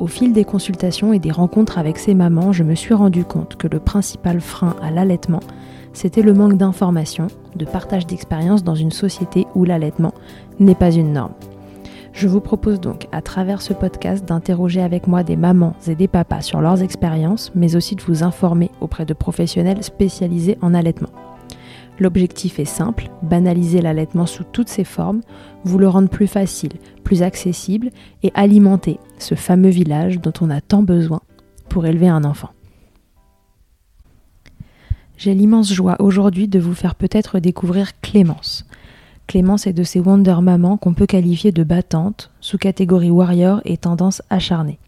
Au 0.00 0.06
fil 0.06 0.32
des 0.32 0.44
consultations 0.44 1.12
et 1.12 1.18
des 1.18 1.30
rencontres 1.30 1.76
avec 1.76 1.98
ces 1.98 2.14
mamans, 2.14 2.52
je 2.52 2.64
me 2.64 2.74
suis 2.74 2.94
rendu 2.94 3.22
compte 3.22 3.56
que 3.56 3.68
le 3.68 3.78
principal 3.80 4.40
frein 4.40 4.74
à 4.82 4.90
l'allaitement, 4.90 5.40
c'était 5.92 6.22
le 6.22 6.32
manque 6.32 6.56
d'informations, 6.56 7.26
de 7.54 7.66
partage 7.66 8.06
d'expériences 8.06 8.64
dans 8.64 8.74
une 8.74 8.92
société 8.92 9.46
où 9.54 9.66
l'allaitement 9.66 10.14
n'est 10.58 10.74
pas 10.74 10.90
une 10.90 11.12
norme. 11.12 11.34
Je 12.14 12.28
vous 12.28 12.40
propose 12.40 12.80
donc, 12.80 13.08
à 13.12 13.20
travers 13.20 13.60
ce 13.60 13.74
podcast, 13.74 14.24
d'interroger 14.24 14.80
avec 14.80 15.06
moi 15.06 15.22
des 15.22 15.36
mamans 15.36 15.74
et 15.86 15.94
des 15.94 16.08
papas 16.08 16.40
sur 16.40 16.62
leurs 16.62 16.82
expériences, 16.82 17.52
mais 17.54 17.76
aussi 17.76 17.94
de 17.94 18.02
vous 18.02 18.22
informer 18.22 18.70
auprès 18.80 19.04
de 19.04 19.12
professionnels 19.12 19.84
spécialisés 19.84 20.56
en 20.62 20.72
allaitement. 20.72 21.10
L'objectif 22.00 22.58
est 22.58 22.64
simple, 22.64 23.10
banaliser 23.22 23.82
l'allaitement 23.82 24.24
sous 24.24 24.42
toutes 24.42 24.70
ses 24.70 24.84
formes, 24.84 25.20
vous 25.64 25.78
le 25.78 25.86
rendre 25.86 26.08
plus 26.08 26.26
facile, 26.26 26.72
plus 27.04 27.22
accessible 27.22 27.90
et 28.22 28.32
alimenter 28.34 28.98
ce 29.18 29.34
fameux 29.34 29.68
village 29.68 30.18
dont 30.18 30.32
on 30.40 30.48
a 30.48 30.62
tant 30.62 30.82
besoin 30.82 31.20
pour 31.68 31.84
élever 31.84 32.08
un 32.08 32.24
enfant. 32.24 32.48
J'ai 35.18 35.34
l'immense 35.34 35.70
joie 35.70 35.96
aujourd'hui 35.98 36.48
de 36.48 36.58
vous 36.58 36.72
faire 36.72 36.94
peut-être 36.94 37.38
découvrir 37.38 38.00
Clémence. 38.00 38.64
Clémence 39.26 39.66
est 39.66 39.74
de 39.74 39.82
ces 39.84 40.00
Wonder 40.00 40.36
Mamans 40.40 40.78
qu'on 40.78 40.94
peut 40.94 41.06
qualifier 41.06 41.52
de 41.52 41.62
battantes, 41.62 42.30
sous 42.40 42.56
catégorie 42.56 43.10
warrior 43.10 43.60
et 43.66 43.76
tendance 43.76 44.22
acharnée. 44.30 44.78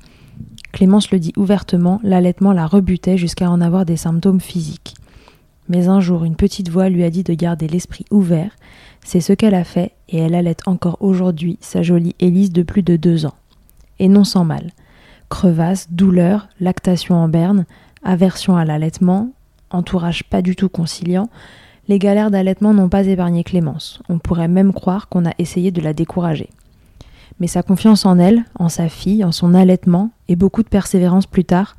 Clémence 0.73 1.11
le 1.11 1.19
dit 1.19 1.35
ouvertement, 1.37 2.01
l'allaitement 2.03 2.53
la 2.53 2.67
rebutait 2.67 3.19
jusqu'à 3.19 3.51
en 3.51 3.61
avoir 3.61 3.85
des 3.85 3.99
symptômes 3.99 4.41
physiques. 4.41 4.95
Mais 5.69 5.89
un 5.89 6.01
jour, 6.01 6.25
une 6.25 6.37
petite 6.37 6.69
voix 6.69 6.89
lui 6.89 7.05
a 7.05 7.11
dit 7.11 7.23
de 7.23 7.35
garder 7.35 7.69
l'esprit 7.69 8.05
ouvert. 8.11 8.51
C'est 9.05 9.21
ce 9.21 9.33
qu'elle 9.33 9.55
a 9.55 9.65
fait 9.65 9.93
et 10.09 10.19
elle 10.19 10.35
allait 10.35 10.57
encore 10.67 10.99
aujourd'hui 11.01 11.59
sa 11.61 11.83
jolie 11.83 12.15
Élise 12.19 12.53
de 12.53 12.63
plus 12.63 12.83
de 12.83 12.97
deux 12.97 13.27
ans. 13.27 13.35
Et 13.99 14.09
non 14.09 14.25
sans 14.25 14.45
mal. 14.45 14.71
Crevasse, 15.29 15.91
douleur, 15.91 16.49
lactation 16.61 17.15
en 17.15 17.29
berne, 17.29 17.65
aversion 18.03 18.57
à 18.57 18.65
l'allaitement, 18.65 19.31
entourage 19.71 20.25
pas 20.25 20.43
du 20.43 20.57
tout 20.57 20.69
conciliant, 20.69 21.29
les 21.89 21.99
galères 21.99 22.31
d'allaitement 22.31 22.75
n'ont 22.75 22.89
pas 22.89 23.07
épargné 23.07 23.43
Clémence. 23.43 24.01
On 24.09 24.19
pourrait 24.19 24.49
même 24.49 24.73
croire 24.73 25.09
qu'on 25.09 25.27
a 25.27 25.33
essayé 25.39 25.71
de 25.71 25.81
la 25.81 25.93
décourager. 25.93 26.51
Mais 27.41 27.47
sa 27.47 27.63
confiance 27.63 28.07
en 28.07 28.19
elle, 28.19 28.45
en 28.59 28.69
sa 28.69 28.89
fille, 28.89 29.25
en 29.25 29.33
son 29.33 29.55
allaitement, 29.55 30.11
et 30.29 30.37
beaucoup 30.37 30.63
de 30.63 30.69
persévérance 30.69 31.27
plus 31.27 31.45
tard, 31.45 31.77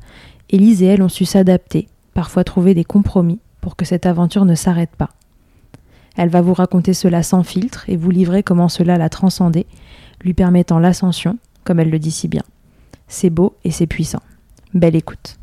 Élise 0.49 0.83
et 0.83 0.87
elle 0.87 1.01
ont 1.01 1.09
su 1.09 1.25
s'adapter, 1.25 1.87
parfois 2.13 2.43
trouver 2.43 2.73
des 2.73 2.83
compromis, 2.83 3.39
pour 3.63 3.77
que 3.77 3.85
cette 3.85 4.05
aventure 4.05 4.43
ne 4.43 4.55
s'arrête 4.55 4.93
pas. 4.97 5.11
Elle 6.17 6.27
va 6.27 6.41
vous 6.41 6.53
raconter 6.53 6.93
cela 6.93 7.23
sans 7.23 7.43
filtre 7.43 7.89
et 7.89 7.95
vous 7.95 8.11
livrer 8.11 8.43
comment 8.43 8.67
cela 8.67 8.97
l'a 8.97 9.07
transcendé, 9.07 9.65
lui 10.21 10.33
permettant 10.33 10.79
l'ascension, 10.79 11.37
comme 11.63 11.79
elle 11.79 11.89
le 11.89 11.97
dit 11.97 12.11
si 12.11 12.27
bien. 12.27 12.43
C'est 13.07 13.29
beau 13.29 13.55
et 13.63 13.71
c'est 13.71 13.87
puissant. 13.87 14.21
Belle 14.73 14.97
écoute. 14.97 15.37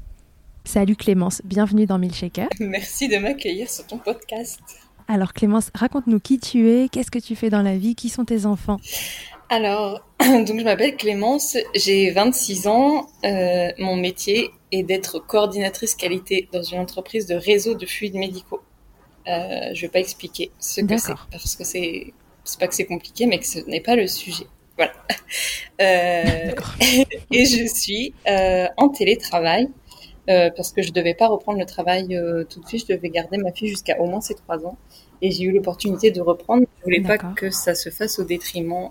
Salut 0.65 0.97
Clémence, 0.97 1.41
bienvenue 1.47 1.87
dans 1.87 1.99
Milkshaker. 1.99 2.49
Merci 2.61 3.09
de 3.09 3.17
m'accueillir 3.17 3.71
sur 3.71 3.87
ton 3.87 3.97
podcast. 3.97 4.61
Alors 5.09 5.33
Clémence, 5.33 5.71
raconte-nous 5.75 6.21
qui 6.21 6.39
tu 6.39 6.69
es, 6.69 6.91
qu'est-ce 6.91 7.11
que 7.11 7.19
tu 7.19 7.35
fais 7.35 7.49
dans 7.49 7.63
la 7.63 7.79
vie, 7.79 7.95
qui 7.95 8.11
sont 8.11 8.27
tes 8.27 8.45
enfants? 8.45 8.77
Alors, 9.49 10.07
donc 10.21 10.59
je 10.59 10.63
m'appelle 10.63 10.95
Clémence, 10.95 11.57
j'ai 11.75 12.11
26 12.11 12.67
ans, 12.67 13.09
euh, 13.25 13.71
mon 13.79 13.97
métier 13.97 14.51
est 14.73 14.83
d'être 14.83 15.19
coordinatrice 15.19 15.95
qualité 15.95 16.49
dans 16.53 16.63
une 16.63 16.79
entreprise 16.79 17.27
de 17.27 17.35
réseau 17.35 17.75
de 17.75 17.87
fluides 17.87 18.15
médicaux. 18.15 18.61
Euh, 19.29 19.71
je 19.75 19.83
vais 19.83 19.89
pas 19.89 20.01
expliquer 20.01 20.51
ce 20.59 20.81
que 20.81 20.97
c'est 20.97 21.15
parce 21.31 21.57
que 21.57 21.65
c'est 21.65 22.15
c'est 22.45 22.59
pas 22.59 22.69
que 22.69 22.75
c'est 22.75 22.87
compliqué, 22.87 23.27
mais 23.27 23.39
que 23.39 23.47
ce 23.47 23.59
n'est 23.61 23.81
pas 23.81 23.97
le 23.97 24.07
sujet. 24.07 24.47
Voilà. 24.77 24.93
Euh, 25.81 26.53
et 27.31 27.45
je 27.45 27.67
suis 27.67 28.15
euh, 28.29 28.67
en 28.77 28.89
télétravail 28.89 29.69
euh, 30.29 30.51
parce 30.55 30.73
que 30.73 30.83
je 30.83 30.93
devais 30.93 31.15
pas 31.15 31.29
reprendre 31.29 31.59
le 31.59 31.67
travail 31.67 32.15
euh, 32.15 32.45
tout 32.45 32.61
de 32.61 32.67
suite. 32.67 32.87
Je 32.89 32.95
devais 32.95 33.11
garder 33.11 33.39
ma 33.39 33.53
fille 33.53 33.69
jusqu'à 33.69 34.01
au 34.01 34.07
moins 34.07 34.21
ses 34.21 34.35
trois 34.35 34.65
ans. 34.67 34.77
Et 35.23 35.31
j'ai 35.31 35.45
eu 35.45 35.53
l'opportunité 35.53 36.11
de 36.11 36.21
reprendre. 36.21 36.67
Je 36.79 36.85
voulais 36.85 37.01
pas 37.01 37.19
que 37.19 37.51
ça 37.51 37.75
se 37.75 37.91
fasse 37.91 38.19
au 38.19 38.25
détriment 38.25 38.89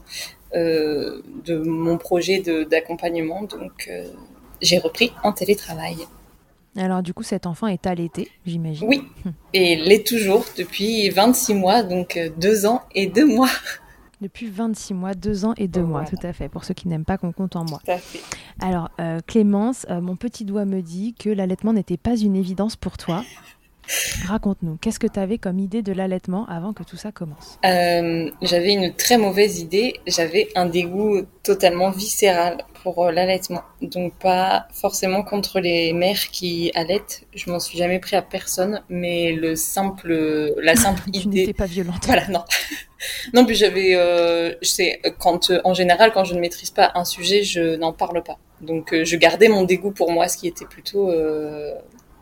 euh, 0.54 1.22
de 1.46 1.58
mon 1.58 1.98
projet 1.98 2.42
d'accompagnement. 2.70 3.44
Donc, 3.44 3.88
euh, 3.90 4.06
j'ai 4.62 4.80
repris 4.80 5.12
en 5.24 5.32
télétravail. 5.32 5.98
Alors 6.78 7.02
du 7.02 7.14
coup, 7.14 7.24
cet 7.24 7.46
enfant 7.46 7.68
est 7.68 7.88
allaité, 7.88 8.30
j'imagine. 8.46 8.88
Oui, 8.88 9.04
et 9.54 9.76
l'est 9.76 10.06
toujours 10.06 10.46
depuis 10.58 11.10
26 11.10 11.56
mois, 11.56 11.84
donc 11.84 12.16
euh, 12.16 12.30
deux 12.38 12.66
ans 12.66 12.84
et 12.94 13.08
deux 13.08 13.26
mois. 13.26 13.50
Depuis 14.22 14.50
26 14.50 14.96
mois, 14.96 15.14
2 15.14 15.46
ans 15.46 15.54
et 15.56 15.70
2 15.70 15.82
mois, 15.82 16.04
tout 16.04 16.18
à 16.24 16.34
fait, 16.34 16.50
pour 16.50 16.66
ceux 16.66 16.74
qui 16.74 16.90
n'aiment 16.90 17.06
pas 17.06 17.18
qu'on 17.18 17.32
compte 17.32 17.56
en 17.56 17.64
mois. 17.64 17.80
Tout 17.86 17.92
à 17.92 17.98
fait. 17.98 18.20
Alors, 18.60 18.90
euh, 19.00 19.20
Clémence, 19.26 19.86
euh, 19.90 20.02
mon 20.02 20.18
petit 20.18 20.44
doigt 20.44 20.66
me 20.66 20.82
dit 20.82 21.14
que 21.14 21.30
l'allaitement 21.30 21.72
n'était 21.72 21.96
pas 21.96 22.18
une 22.18 22.36
évidence 22.36 22.76
pour 22.76 22.98
toi. 22.98 23.24
Raconte-nous, 24.28 24.78
qu'est-ce 24.78 25.00
que 25.00 25.08
tu 25.08 25.20
avais 25.20 25.38
comme 25.38 25.60
idée 25.60 25.82
de 25.82 25.92
l'allaitement 25.92 26.46
avant 26.48 26.74
que 26.74 26.84
tout 26.84 26.98
ça 26.98 27.12
commence? 27.12 27.60
Euh, 27.66 28.30
J'avais 28.42 28.74
une 28.74 28.94
très 28.94 29.18
mauvaise 29.18 29.60
idée, 29.60 30.00
j'avais 30.08 30.50
un 30.56 30.66
dégoût 30.66 31.22
totalement 31.44 31.90
viscéral 31.90 32.58
pour 32.84 33.06
euh, 33.06 33.12
l'allaitement. 33.12 33.62
Donc 33.82 34.14
pas 34.14 34.68
forcément 34.74 35.24
contre 35.24 35.60
les 35.60 35.94
mères 35.94 36.30
qui 36.32 36.72
allaitent, 36.76 37.26
je 37.34 37.50
m'en 37.50 37.60
suis 37.60 37.78
jamais 37.78 38.00
pris 38.00 38.16
à 38.16 38.22
personne, 38.22 38.82
mais 38.90 39.34
le 39.34 39.56
simple, 39.56 40.54
la 40.62 40.76
simple 40.78 41.04
tu 41.12 41.20
idée... 41.22 41.40
n'étais 41.42 41.54
pas 41.54 41.66
violente. 41.66 42.06
Voilà, 42.06 42.28
non. 42.28 42.44
non, 43.34 43.46
puis 43.46 43.56
j'avais, 43.56 43.96
euh, 43.96 44.54
je 44.62 44.70
sais, 44.70 45.02
quand 45.20 45.52
euh, 45.52 45.62
en 45.64 45.74
général, 45.74 46.12
quand 46.14 46.24
je 46.24 46.34
ne 46.34 46.40
maîtrise 46.40 46.72
pas 46.72 46.92
un 46.96 47.06
sujet, 47.06 47.44
je 47.44 47.76
n'en 47.76 47.94
parle 47.94 48.24
pas. 48.24 48.38
Donc, 48.62 48.94
euh, 48.94 49.06
je 49.06 49.16
gardais 49.16 49.48
mon 49.48 49.64
dégoût 49.64 49.92
pour 49.92 50.12
moi, 50.12 50.28
ce 50.28 50.38
qui 50.38 50.48
était 50.48 50.66
plutôt 50.66 51.12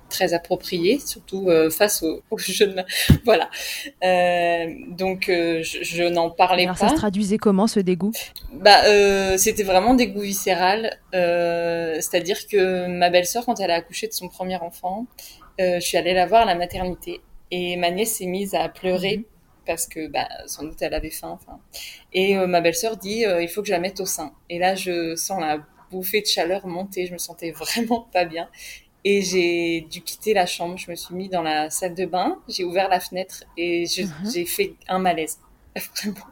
très 0.10 0.34
approprié, 0.34 1.00
surtout 1.00 1.50
euh, 1.50 1.70
face 1.70 2.04
aux, 2.04 2.22
aux 2.32 2.38
jeunes. 2.38 2.86
Voilà. 3.26 3.50
Euh, 4.04 4.68
donc, 4.90 5.30
euh, 5.30 5.62
je, 5.64 5.84
je 5.84 6.04
n'en 6.04 6.30
parlais 6.30 6.64
Alors 6.64 6.78
pas. 6.78 6.88
ça 6.88 6.94
se 6.94 7.00
traduisait 7.00 7.38
comment 7.38 7.68
ce 7.68 7.80
dégoût? 7.80 8.12
Bah, 8.54 8.82
c'était 9.38 9.64
vraiment 9.64 9.94
des 9.94 10.08
goûts 10.08 10.22
viscéral. 10.22 10.98
C'est-à-dire 11.14 12.48
que 12.48 12.88
ma 12.88 13.10
belle-sœur, 13.10 13.46
quand 13.46 13.60
elle 13.60 13.72
a 13.72 13.76
accouché 13.76 14.08
de 14.08 14.14
son 14.14 14.28
premier 14.30 14.58
enfant, 14.58 15.06
je 15.60 15.80
suis 15.80 15.98
allée 15.98 16.14
la 16.14 16.26
voir 16.26 16.44
à 16.44 16.46
la 16.46 16.56
maternité 16.56 17.22
et 17.52 17.78
ma 17.78 17.92
nièce 17.92 18.16
s'est 18.18 18.26
mise 18.26 18.56
à 18.56 18.68
pleurer 18.70 19.18
Mhm. 19.18 19.24
parce 19.66 19.86
que 19.88 20.08
bah, 20.08 20.28
sans 20.46 20.64
doute 20.64 20.82
elle 20.82 20.94
avait 20.94 21.10
faim. 21.10 21.32
Enfin, 21.42 21.60
et 22.14 22.36
ma 22.36 22.62
belle-sœur 22.62 22.98
dit 22.98 23.24
il 23.42 23.50
faut 23.50 23.62
que 23.62 23.68
je 23.68 23.74
la 23.74 23.80
mette 23.80 24.00
au 24.00 24.06
sein. 24.06 24.32
Et 24.50 24.60
là, 24.60 24.76
je 24.76 25.16
sens 25.16 25.42
la 25.42 25.60
bouffée 25.92 26.22
de 26.22 26.26
chaleur 26.28 26.68
monter. 26.68 27.06
Je 27.08 27.14
me 27.14 27.18
sentais 27.18 27.52
vraiment 27.64 28.08
pas 28.14 28.26
bien. 28.26 28.48
Et 29.06 29.22
j'ai 29.22 29.82
dû 29.90 30.02
quitter 30.02 30.34
la 30.34 30.46
chambre. 30.46 30.78
Je 30.78 30.90
me 30.92 30.96
suis 30.96 31.16
mis 31.16 31.30
dans 31.30 31.42
la 31.44 31.70
salle 31.70 31.96
de 31.96 32.06
bain. 32.06 32.38
J'ai 32.50 32.64
ouvert 32.66 32.90
la 32.90 33.00
fenêtre 33.00 33.44
et 33.58 33.86
Mhm. 33.98 34.32
j'ai 34.34 34.46
fait 34.46 34.74
un 34.88 35.00
malaise. 35.00 35.38
Vraiment. 35.76 36.26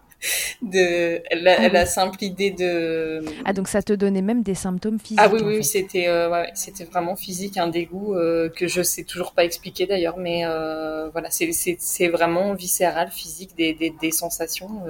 De 0.62 1.22
la, 1.36 1.56
Ah 1.60 1.70
la 1.70 1.86
simple 1.86 2.24
idée 2.24 2.50
de. 2.50 3.24
Ah 3.46 3.54
donc 3.54 3.68
ça 3.68 3.84
te 3.84 3.94
donnait 3.94 4.24
même 4.24 4.42
des 4.42 4.56
symptômes 4.56 4.98
physiques 5.00 5.20
Ah 5.24 5.30
oui, 5.32 5.42
oui, 5.44 5.64
c'était 5.64 6.08
euh, 6.08 6.32
ouais, 6.32 6.50
c'était 6.56 6.86
vraiment 6.86 7.16
physique, 7.16 7.58
un 7.58 7.68
dégoût 7.68 8.16
euh, 8.16 8.50
que 8.50 8.68
je 8.68 8.82
sais 8.82 9.04
toujours 9.04 9.34
pas 9.34 9.44
expliquer 9.46 9.86
d'ailleurs, 9.86 10.18
mais 10.18 10.44
euh, 10.46 11.10
voilà, 11.10 11.30
c'est 11.30 12.08
vraiment 12.08 12.54
viscéral, 12.56 13.12
physique, 13.12 13.56
des 13.56 13.74
des, 13.74 13.92
des 13.92 14.12
sensations. 14.12 14.82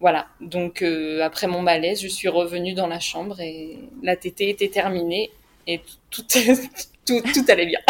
voilà. 0.00 0.26
Donc 0.40 0.84
après 1.22 1.46
mon 1.46 1.62
malaise, 1.62 2.00
je 2.00 2.08
suis 2.08 2.28
revenue 2.28 2.74
dans 2.74 2.86
la 2.86 3.00
chambre 3.00 3.40
et 3.40 3.78
la 4.02 4.16
tétée 4.16 4.50
était 4.50 4.68
terminée 4.68 5.30
et 5.66 5.80
tout 6.10 6.22
tout 6.22 6.38
tout, 7.06 7.20
tout 7.32 7.44
allait 7.48 7.66
bien. 7.66 7.80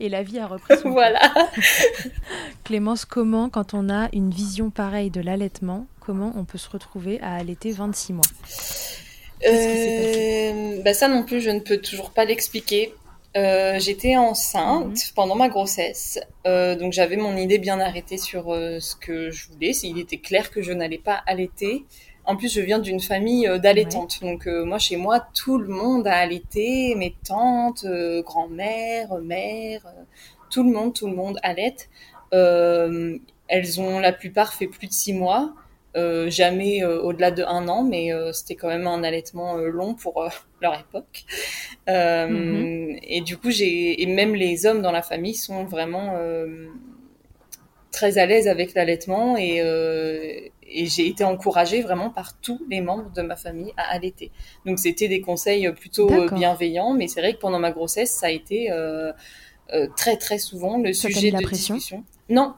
Et 0.00 0.08
la 0.08 0.22
vie 0.22 0.38
a 0.38 0.46
repris 0.46 0.78
son 0.78 0.90
voilà. 0.92 1.20
Clémence, 2.64 3.04
comment, 3.04 3.50
quand 3.50 3.74
on 3.74 3.90
a 3.90 4.08
une 4.14 4.30
vision 4.30 4.70
pareille 4.70 5.10
de 5.10 5.20
l'allaitement, 5.20 5.86
comment 6.00 6.32
on 6.36 6.44
peut 6.44 6.56
se 6.58 6.70
retrouver 6.70 7.20
à 7.20 7.34
allaiter 7.34 7.72
26 7.72 8.12
mois? 8.14 8.24
Euh, 9.46 10.82
bah 10.82 10.94
ça 10.94 11.08
non 11.08 11.22
plus, 11.22 11.40
je 11.40 11.50
ne 11.50 11.60
peux 11.60 11.78
toujours 11.78 12.10
pas 12.10 12.24
l'expliquer. 12.24 12.94
Euh, 13.36 13.78
J'étais 13.78 14.16
enceinte 14.16 14.86
Mhm. 14.88 15.12
pendant 15.14 15.36
ma 15.36 15.48
grossesse, 15.48 16.18
euh, 16.46 16.74
donc 16.74 16.92
j'avais 16.92 17.16
mon 17.16 17.36
idée 17.36 17.58
bien 17.58 17.78
arrêtée 17.78 18.18
sur 18.18 18.52
euh, 18.52 18.80
ce 18.80 18.96
que 18.96 19.30
je 19.30 19.46
voulais. 19.48 19.70
Il 19.84 19.98
était 19.98 20.18
clair 20.18 20.50
que 20.50 20.62
je 20.62 20.72
n'allais 20.72 20.98
pas 20.98 21.22
allaiter 21.26 21.84
En 22.24 22.36
plus, 22.36 22.52
je 22.52 22.60
viens 22.60 22.78
d'une 22.78 23.00
famille 23.00 23.46
euh, 23.48 23.58
d'allaitantes. 23.58 24.20
Donc, 24.20 24.46
euh, 24.46 24.64
moi, 24.64 24.78
chez 24.78 24.96
moi, 24.96 25.26
tout 25.34 25.58
le 25.58 25.68
monde 25.68 26.06
a 26.06 26.14
allaité. 26.14 26.94
Mes 26.94 27.14
tantes, 27.26 27.84
euh, 27.84 28.22
grand-mère, 28.22 29.14
mère, 29.16 29.82
tout 30.50 30.62
le 30.62 30.70
monde, 30.70 30.94
tout 30.94 31.06
le 31.06 31.14
monde 31.14 31.38
allaite. 31.42 31.88
elles 32.32 33.80
ont 33.80 33.98
la 33.98 34.12
plupart 34.12 34.54
fait 34.54 34.68
plus 34.68 34.86
de 34.86 34.92
six 34.92 35.12
mois. 35.12 35.54
jamais 35.94 36.84
au-delà 36.84 37.30
de 37.32 37.42
un 37.42 37.66
an, 37.68 37.82
mais 37.82 38.10
c'était 38.32 38.54
quand 38.54 38.68
même 38.68 38.86
un 38.86 39.02
allaitement 39.02 39.56
long 39.56 39.94
pour 39.94 40.28
leur 40.62 40.78
époque. 40.78 41.24
Mhm. 41.88 42.98
Et 43.02 43.22
du 43.22 43.36
coup, 43.36 43.50
j'ai 43.50 44.00
et 44.02 44.06
même 44.06 44.34
les 44.34 44.66
hommes 44.66 44.82
dans 44.82 44.92
la 44.92 45.02
famille 45.02 45.34
sont 45.34 45.64
vraiment 45.64 46.14
très 47.90 48.18
à 48.18 48.26
l'aise 48.26 48.46
avec 48.46 48.74
l'allaitement 48.74 49.36
et, 49.36 50.52
et 50.70 50.86
j'ai 50.86 51.06
été 51.06 51.24
encouragée 51.24 51.82
vraiment 51.82 52.10
par 52.10 52.38
tous 52.40 52.60
les 52.70 52.80
membres 52.80 53.10
de 53.12 53.22
ma 53.22 53.36
famille 53.36 53.72
à 53.76 53.92
allaiter. 53.92 54.30
Donc 54.66 54.78
c'était 54.78 55.08
des 55.08 55.20
conseils 55.20 55.70
plutôt 55.72 56.10
bienveillants, 56.32 56.94
mais 56.94 57.08
c'est 57.08 57.20
vrai 57.20 57.34
que 57.34 57.38
pendant 57.38 57.58
ma 57.58 57.72
grossesse, 57.72 58.10
ça 58.10 58.26
a 58.26 58.30
été 58.30 58.70
euh, 58.70 59.12
euh, 59.72 59.86
très 59.96 60.16
très 60.16 60.38
souvent 60.38 60.78
le 60.78 60.92
sujet 60.92 61.30
de 61.30 61.48
discussion. 61.48 62.04
Non, 62.28 62.54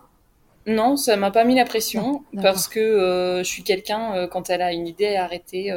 non, 0.66 0.96
ça 0.96 1.16
m'a 1.16 1.30
pas 1.30 1.44
mis 1.44 1.54
la 1.54 1.64
pression 1.64 2.22
parce 2.40 2.68
que 2.68 3.40
je 3.42 3.48
suis 3.48 3.62
quelqu'un 3.62 4.28
quand 4.28 4.50
elle 4.50 4.62
a 4.62 4.72
une 4.72 4.86
idée 4.86 5.16
à 5.16 5.24
arrêter, 5.24 5.72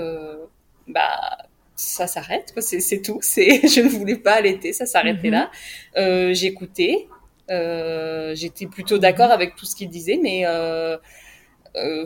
bah 0.88 1.38
ça 1.78 2.08
s'arrête, 2.08 2.54
c'est 2.60 3.02
tout. 3.02 3.20
C'est, 3.22 3.68
je 3.68 3.82
ne 3.82 3.90
voulais 3.90 4.16
pas 4.16 4.36
allaiter, 4.36 4.72
ça 4.72 4.86
s'arrêtait 4.86 5.30
mhm. 5.30 5.50
là. 5.96 6.32
J'écoutais, 6.34 7.08
euh, 7.52 8.34
j'étais 8.36 8.66
plutôt 8.66 8.98
d'accord 8.98 9.32
avec 9.32 9.56
tout 9.56 9.66
ce 9.66 9.76
qu'il 9.76 9.90
disait, 9.90 10.20
mais 10.22 10.46
euh, 10.46 10.50
euh, 10.94 10.98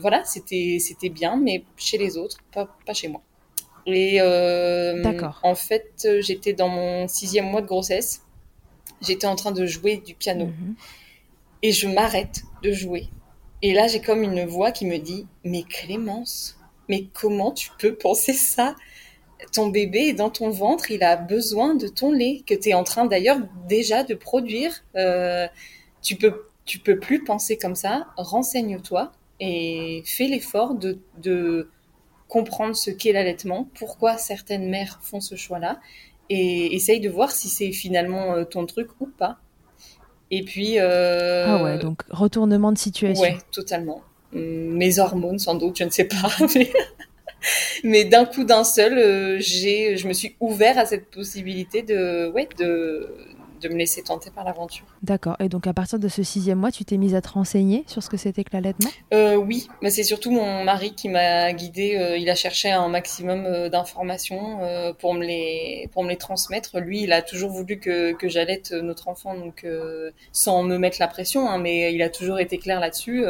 voilà, 0.02 0.24
c'était 0.26 0.78
c'était 0.80 1.10
bien, 1.10 1.38
mais 1.38 1.64
chez 1.78 1.98
les 1.98 2.18
autres, 2.18 2.38
pas, 2.52 2.68
pas 2.86 2.94
chez 2.94 3.08
moi. 3.08 3.22
Et 3.86 4.22
en 4.22 5.56
fait, 5.56 6.08
j'étais 6.20 6.54
dans 6.54 6.70
mon 6.70 7.08
sixième 7.08 7.46
mois 7.46 7.62
de 7.62 7.68
grossesse. 7.68 8.24
J'étais 9.02 9.28
en 9.28 9.36
train 9.36 9.52
de 9.52 9.66
jouer 9.66 9.98
du 9.98 10.14
piano. 10.14 10.48
Mhm. 10.48 10.76
Et 11.62 11.72
je 11.72 11.88
m'arrête 11.88 12.44
de 12.64 12.72
jouer. 12.72 13.08
Et 13.62 13.74
là, 13.74 13.88
j'ai 13.88 14.02
comme 14.02 14.24
une 14.24 14.46
voix 14.46 14.72
qui 14.72 14.86
me 14.86 14.98
dit, 14.98 15.28
mais 15.44 15.64
Clémence, 15.64 16.58
mais 16.88 17.06
comment 17.14 17.52
tu 17.52 17.70
peux 17.78 17.96
penser 17.96 18.34
ça? 18.34 18.76
Ton 19.54 19.68
bébé 19.68 20.10
est 20.10 20.14
dans 20.14 20.30
ton 20.30 20.50
ventre, 20.50 20.92
il 20.92 21.04
a 21.04 21.16
besoin 21.16 21.76
de 21.76 21.88
ton 21.88 22.12
lait 22.12 22.42
que 22.46 22.54
tu 22.54 22.70
es 22.70 22.74
en 22.74 22.84
train 22.84 23.06
d'ailleurs 23.06 23.40
déjà 23.68 24.04
de 24.04 24.14
produire. 24.14 24.84
Euh, 24.96 25.48
tu 26.02 26.16
peux 26.16 26.46
tu 26.66 26.78
peux 26.78 27.00
plus 27.00 27.24
penser 27.24 27.58
comme 27.58 27.74
ça. 27.74 28.08
Renseigne-toi 28.16 29.12
et 29.40 30.04
fais 30.06 30.28
l'effort 30.28 30.76
de, 30.76 31.00
de 31.22 31.70
comprendre 32.28 32.76
ce 32.76 32.92
qu'est 32.92 33.12
l'allaitement, 33.12 33.68
pourquoi 33.74 34.18
certaines 34.18 34.70
mères 34.70 35.00
font 35.02 35.20
ce 35.20 35.36
choix-là, 35.36 35.80
et 36.30 36.76
essaye 36.76 37.00
de 37.00 37.10
voir 37.10 37.32
si 37.32 37.50
c'est 37.50 37.72
finalement 37.72 38.34
euh, 38.34 38.44
ton 38.44 38.66
truc 38.66 38.90
ou 39.00 39.08
pas. 39.08 39.40
Et 40.32 40.44
puis. 40.44 40.80
Euh... 40.80 41.46
Ah 41.48 41.64
ouais, 41.64 41.80
donc 41.80 42.04
retournement 42.10 42.72
de 42.72 42.78
situation. 42.78 43.24
Ouais, 43.24 43.38
totalement. 43.52 44.02
Mes 44.32 45.00
hormones, 45.00 45.40
sans 45.40 45.56
doute, 45.56 45.78
je 45.80 45.84
ne 45.84 45.90
sais 45.90 46.06
pas. 46.06 46.30
Mais... 46.56 46.72
Mais 47.84 48.04
d'un 48.06 48.26
coup 48.26 48.44
d'un 48.44 48.64
seul, 48.64 48.98
euh, 48.98 49.38
j'ai, 49.40 49.96
je 49.98 50.08
me 50.08 50.14
suis 50.14 50.36
ouvert 50.40 50.78
à 50.78 50.86
cette 50.86 51.10
possibilité 51.10 51.82
de, 51.84 52.30
ouais, 52.30 52.50
de, 52.58 53.10
de 53.62 53.70
me 53.70 53.76
laisser 53.76 54.02
tenter 54.04 54.32
par 54.32 54.44
l'aventure. 54.44 54.86
D'accord. 55.04 55.36
Et 55.40 55.50
donc 55.50 55.68
à 55.68 55.74
partir 55.74 56.00
de 56.00 56.08
ce 56.08 56.24
sixième 56.24 56.60
mois, 56.60 56.72
tu 56.72 56.86
t'es 56.86 56.98
mise 56.98 57.16
à 57.16 57.22
te 57.22 57.30
renseigner 57.30 57.84
sur 57.88 58.02
ce 58.04 58.10
que 58.10 58.18
c'était 58.18 58.44
que 58.44 58.52
l'allaitement? 58.54 58.90
Euh, 59.14 59.36
Oui, 59.36 59.68
mais 59.82 59.90
c'est 59.90 60.04
surtout 60.04 60.32
mon 60.32 60.64
mari 60.64 60.94
qui 60.96 61.10
m'a 61.10 61.52
guidée. 61.54 61.98
Euh, 61.98 62.18
il 62.18 62.30
a 62.30 62.36
cherché 62.36 62.70
un 62.72 62.88
maximum 62.88 63.46
euh, 63.46 63.70
d'informations 63.70 64.62
euh, 64.64 64.94
pour 64.94 65.14
me 65.14 65.26
les 65.26 65.90
pour 65.92 66.04
me 66.04 66.10
les 66.10 66.18
transmettre. 66.18 66.80
Lui, 66.80 67.04
il 67.04 67.14
a 67.14 67.22
toujours 67.22 67.50
voulu 67.50 67.80
que, 67.80 68.14
que 68.14 68.28
j'allaite 68.28 68.72
notre 68.72 69.08
enfant, 69.08 69.36
donc 69.36 69.66
sans 70.32 70.64
me 70.64 70.78
mettre 70.78 70.98
la 71.00 71.08
pression, 71.08 71.50
hein, 71.50 71.58
mais 71.58 71.94
il 71.94 72.02
a 72.02 72.10
toujours 72.10 72.40
été 72.40 72.58
clair 72.58 72.80
là-dessus. 72.80 73.24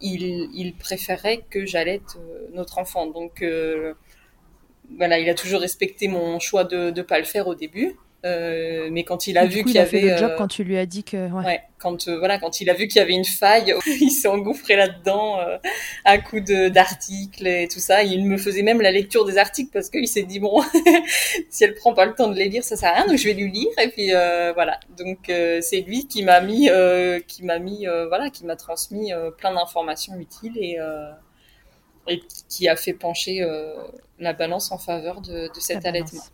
il, 0.00 0.22
il 0.54 0.74
préférait 0.74 1.44
que 1.50 1.66
j'allaite 1.66 2.18
notre 2.52 2.78
enfant, 2.78 3.06
donc 3.06 3.44
voilà, 4.96 5.18
il 5.18 5.28
a 5.28 5.34
toujours 5.34 5.60
respecté 5.60 6.08
mon 6.08 6.38
choix 6.38 6.64
de 6.64 6.90
ne 6.90 7.02
pas 7.02 7.18
le 7.18 7.24
faire 7.24 7.46
au 7.48 7.54
début. 7.54 7.96
Euh, 8.24 8.88
mais 8.90 9.04
quand 9.04 9.26
il 9.26 9.36
a 9.38 9.44
vu 9.44 9.62
qu'il 9.62 9.74
y 9.74 9.78
avait 9.78 10.00
le 10.00 10.16
job 10.16 10.30
euh, 10.32 10.36
quand 10.36 10.48
tu 10.48 10.64
lui 10.64 10.78
as 10.78 10.86
dit 10.86 11.04
que 11.04 11.30
ouais, 11.30 11.60
quand 11.78 12.08
euh, 12.08 12.18
voilà 12.18 12.38
quand 12.38 12.60
il 12.60 12.70
a 12.70 12.74
vu 12.74 12.88
qu'il 12.88 12.96
y 12.96 13.02
avait 13.02 13.12
une 13.12 13.26
faille 13.26 13.74
il 13.86 14.10
s'est 14.10 14.26
engouffré 14.26 14.74
là-dedans 14.74 15.38
à 16.04 16.18
coup 16.18 16.40
de 16.40 16.68
d'articles 16.68 17.46
et 17.46 17.68
tout 17.68 17.78
ça. 17.78 18.02
Il 18.02 18.26
me 18.26 18.38
faisait 18.38 18.62
même 18.62 18.80
la 18.80 18.90
lecture 18.90 19.26
des 19.26 19.36
articles 19.38 19.70
parce 19.70 19.90
qu'il 19.90 20.08
s'est 20.08 20.22
dit 20.22 20.40
bon 20.40 20.62
si 21.50 21.64
elle 21.64 21.74
prend 21.74 21.92
pas 21.94 22.06
le 22.06 22.14
temps 22.14 22.28
de 22.28 22.34
les 22.34 22.48
lire 22.48 22.64
ça 22.64 22.76
sert 22.76 22.90
à 22.90 22.94
rien 22.94 23.06
donc 23.06 23.18
je 23.18 23.24
vais 23.28 23.34
lui 23.34 23.50
lire. 23.50 23.68
Et 23.80 23.88
puis 23.88 24.10
voilà. 24.54 24.80
Donc 24.96 25.18
c'est 25.26 25.82
lui 25.86 26.08
qui 26.08 26.24
m'a 26.24 26.40
mis 26.40 26.70
qui 27.28 27.44
m'a 27.44 27.58
mis 27.58 27.86
voilà 28.08 28.30
qui 28.30 28.46
m'a 28.46 28.56
transmis 28.56 29.12
plein 29.36 29.52
d'informations 29.54 30.18
utiles 30.18 30.56
et 30.56 30.78
et 32.08 32.22
qui 32.48 32.66
a 32.68 32.76
fait 32.76 32.94
pencher 32.94 33.46
la 34.18 34.32
balance 34.32 34.72
en 34.72 34.78
faveur 34.78 35.20
de, 35.20 35.52
de 35.54 35.60
cet 35.60 35.84
allaitement. 35.84 36.24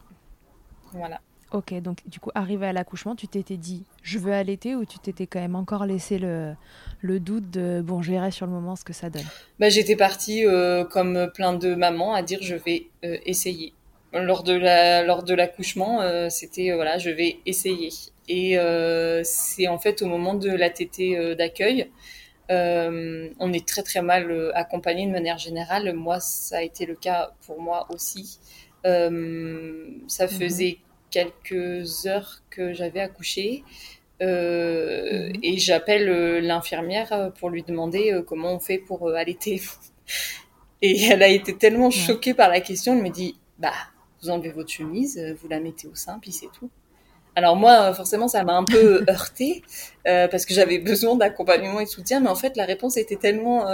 Voilà 0.93 1.21
Ok, 1.53 1.75
donc 1.83 1.99
du 2.07 2.19
coup, 2.19 2.31
arrivé 2.35 2.67
à 2.67 2.73
l'accouchement, 2.73 3.15
tu 3.15 3.29
t'étais 3.29 3.59
dit 3.59 3.85
je 4.03 4.19
veux 4.19 4.33
allaiter 4.33 4.75
ou 4.75 4.87
tu 4.87 4.99
t'étais 4.99 5.27
quand 5.27 5.41
même 5.41 5.55
encore 5.55 5.85
laissé 5.85 6.19
le, 6.19 6.55
le 7.03 7.21
doute 7.21 7.51
de 7.51 7.83
bon, 7.83 8.01
je 8.01 8.11
verrai 8.11 8.31
sur 8.31 8.47
le 8.47 8.53
moment 8.53 8.75
ce 8.75 8.85
que 8.85 8.95
ça 8.95 9.11
donne? 9.11 9.25
Bah, 9.61 9.69
J'étais 9.69 9.97
partie 9.97 10.47
euh, 10.47 10.85
comme 10.85 11.31
plein 11.35 11.53
de 11.53 11.75
mamans 11.75 12.15
à 12.15 12.23
dire 12.23 12.39
je 12.41 12.55
vais 12.55 12.87
euh, 13.05 13.19
essayer. 13.27 13.75
Lors 14.15 14.43
de 14.45 14.55
la 14.55 15.03
lors 15.03 15.23
de 15.23 15.35
l'accouchement, 15.35 16.01
euh, 16.01 16.29
c'était 16.31 16.73
voilà, 16.73 16.97
je 16.97 17.11
vais 17.11 17.37
essayer. 17.45 17.91
Et 18.29 18.57
c'est 19.25 19.69
en 19.69 19.79
fait 19.79 20.01
au 20.01 20.07
moment 20.07 20.35
de 20.35 20.51
la 20.51 20.71
tétée 20.71 21.35
d'accueil, 21.35 21.91
on 22.49 23.53
est 23.53 23.67
très 23.67 23.83
très 23.83 24.01
mal 24.01 24.53
accompagné 24.55 25.07
de 25.07 25.13
manière 25.13 25.39
générale. 25.39 25.93
Moi, 25.93 26.21
ça 26.21 26.59
a 26.59 26.63
été 26.63 26.87
le 26.87 26.95
cas 26.95 27.33
pour 27.47 27.61
moi 27.61 27.87
aussi. 27.91 28.39
ça 28.85 29.11
mhm. 29.11 30.09
faisait 30.29 30.79
quelques 31.13 32.07
heures 32.07 32.43
que 32.51 32.73
j'avais 32.73 33.01
accouché. 33.01 33.63
Euh, 34.21 35.29
mhm. 35.29 35.41
Et 35.43 35.59
j'appelle 35.59 36.09
euh, 36.09 36.41
l'infirmière 36.41 37.13
euh, 37.13 37.31
pour 37.31 37.51
lui 37.51 37.63
demander 37.63 38.21
comment 38.27 38.55
on 38.55 38.59
fait 38.59 38.79
pour 38.79 39.09
allaiter. 39.11 39.63
et 40.83 41.05
elle 41.05 41.23
a 41.23 41.29
été 41.29 41.57
tellement 41.57 41.91
choquée 41.91 42.35
par 42.35 42.49
la 42.49 42.61
question, 42.61 42.97
elle 42.97 43.03
me 43.03 43.11
dit 43.11 43.37
Bah, 43.59 43.73
vous 44.21 44.31
enlevez 44.31 44.51
votre 44.51 44.71
chemise, 44.71 45.21
vous 45.41 45.49
la 45.49 45.61
mettez 45.61 45.87
au 45.87 45.95
sein, 45.95 46.19
puis 46.21 46.33
c'est 46.33 46.51
tout. 46.59 46.71
Alors 47.35 47.57
moi, 47.57 47.95
forcément, 47.95 48.29
ça 48.29 48.45
m'a 48.45 48.55
un 48.55 48.65
peu 48.65 49.05
heurté 49.09 49.63
parce 50.05 50.45
que 50.45 50.55
j'avais 50.55 50.79
besoin 50.79 51.17
d'accompagnement 51.17 51.81
et 51.81 51.85
de 51.85 51.89
soutien, 51.89 52.21
mais 52.21 52.29
en 52.29 52.35
fait, 52.35 52.57
la 52.57 52.65
réponse 52.65 52.97
était 52.97 53.17
tellement 53.17 53.67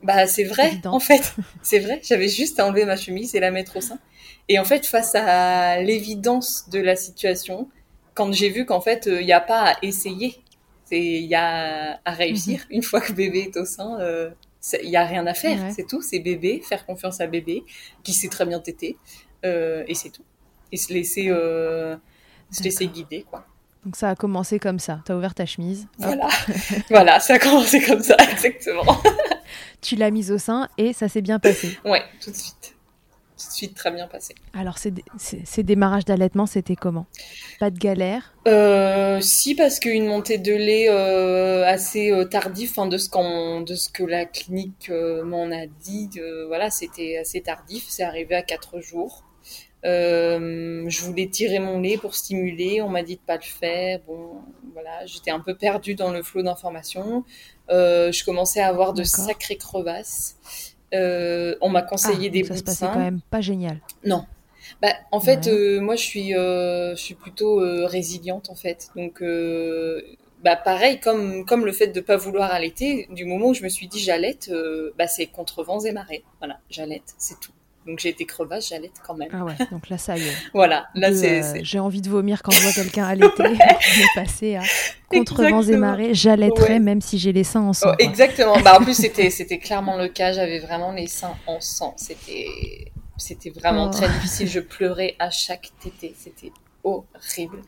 bah 0.00 0.28
c'est 0.28 0.44
vrai, 0.44 0.74
en 0.84 1.00
fait, 1.00 1.34
c'est 1.62 1.80
vrai. 1.80 2.00
J'avais 2.04 2.28
juste 2.28 2.60
à 2.60 2.66
enlever 2.66 2.84
ma 2.84 2.96
chemise 2.96 3.34
et 3.34 3.40
la 3.40 3.50
mettre 3.50 3.78
au 3.78 3.80
sein. 3.80 3.98
Et 4.48 4.58
en 4.58 4.64
fait, 4.64 4.86
face 4.86 5.14
à 5.14 5.80
l'évidence 5.80 6.68
de 6.70 6.80
la 6.80 6.96
situation, 6.96 7.68
quand 8.14 8.32
j'ai 8.32 8.48
vu 8.48 8.64
qu'en 8.64 8.80
fait, 8.80 9.04
il 9.06 9.12
euh, 9.12 9.22
n'y 9.22 9.32
a 9.32 9.40
pas 9.40 9.72
à 9.72 9.76
essayer, 9.82 10.42
il 10.90 11.26
y 11.26 11.34
a 11.34 12.00
à 12.04 12.10
réussir. 12.12 12.60
Mhm. 12.70 12.76
Une 12.76 12.82
fois 12.82 13.00
que 13.00 13.12
bébé 13.12 13.50
est 13.52 13.56
au 13.58 13.66
sein, 13.66 13.96
il 13.98 14.02
euh, 14.02 14.30
y 14.82 14.96
a 14.96 15.04
rien 15.04 15.26
à 15.26 15.34
faire. 15.34 15.70
C'est 15.74 15.86
tout. 15.86 16.00
C'est 16.00 16.18
bébé, 16.18 16.62
faire 16.66 16.86
confiance 16.86 17.20
à 17.20 17.26
bébé, 17.26 17.62
qui 18.02 18.14
sait 18.14 18.28
très 18.28 18.46
bien 18.46 18.58
téter, 18.58 18.96
euh, 19.44 19.84
et 19.86 19.94
c'est 19.94 20.10
tout. 20.10 20.24
Et 20.72 20.76
se 20.76 20.92
laisser, 20.92 21.28
se 22.50 22.62
laisser 22.62 22.86
guider, 22.86 23.26
quoi. 23.30 23.44
Donc 23.84 23.96
ça 23.96 24.10
a 24.10 24.16
commencé 24.16 24.58
comme 24.58 24.78
ça. 24.78 25.00
Tu 25.06 25.12
as 25.12 25.16
ouvert 25.16 25.34
ta 25.34 25.46
chemise. 25.46 25.86
Voilà, 25.98 26.28
voilà, 26.90 27.20
ça 27.20 27.34
a 27.34 27.38
commencé 27.38 27.80
comme 27.80 28.02
ça, 28.02 28.16
exactement. 28.32 29.00
tu 29.80 29.94
l'as 29.94 30.10
mise 30.10 30.32
au 30.32 30.38
sein 30.38 30.68
et 30.76 30.92
ça 30.92 31.08
s'est 31.08 31.22
bien 31.22 31.38
passé. 31.38 31.78
Ouais, 31.84 32.02
tout 32.20 32.30
de 32.30 32.36
suite. 32.36 32.74
Tout 33.38 33.46
de 33.46 33.52
suite 33.52 33.74
très 33.74 33.92
bien 33.92 34.08
passé. 34.08 34.34
Alors 34.52 34.78
ces, 34.78 34.92
ces 35.16 35.62
démarrages 35.62 36.04
d'allaitement, 36.04 36.46
c'était 36.46 36.74
comment? 36.74 37.06
Pas 37.60 37.70
de 37.70 37.78
galère? 37.78 38.34
Euh, 38.48 39.20
Si, 39.20 39.54
parce 39.54 39.78
qu'une 39.78 40.06
montée 40.06 40.38
de 40.38 40.52
lait 40.52 40.88
euh, 40.88 41.64
assez 41.64 42.10
euh, 42.10 42.24
tardive, 42.24 42.72
de 42.88 42.98
ce, 42.98 43.62
de 43.64 43.74
ce 43.76 43.88
que 43.90 44.02
la 44.02 44.24
clinique 44.24 44.90
m'en 44.90 45.50
a 45.52 45.66
dit, 45.66 46.10
voilà, 46.48 46.70
c'était 46.70 47.18
assez 47.18 47.40
tardif. 47.40 47.84
C'est 47.88 48.02
arrivé 48.02 48.34
à 48.34 48.42
4 48.42 48.80
jours. 48.80 49.24
je 49.84 51.00
voulais 51.02 51.28
tirer 51.28 51.60
mon 51.60 51.78
lait 51.80 51.96
pour 51.96 52.16
stimuler, 52.16 52.82
on 52.82 52.88
m'a 52.88 53.04
dit 53.04 53.16
de 53.16 53.20
pas 53.20 53.36
le 53.36 53.42
faire. 53.42 54.00
Bon, 54.06 54.42
voilà, 54.72 55.06
j'étais 55.06 55.30
un 55.30 55.40
peu 55.40 55.54
perdue 55.54 55.94
dans 55.94 56.10
le 56.10 56.22
flot 56.24 56.42
d'informations. 56.42 57.24
Je 57.70 58.24
commençais 58.24 58.60
à 58.60 58.68
avoir 58.68 58.94
de 58.94 59.04
sacrées 59.04 59.56
crevasses. 59.56 60.36
Euh, 60.94 61.54
on 61.60 61.68
m'a 61.68 61.82
conseillé 61.82 62.28
ah, 62.28 62.32
des 62.32 62.44
ça 62.44 62.56
se 62.56 62.62
passait 62.62 62.86
quand 62.86 62.98
même 62.98 63.20
pas 63.30 63.40
génial. 63.40 63.80
Non. 64.04 64.24
Bah, 64.82 64.92
en 65.12 65.20
fait, 65.20 65.46
euh, 65.46 65.80
moi, 65.80 65.96
je 65.96 66.02
suis, 66.02 66.30
je 66.32 66.94
suis 66.96 67.14
plutôt 67.14 67.58
résiliente 67.86 68.50
en 68.50 68.54
fait. 68.54 68.90
Donc, 68.96 69.22
bah 70.42 70.56
pareil, 70.56 71.00
comme, 71.00 71.44
comme 71.44 71.64
le 71.64 71.72
fait 71.72 71.88
de 71.88 72.00
pas 72.00 72.16
vouloir 72.16 72.52
allaiter, 72.52 73.08
du 73.10 73.24
moment 73.24 73.48
où 73.48 73.54
je 73.54 73.64
me 73.64 73.68
suis 73.68 73.88
dit 73.88 73.98
j'allaite, 73.98 74.48
euh, 74.50 74.92
bah 74.96 75.08
c'est 75.08 75.26
contre 75.26 75.64
vents 75.64 75.80
et 75.80 75.92
marées. 75.92 76.24
Voilà, 76.38 76.60
j'allaite, 76.70 77.14
c'est 77.18 77.40
tout. 77.40 77.52
Donc 77.86 78.00
j'ai 78.00 78.10
été 78.10 78.26
crevasse, 78.26 78.68
j'allaite 78.68 78.92
quand 79.06 79.14
même. 79.14 79.28
Ah 79.32 79.44
ouais, 79.44 79.54
donc 79.70 79.88
là 79.88 79.96
ça 79.96 80.16
y 80.18 80.20
est. 80.28 80.32
voilà, 80.54 80.88
là 80.94 81.10
c'est. 81.14 81.42
euh, 81.42 81.60
J'ai 81.62 81.78
envie 81.78 82.02
de 82.02 82.10
vomir 82.10 82.42
quand 82.42 82.50
je 82.50 82.60
vois 82.62 82.72
quelqu'un 82.72 83.06
allaiter. 83.06 83.42
on 83.42 83.44
est 83.54 84.14
passé 84.14 84.56
à 84.56 84.62
contre 85.10 85.42
vents 85.44 85.62
et 85.62 85.76
marées. 85.76 86.12
J'allaiterai 86.14 86.74
Ouais. 86.74 86.78
même 86.80 87.00
si 87.00 87.18
j'ai 87.18 87.32
les 87.32 87.44
seins 87.44 87.62
en 87.62 87.72
sang. 87.72 87.90
Oh, 87.92 87.94
exactement. 87.98 88.60
Bah 88.60 88.76
en 88.78 88.84
plus 88.84 88.94
c'était 88.94 89.30
c'était 89.30 89.58
clairement 89.58 89.96
le 89.96 90.08
cas. 90.08 90.32
J'avais 90.32 90.58
vraiment 90.58 90.92
les 90.92 91.06
seins 91.06 91.34
en 91.46 91.60
sang. 91.60 91.94
C'était 91.96 92.46
c'était 93.16 93.50
vraiment 93.50 93.86
Oh. 93.88 93.90
très 93.96 94.08
difficile. 94.08 94.48
Je 94.48 94.60
pleurais 94.60 95.16
à 95.18 95.30
chaque 95.30 95.70
tétée. 95.82 96.14
C'était 96.18 96.52
horrible. 96.88 97.62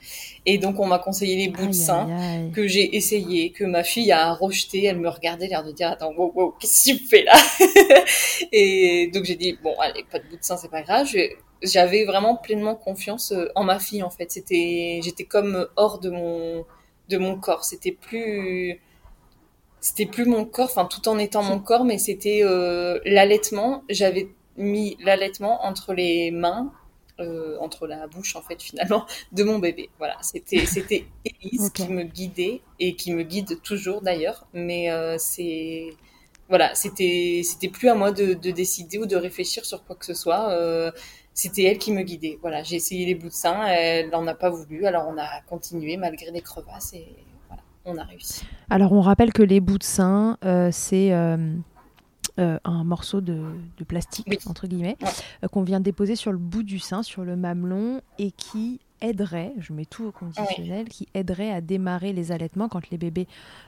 Et 0.46 0.58
donc 0.58 0.78
on 0.78 0.86
m'a 0.86 0.98
conseillé 0.98 1.36
les 1.36 1.48
bouts 1.48 1.66
de 1.66 1.72
sein. 1.72 2.50
que 2.54 2.66
j'ai 2.66 2.96
essayé, 2.96 3.50
que 3.52 3.64
ma 3.64 3.82
fille 3.82 4.12
a 4.12 4.32
rejeté, 4.34 4.84
elle 4.84 4.98
me 4.98 5.08
regardait 5.08 5.48
l'air 5.48 5.64
de 5.64 5.72
dire 5.72 5.88
attends 5.88 6.12
wow 6.16 6.32
wow 6.34 6.54
qu'est-ce 6.58 6.92
que 6.92 6.98
tu 6.98 7.04
fais 7.06 7.22
là 7.22 7.34
et 8.52 9.10
donc 9.12 9.24
j'ai 9.24 9.36
dit 9.36 9.58
bon 9.62 9.74
allez 9.80 10.04
pas 10.10 10.18
de 10.18 10.24
bout 10.24 10.36
de 10.36 10.44
sein 10.44 10.56
c'est 10.56 10.70
pas 10.70 10.82
grave. 10.82 11.08
J'avais 11.62 12.04
vraiment 12.04 12.36
pleinement 12.36 12.74
confiance 12.74 13.32
euh, 13.32 13.48
en 13.54 13.64
ma 13.64 13.78
fille 13.78 14.02
en 14.02 14.10
fait. 14.10 14.30
C'était 14.30 15.00
j'étais 15.02 15.24
comme 15.24 15.68
hors 15.76 15.98
de 15.98 16.10
mon 16.10 16.64
de 17.08 17.18
mon 17.18 17.38
corps. 17.38 17.64
C'était 17.64 17.92
plus 17.92 18.80
c'était 19.80 20.06
plus 20.06 20.26
mon 20.26 20.44
corps 20.44 20.70
enfin 20.70 20.86
tout 20.86 21.08
en 21.08 21.18
étant 21.18 21.42
mon 21.42 21.58
corps 21.58 21.84
mais 21.84 21.98
c'était 21.98 22.40
euh, 22.42 22.98
l'allaitement. 23.04 23.82
J'avais 23.88 24.28
mis 24.56 24.96
l'allaitement 25.04 25.64
entre 25.64 25.94
les 25.94 26.30
mains 26.30 26.72
euh, 27.20 27.56
entre 27.60 27.86
la 27.86 28.06
bouche 28.06 28.36
en 28.36 28.42
fait 28.42 28.60
finalement 28.62 29.06
de 29.32 29.44
mon 29.44 29.58
bébé. 29.58 29.90
Voilà, 29.98 30.16
c'était 30.22 30.66
c'était 30.66 31.06
Élise 31.24 31.66
Ok. 31.66 31.72
qui 31.74 31.88
me 31.88 32.02
guidait 32.04 32.60
et 32.78 32.94
qui 32.96 33.12
me 33.12 33.22
guide 33.22 33.60
toujours 33.62 34.02
d'ailleurs, 34.02 34.46
mais 34.52 34.90
euh, 34.90 35.16
c'est 35.18 35.90
voilà, 36.48 36.74
c'était 36.74 37.42
c'était 37.44 37.68
plus 37.68 37.88
à 37.88 37.94
moi 37.94 38.10
de, 38.12 38.34
de 38.34 38.50
décider 38.50 38.98
ou 38.98 39.06
de 39.06 39.16
réfléchir 39.16 39.64
sur 39.64 39.84
quoi 39.84 39.96
que 39.96 40.04
ce 40.06 40.14
soit. 40.14 40.50
euh, 40.50 40.90
c'était 41.32 41.62
elle 41.64 41.78
qui 41.78 41.92
me 41.92 42.02
guidait. 42.02 42.38
Voilà, 42.42 42.62
j'ai 42.64 42.76
essayé 42.76 43.06
les 43.06 43.14
bouts 43.14 43.28
de 43.28 43.32
sein, 43.32 43.66
elle 43.68 44.10
n'en 44.10 44.26
a 44.26 44.34
pas 44.34 44.50
voulu, 44.50 44.84
alors 44.86 45.06
on 45.08 45.16
a 45.16 45.40
continué 45.48 45.96
malgré 45.96 46.30
les 46.32 46.42
crevasses 46.42 46.92
et 46.92 47.06
voilà, 47.48 47.62
on 47.84 47.96
a 47.98 48.04
réussi. 48.04 48.42
Alors 48.68 48.92
on 48.92 49.00
rappelle 49.00 49.32
que 49.32 49.42
les 49.42 49.60
bouts 49.60 49.78
de 49.78 49.84
sein, 49.84 50.36
c'est 50.72 51.12
euh, 52.38 52.58
un 52.64 52.84
morceau 52.84 53.20
de, 53.20 53.42
de 53.76 53.84
plastique, 53.84 54.26
Oui. 54.28 54.38
entre 54.46 54.66
guillemets, 54.66 54.96
Ouais. 55.02 55.08
euh, 55.44 55.48
qu'on 55.48 55.62
vient 55.62 55.80
déposer 55.80 56.16
sur 56.16 56.32
le 56.32 56.38
bout 56.38 56.62
du 56.62 56.78
sein, 56.78 57.02
sur 57.02 57.24
le 57.24 57.36
mamelon, 57.36 58.00
et 58.18 58.30
qui 58.30 58.80
aiderait, 59.00 59.52
je 59.58 59.72
mets 59.72 59.84
tout 59.84 60.04
au 60.04 60.12
conditionnel, 60.12 60.88
qui 60.88 61.08
aiderait 61.14 61.50
à 61.50 61.60
démarrer 61.60 62.12
les 62.12 62.32
allaitements 62.32 62.68
quand 62.68 62.90
les 62.90 62.98
bébés 62.98 63.26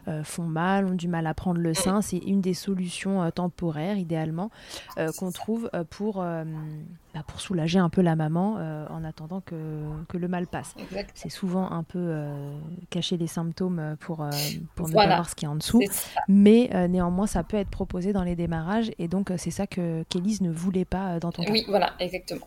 euh, 0.09 0.25
font 0.25 0.45
mal, 0.45 0.87
ont 0.87 0.95
du 0.95 1.09
mal 1.09 1.27
à 1.27 1.35
prendre 1.35 1.61
le 1.61 1.75
sein. 1.75 2.03
C'est 2.03 2.19
une 2.19 2.41
des 2.41 2.55
solutions 2.55 3.23
euh, 3.23 3.31
temporaires, 3.31 3.97
idéalement, 3.97 4.51
euh, 4.99 5.11
qu'on 5.19 5.31
trouve 5.31 5.71
pour, 5.91 6.17
bah, 6.17 7.23
pour 7.27 7.41
soulager 7.41 7.79
un 7.79 7.89
peu 7.89 8.03
la 8.03 8.17
maman 8.17 8.55
en 8.91 9.05
attendant 9.05 9.41
que, 9.41 9.57
que 10.09 10.17
le 10.17 10.29
mal 10.29 10.47
passe. 10.47 10.75
C'est 11.15 11.29
souvent 11.29 11.71
un 11.71 11.83
peu 11.83 12.15
cacher 12.91 13.17
les 13.17 13.27
symptômes 13.27 13.97
pour, 14.01 14.27
pour 14.75 14.89
ne 14.89 14.95
pas 14.95 15.07
voir 15.07 15.29
ce 15.29 15.35
qu'il 15.35 15.47
y 15.47 15.49
a 15.49 15.53
en 15.53 15.57
dessous. 15.57 15.81
Mais 16.29 16.71
néanmoins, 16.89 17.27
ça 17.27 17.43
peut 17.43 17.57
être 17.57 17.71
proposé 17.71 18.12
dans 18.12 18.25
les 18.25 18.37
démarrages. 18.37 18.91
Et 18.99 19.09
donc, 19.09 19.33
c'est 19.37 19.51
ça 19.51 19.67
que 19.67 20.05
qu'Élise 20.09 20.41
ne 20.41 20.51
voulait 20.51 20.85
pas 20.85 21.19
dans 21.21 21.33
ton 21.33 21.43
cas. 21.43 21.53
Oui, 21.53 21.65
voilà, 21.69 21.93
exactement. 21.99 22.47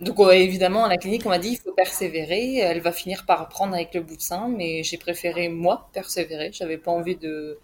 Donc 0.00 0.18
évidemment, 0.32 0.84
à 0.84 0.88
la 0.88 0.96
clinique, 0.96 1.22
on 1.26 1.28
m'a 1.28 1.38
dit 1.38 1.50
il 1.50 1.58
faut 1.58 1.72
persévérer. 1.72 2.56
Elle 2.56 2.80
va 2.80 2.92
finir 2.92 3.26
par 3.26 3.42
apprendre 3.42 3.74
avec 3.74 3.94
le 3.94 4.00
bout 4.00 4.16
de 4.16 4.22
sein, 4.22 4.48
mais 4.48 4.82
j'ai 4.82 4.96
préféré 4.96 5.48
moi 5.48 5.88
persévérer. 5.92 6.50
J'avais 6.52 6.78
pas 6.78 6.90
envie 6.90 7.16
de 7.16 7.58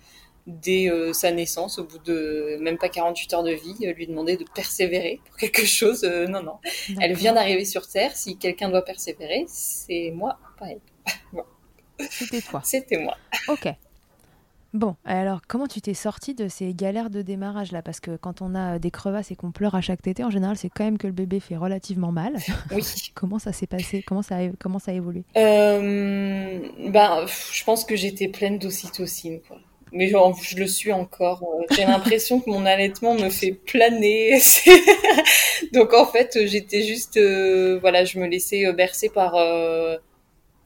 dès 0.46 0.88
euh, 0.88 1.12
sa 1.12 1.32
naissance, 1.32 1.78
au 1.78 1.84
bout 1.84 1.98
de 1.98 2.56
même 2.60 2.78
pas 2.78 2.88
48 2.88 3.34
heures 3.34 3.42
de 3.42 3.52
vie, 3.52 3.76
euh, 3.82 3.92
lui 3.92 4.06
demander 4.06 4.36
de 4.36 4.44
persévérer 4.54 5.20
pour 5.24 5.36
quelque 5.38 5.64
chose. 5.64 6.04
Euh, 6.04 6.26
non, 6.26 6.42
non. 6.42 6.58
Elle 7.00 7.14
vient 7.14 7.32
d'arriver 7.32 7.64
sur 7.64 7.86
Terre. 7.86 8.16
Si 8.16 8.38
quelqu'un 8.38 8.68
doit 8.68 8.84
persévérer, 8.84 9.44
c'est 9.48 10.12
moi, 10.14 10.38
pas 10.58 10.66
elle. 10.70 10.80
C'était 12.10 12.42
toi. 12.42 12.60
C'était 12.64 12.98
moi. 12.98 13.16
Ok. 13.48 13.68
Bon, 14.76 14.94
alors 15.06 15.40
comment 15.48 15.66
tu 15.66 15.80
t'es 15.80 15.94
sortie 15.94 16.34
de 16.34 16.48
ces 16.48 16.74
galères 16.74 17.08
de 17.08 17.22
démarrage 17.22 17.72
là? 17.72 17.80
Parce 17.80 17.98
que 17.98 18.16
quand 18.16 18.42
on 18.42 18.54
a 18.54 18.74
euh, 18.74 18.78
des 18.78 18.90
crevasses 18.90 19.30
et 19.30 19.34
qu'on 19.36 19.50
pleure 19.50 19.74
à 19.74 19.80
chaque 19.80 20.02
tétée, 20.02 20.22
en 20.22 20.28
général, 20.28 20.58
c'est 20.58 20.68
quand 20.68 20.84
même 20.84 20.98
que 20.98 21.06
le 21.06 21.14
bébé 21.14 21.40
fait 21.40 21.56
relativement 21.56 22.12
mal. 22.12 22.34
Oui. 22.72 22.82
comment 23.14 23.38
ça 23.38 23.52
s'est 23.54 23.66
passé? 23.66 24.02
Comment 24.06 24.20
ça, 24.20 24.36
a, 24.36 24.48
comment 24.60 24.78
ça 24.78 24.90
a 24.90 24.94
évolué? 24.94 25.24
Euh, 25.38 26.60
ben, 26.90 27.24
je 27.52 27.64
pense 27.64 27.86
que 27.86 27.96
j'étais 27.96 28.28
pleine 28.28 28.58
d'ocytocine, 28.58 29.40
quoi. 29.48 29.56
Mais 29.92 30.08
genre, 30.08 30.36
je 30.42 30.56
le 30.56 30.66
suis 30.66 30.92
encore. 30.92 31.42
euh, 31.42 31.64
J'ai 31.74 31.84
l'impression 31.86 32.40
que 32.40 32.50
mon 32.50 32.66
allaitement 32.66 33.14
me 33.14 33.30
fait 33.30 33.52
planer. 33.52 34.38
Donc 35.72 35.94
en 35.94 36.04
fait, 36.06 36.38
j'étais 36.46 36.82
juste, 36.82 37.16
euh, 37.16 37.78
voilà, 37.80 38.04
je 38.04 38.18
me 38.18 38.26
laissais 38.26 38.70
bercer 38.74 39.08
par 39.08 39.36
euh, 39.36 39.96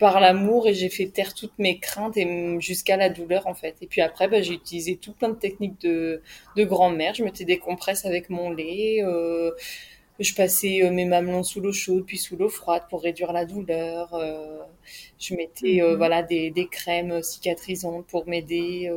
par 0.00 0.19
l'amour 0.21 0.66
et 0.69 0.75
j'ai 0.75 0.88
fait 0.88 1.07
taire 1.07 1.35
toutes 1.35 1.57
mes 1.59 1.78
craintes 1.78 2.16
et 2.16 2.26
jusqu'à 2.61 2.97
la 2.97 3.11
douleur 3.11 3.47
en 3.47 3.54
fait. 3.54 3.76
Et 3.83 3.87
puis 3.87 4.00
après, 4.00 4.26
bah, 4.28 4.42
j'ai 4.42 4.54
utilisé 4.54 4.97
tout 4.97 5.12
plein 5.12 5.28
de 5.30 5.37
techniques 5.47 5.80
de 5.83 6.23
de 6.57 6.64
grand-mère. 6.64 7.14
Je 7.14 7.23
mettais 7.25 7.45
des 7.45 7.59
compresses 7.59 8.04
avec 8.07 8.30
mon 8.30 8.50
lait. 8.50 9.02
euh, 9.04 9.52
je 10.19 10.35
passais 10.35 10.83
euh, 10.85 10.90
mes 10.90 11.07
mamelons 11.07 11.42
sous 11.42 11.61
l'eau 11.61 11.73
chaude 11.73 12.04
puis 12.07 12.19
sous 12.19 12.37
l'eau 12.37 12.49
froide 12.50 12.85
pour 12.90 13.02
réduire 13.02 13.33
la 13.33 13.45
douleur. 13.47 14.12
euh, 14.14 14.59
je 15.19 15.35
mettais 15.35 15.80
euh, 15.83 15.92
Mhm. 15.92 15.97
voilà 15.99 16.23
des, 16.23 16.50
des 16.50 16.66
crèmes 16.69 17.23
cicatrisantes 17.23 18.07
pour 18.07 18.26
m'aider 18.28 18.90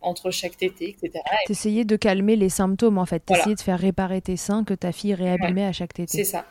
entre 0.00 0.30
chaque 0.30 0.56
tétée, 0.56 0.90
etc. 1.00 1.24
Et 1.44 1.46
T'essayais 1.46 1.84
de 1.84 1.96
calmer 1.96 2.36
les 2.36 2.48
symptômes 2.48 2.98
en 2.98 3.06
fait. 3.06 3.22
Voilà. 3.28 3.44
T'essayais 3.44 3.54
de 3.56 3.60
faire 3.60 3.78
réparer 3.78 4.20
tes 4.20 4.36
seins 4.36 4.64
que 4.64 4.74
ta 4.74 4.92
fille 4.92 5.14
réabîmait 5.14 5.64
à 5.64 5.72
chaque 5.72 5.92
c'est 6.06 6.06
tétée. 6.06 6.24
ça. 6.24 6.44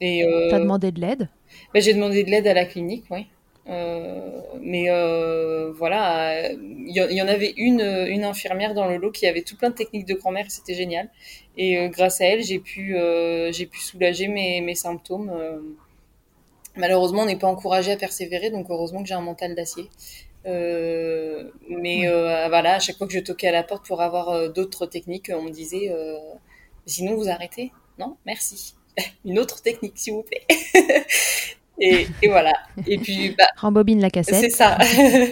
Et 0.00 0.24
euh, 0.24 0.48
T'as 0.50 0.58
demandé 0.60 0.92
de 0.92 1.00
l'aide? 1.00 1.28
Ben, 1.72 1.82
j'ai 1.82 1.94
demandé 1.94 2.24
de 2.24 2.30
l'aide 2.30 2.46
à 2.46 2.54
la 2.54 2.64
clinique, 2.64 3.04
oui. 3.10 3.26
Euh, 3.66 4.40
mais 4.60 4.90
euh, 4.90 5.72
voilà, 5.72 6.50
il 6.52 6.90
y, 6.94 7.00
en- 7.00 7.08
il 7.08 7.16
y 7.16 7.22
en 7.22 7.28
avait 7.28 7.54
une, 7.56 7.80
une 7.80 8.24
infirmière 8.24 8.74
dans 8.74 8.86
le 8.88 8.98
lot 8.98 9.10
qui 9.10 9.26
avait 9.26 9.40
tout 9.42 9.56
plein 9.56 9.70
de 9.70 9.74
techniques 9.74 10.06
de 10.06 10.14
grand-mère, 10.14 10.46
c'était 10.50 10.74
génial. 10.74 11.08
Et 11.56 11.88
grâce 11.88 12.20
à 12.20 12.26
elle, 12.26 12.42
j'ai 12.42 12.58
pu, 12.58 12.94
j'ai 13.52 13.66
pu 13.66 13.80
soulager 13.80 14.28
mes, 14.28 14.60
mes 14.60 14.74
symptômes. 14.74 15.32
Malheureusement, 16.76 17.22
on 17.22 17.26
n'est 17.26 17.38
pas 17.38 17.46
encouragé 17.48 17.92
à 17.92 17.96
persévérer, 17.96 18.50
donc 18.50 18.66
heureusement 18.68 19.02
que 19.02 19.08
j'ai 19.08 19.14
un 19.14 19.20
mental 19.20 19.54
d'acier. 19.54 19.88
Mais 21.68 22.08
Ouais. 22.08 22.08
euh, 22.08 22.48
voilà, 22.48 22.74
à 22.74 22.78
chaque 22.80 22.96
fois 22.96 23.06
que 23.06 23.12
je 23.12 23.20
toquais 23.20 23.48
à 23.48 23.52
la 23.52 23.62
porte 23.62 23.86
pour 23.86 24.00
avoir 24.02 24.50
d'autres 24.52 24.86
techniques, 24.86 25.30
on 25.34 25.42
me 25.42 25.50
disait 25.50 25.90
sinon 26.86 27.14
vous 27.16 27.28
arrêtez 27.28 27.72
Non, 27.98 28.16
merci. 28.26 28.74
Une 29.24 29.38
autre 29.38 29.62
technique, 29.62 29.94
s'il 29.96 30.12
vous 30.14 30.22
plaît. 30.22 30.46
et, 31.80 32.06
et 32.22 32.28
voilà. 32.28 32.52
Et 32.86 32.98
puis, 32.98 33.34
bah, 33.36 33.46
Rembobine 33.56 34.00
la 34.00 34.08
c'est 34.08 34.12
cassette. 34.12 34.52
ça. 34.52 34.78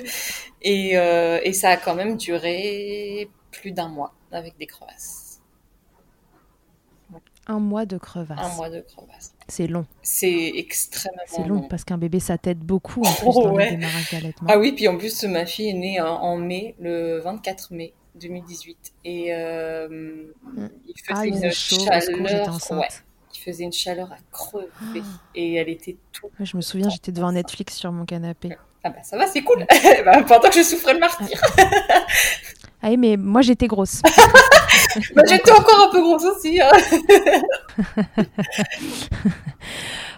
et, 0.63 0.97
euh, 0.97 1.41
et 1.43 1.53
ça 1.53 1.71
a 1.71 1.77
quand 1.77 1.95
même 1.95 2.17
duré 2.17 3.29
plus 3.51 3.73
d'un 3.73 3.89
mois 3.89 4.13
avec 4.33 4.57
des 4.59 4.67
crevasses. 4.67 5.41
Un 7.49 7.59
mois 7.59 7.87
de 7.87 7.99
crevasse. 7.99 8.39
Un 8.41 8.55
mois 8.55 8.71
de 8.71 8.81
crevasses. 8.81 9.35
C'est 9.49 9.67
long. 9.67 9.85
C'est 10.03 10.53
extrêmement 10.55 11.19
C'est 11.27 11.43
long 11.43 11.57
long. 11.57 11.69
parce 11.69 11.83
qu'un 11.85 11.99
bébé 11.99 12.21
ça 12.21 12.39
t'aide 12.39 12.61
beaucoup 12.61 13.01
en 13.05 13.13
plus 13.13 13.27
Oh, 13.27 13.43
dans 13.43 13.53
ouais. 13.55 13.65
le 13.71 13.77
démarrage 13.77 14.11
d'allaitement. 14.13 14.49
Ah 14.51 14.59
oui, 14.59 14.73
puis 14.73 14.87
en 14.87 14.97
plus, 14.97 15.25
ma 15.25 15.45
fille 15.45 15.69
est 15.71 15.75
née 15.75 16.01
en, 16.01 16.37
mai, 16.37 16.77
le 16.81 17.19
24 17.19 17.73
mai 17.73 17.93
2018. 18.15 18.93
Et 19.05 19.35
euh, 19.35 20.25
il 20.87 20.95
faisait 21.01 21.13
Ah, 21.13 21.27
une 21.27 21.45
au 21.47 21.51
secours, 21.51 21.89
j'étais 21.93 22.01
chaleur. 22.29 22.49
enceinte. 22.55 22.79
Ouais, 22.81 22.89
faisait 23.43 23.65
une 23.65 23.73
chaleur 23.73 24.11
à 24.13 24.17
crever. 24.31 24.67
Ah. 24.81 24.99
Et 25.35 25.55
elle 25.55 25.69
était 25.69 25.97
tout. 26.13 26.27
Ouais, 26.39 26.47
Je 26.47 26.57
me 26.57 26.63
souviens, 26.63 26.89
j'étais 26.89 27.13
devant 27.13 27.33
Netflix 27.33 27.77
sur 27.77 27.93
mon 27.93 28.05
canapé. 28.05 28.51
Ah 28.85 28.91
bah 28.91 29.03
ça 29.03 29.17
va, 29.17 29.27
c'est 29.27 29.43
cool. 29.43 29.65
bah, 30.05 30.23
pendant 30.27 30.49
que 30.49 30.57
je 30.57 30.63
souffrais 30.63 30.95
le 30.95 31.01
martyr. 31.01 31.41
Ah 32.85 32.89
oui, 32.89 32.97
mais 32.97 33.17
moi 33.17 33.43
j'étais 33.43 33.67
grosse. 33.67 34.03
Bah, 35.15 35.23
j'étais 35.27 35.53
encore 35.53 35.89
un 35.89 35.93
peu 35.93 36.03
grosse 36.03 36.25
aussi. 36.25 36.61
hein. 36.61 36.71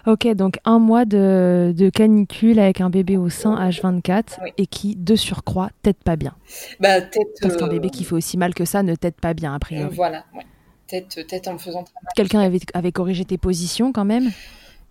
Ok, 0.07 0.27
donc 0.35 0.59
un 0.65 0.77
mois 0.77 1.03
de, 1.05 1.73
de 1.75 1.89
canicule 1.89 2.59
avec 2.59 2.79
un 2.79 2.91
bébé 2.91 3.17
au 3.17 3.29
sein 3.29 3.55
H24 3.69 4.37
Oui. 4.43 4.51
et 4.57 4.67
qui, 4.67 4.95
de 4.95 5.15
surcroît, 5.15 5.69
t'aide 5.81 5.95
pas 5.95 6.15
bien. 6.15 6.35
Bah. 6.79 7.01
Parce 7.41 7.57
qu'un 7.57 7.65
euh, 7.65 7.69
bébé 7.71 7.89
qui 7.89 8.03
fait 8.03 8.13
aussi 8.13 8.37
mal 8.37 8.53
que 8.53 8.65
ça 8.65 8.83
ne 8.83 8.93
t'aide 8.93 9.15
pas 9.15 9.33
bien, 9.33 9.53
a 9.53 9.55
euh, 9.55 9.59
priori. 9.59 9.95
Voilà, 9.95 10.23
ouais. 10.35 10.45
Peut-être 10.87 11.15
peut-être 11.15 11.47
en 11.47 11.53
me 11.53 11.57
faisant. 11.57 11.85
Quelqu'un 12.15 12.41
avait, 12.41 12.59
avait 12.73 12.91
corrigé 12.91 13.25
tes 13.25 13.37
positions 13.37 13.91
quand 13.91 14.05
même? 14.05 14.31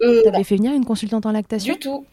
Euh, 0.02 0.22
T'avais 0.22 0.44
fait 0.44 0.56
venir 0.56 0.72
une 0.72 0.84
consultante 0.84 1.24
en 1.24 1.32
lactation? 1.32 1.74
Du 1.74 1.78
tout. 1.78 2.04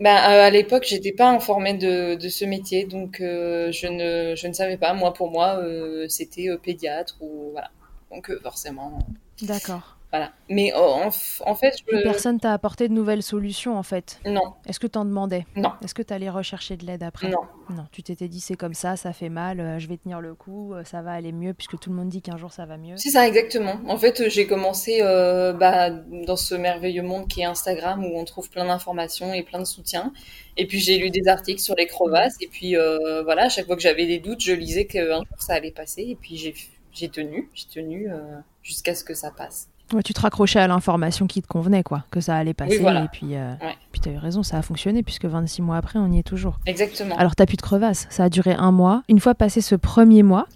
Bah, 0.00 0.30
euh, 0.30 0.46
à 0.46 0.50
l'époque, 0.50 0.84
j'étais 0.86 1.10
pas 1.10 1.28
informée 1.28 1.74
de, 1.74 2.14
de 2.14 2.28
ce 2.28 2.44
métier, 2.44 2.84
donc 2.84 3.20
euh, 3.20 3.72
je, 3.72 3.88
ne, 3.88 4.36
je 4.36 4.46
ne 4.46 4.52
savais 4.52 4.76
pas. 4.76 4.94
Moi, 4.94 5.12
pour 5.12 5.30
moi, 5.32 5.56
euh, 5.56 6.06
c'était 6.08 6.48
euh, 6.48 6.56
pédiatre 6.56 7.16
ou 7.20 7.50
voilà. 7.50 7.70
Donc 8.12 8.30
euh, 8.30 8.38
forcément. 8.40 9.00
D'accord. 9.42 9.97
Voilà. 10.10 10.32
Mais 10.48 10.72
en, 10.72 11.08
en 11.08 11.54
fait, 11.54 11.74
je... 11.86 12.02
personne 12.02 12.40
t'a 12.40 12.54
apporté 12.54 12.88
de 12.88 12.94
nouvelles 12.94 13.22
solutions 13.22 13.76
en 13.76 13.82
fait? 13.82 14.20
Non. 14.24 14.54
Est-ce 14.66 14.80
que 14.80 14.86
t'en 14.86 15.04
demandais? 15.04 15.44
Non. 15.54 15.72
Est-ce 15.84 15.94
que 15.94 16.00
t'allais 16.00 16.30
rechercher 16.30 16.78
de 16.78 16.86
l'aide 16.86 17.02
après? 17.02 17.28
Non. 17.28 17.42
Non. 17.68 17.84
Tu 17.92 18.02
t'étais 18.02 18.26
dit 18.26 18.40
c'est 18.40 18.56
comme 18.56 18.72
ça, 18.72 18.96
ça 18.96 19.12
fait 19.12 19.28
mal, 19.28 19.60
euh, 19.60 19.78
je 19.78 19.86
vais 19.86 19.98
tenir 19.98 20.22
le 20.22 20.34
coup, 20.34 20.72
euh, 20.72 20.82
ça 20.84 21.02
va 21.02 21.12
aller 21.12 21.32
mieux 21.32 21.52
puisque 21.52 21.78
tout 21.78 21.90
le 21.90 21.96
monde 21.96 22.08
dit 22.08 22.22
qu'un 22.22 22.38
jour 22.38 22.54
ça 22.54 22.64
va 22.64 22.78
mieux. 22.78 22.96
C'est 22.96 23.10
ça 23.10 23.28
exactement. 23.28 23.80
En 23.86 23.98
fait, 23.98 24.30
j'ai 24.30 24.46
commencé 24.46 25.00
euh, 25.02 25.52
bah, 25.52 25.90
dans 25.90 26.36
ce 26.36 26.54
merveilleux 26.54 27.02
monde 27.02 27.28
qui 27.28 27.42
est 27.42 27.44
Instagram 27.44 28.02
où 28.02 28.18
on 28.18 28.24
trouve 28.24 28.48
plein 28.48 28.64
d'informations 28.64 29.34
et 29.34 29.42
plein 29.42 29.58
de 29.58 29.66
soutien. 29.66 30.14
Et 30.56 30.66
puis 30.66 30.80
j'ai 30.80 30.96
lu 30.96 31.10
des 31.10 31.28
articles 31.28 31.60
sur 31.60 31.74
les 31.74 31.86
crevasses 31.86 32.36
et 32.40 32.48
puis 32.48 32.76
euh, 32.76 33.22
voilà, 33.24 33.44
à 33.44 33.48
chaque 33.50 33.66
fois 33.66 33.76
que 33.76 33.82
j'avais 33.82 34.06
des 34.06 34.20
doutes, 34.20 34.40
je 34.40 34.54
lisais 34.54 34.86
qu'un 34.86 35.18
jour 35.18 35.36
ça 35.38 35.52
allait 35.52 35.70
passer 35.70 36.02
et 36.02 36.16
puis 36.16 36.38
j'ai 36.38 36.54
j'ai 36.94 37.10
tenu, 37.10 37.50
j'ai 37.54 37.66
tenu 37.66 38.10
euh, 38.10 38.16
jusqu'à 38.62 38.94
ce 38.94 39.04
que 39.04 39.14
ça 39.14 39.30
passe. 39.30 39.68
Ouais, 39.92 40.02
tu 40.02 40.12
te 40.12 40.20
raccrochais 40.20 40.58
à 40.58 40.66
l'information 40.68 41.26
qui 41.26 41.40
te 41.40 41.46
convenait, 41.46 41.82
quoi, 41.82 42.04
que 42.10 42.20
ça 42.20 42.36
allait 42.36 42.52
passer. 42.54 42.76
Oui, 42.76 42.82
voilà. 42.82 43.04
Et 43.04 43.08
puis, 43.08 43.34
euh, 43.36 43.52
Ouais. 43.62 43.74
puis 43.90 44.00
tu 44.02 44.08
as 44.10 44.12
eu 44.12 44.18
raison, 44.18 44.42
ça 44.42 44.58
a 44.58 44.62
fonctionné, 44.62 45.02
puisque 45.02 45.24
26 45.24 45.62
mois 45.62 45.76
après, 45.78 45.98
on 45.98 46.12
y 46.12 46.18
est 46.18 46.22
toujours. 46.22 46.58
Exactement. 46.66 47.16
Alors, 47.16 47.34
t'as 47.34 47.46
plus 47.46 47.56
de 47.56 47.62
crevasse, 47.62 48.06
ça 48.10 48.24
a 48.24 48.28
duré 48.28 48.52
un 48.52 48.70
mois. 48.70 49.02
Une 49.08 49.18
fois 49.20 49.34
passé 49.34 49.60
ce 49.62 49.74
premier 49.74 50.22
mois, 50.22 50.46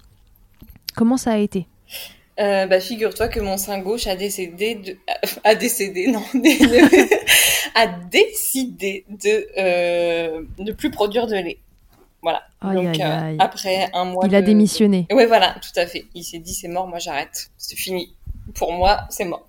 comment 0.96 1.16
ça 1.16 1.32
a 1.32 1.38
été? 1.38 1.66
Euh, 2.40 2.66
bah, 2.66 2.80
figure-toi 2.80 3.28
que 3.28 3.40
mon 3.40 3.56
sein 3.56 3.78
gauche 3.80 4.06
a 4.06 4.16
décédé 4.16 4.74
de... 4.74 4.96
a 5.44 5.54
décédé, 5.54 6.08
non, 6.10 6.22
a 7.74 7.86
décidé 7.86 9.04
de 9.08 9.46
euh, 9.58 10.42
ne 10.58 10.72
plus 10.72 10.90
produire 10.90 11.26
de 11.26 11.34
lait. 11.34 11.58
Voilà. 12.22 12.42
Aïe, 12.60 12.76
Donc 12.76 12.86
aïe, 12.86 13.02
euh, 13.02 13.20
aïe. 13.30 13.36
après 13.40 13.90
un 13.92 14.04
mois 14.04 14.24
Il 14.26 14.34
a 14.34 14.42
démissionné. 14.42 15.06
Ouais, 15.10 15.26
voilà, 15.26 15.56
tout 15.60 15.78
à 15.78 15.86
fait. 15.86 16.04
Il 16.14 16.22
s'est 16.22 16.38
dit 16.38 16.54
c'est 16.54 16.68
mort, 16.68 16.86
moi 16.86 16.98
j'arrête, 17.00 17.50
c'est 17.58 17.76
fini. 17.76 18.14
Pour 18.54 18.72
moi, 18.72 19.00
c'est 19.10 19.24
mort. 19.24 19.48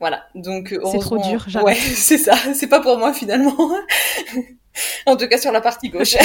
Voilà. 0.00 0.24
Donc 0.34 0.72
euh, 0.72 0.80
C'est 0.90 0.98
trop 0.98 1.18
dur, 1.18 1.44
j'arrête. 1.48 1.66
Ouais, 1.66 1.74
c'est 1.80 2.18
ça. 2.18 2.34
C'est 2.54 2.68
pas 2.68 2.80
pour 2.80 2.98
moi 2.98 3.12
finalement. 3.12 3.54
en 5.06 5.16
tout 5.16 5.28
cas 5.28 5.38
sur 5.38 5.52
la 5.52 5.60
partie 5.60 5.90
gauche. 5.90 6.16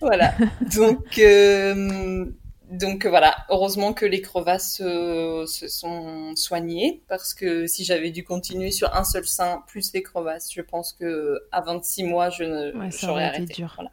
voilà. 0.00 0.34
Donc 0.74 1.18
euh, 1.18 2.26
donc 2.70 3.06
voilà. 3.06 3.34
Heureusement 3.48 3.92
que 3.92 4.04
les 4.04 4.20
crevasses 4.20 4.82
euh, 4.84 5.46
se 5.46 5.68
sont 5.68 6.34
soignées 6.36 7.02
parce 7.08 7.32
que 7.32 7.66
si 7.66 7.84
j'avais 7.84 8.10
dû 8.10 8.24
continuer 8.24 8.70
sur 8.70 8.94
un 8.94 9.04
seul 9.04 9.24
sein 9.26 9.62
plus 9.68 9.92
les 9.94 10.02
crevasses, 10.02 10.52
je 10.52 10.60
pense 10.60 10.92
que 10.92 11.38
à 11.52 11.60
26 11.62 12.04
mois 12.04 12.28
je 12.30 12.44
ne 12.44 12.76
Ouais, 12.76 12.90
ça 12.90 13.06
j'aurais 13.06 13.24
arrêté. 13.24 13.54
dur. 13.54 13.72
Voilà. 13.76 13.90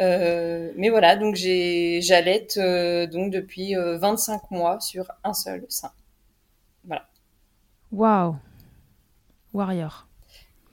Euh, 0.00 0.70
mais 0.76 0.90
voilà, 0.90 1.16
donc 1.16 1.34
j'allaite 1.34 2.56
euh, 2.56 3.06
donc 3.06 3.32
depuis 3.32 3.76
euh, 3.76 3.98
25 3.98 4.50
mois 4.50 4.80
sur 4.80 5.06
un 5.24 5.34
seul 5.34 5.66
sein. 5.68 5.90
Waouh 7.90 8.36
Warrior. 9.54 10.06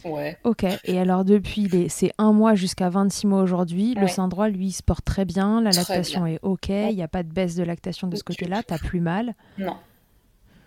Ouais. 0.04 0.38
Ok, 0.44 0.66
et 0.84 1.00
alors 1.00 1.24
depuis 1.24 1.68
les... 1.70 1.88
c'est 1.88 2.12
un 2.18 2.34
mois 2.34 2.56
jusqu'à 2.56 2.90
26 2.90 3.26
mois 3.26 3.42
aujourd'hui, 3.42 3.96
le 3.96 4.08
sein 4.08 4.28
droit, 4.28 4.50
lui, 4.50 4.68
il 4.68 4.72
se 4.72 4.84
porte 4.84 5.06
très 5.06 5.24
bien, 5.24 5.62
la 5.62 5.72
lactation 5.72 6.28
est 6.28 6.40
ok, 6.42 6.68
il 6.68 6.96
n'y 6.96 7.02
a 7.02 7.08
pas 7.08 7.24
de 7.24 7.32
baisse 7.32 7.56
de 7.56 7.64
lactation 7.64 8.08
de 8.08 8.16
ce 8.18 8.24
côté-là, 8.24 8.62
t'as 8.64 8.78
plus 8.78 9.00
mal. 9.00 9.34
Non. 9.58 9.78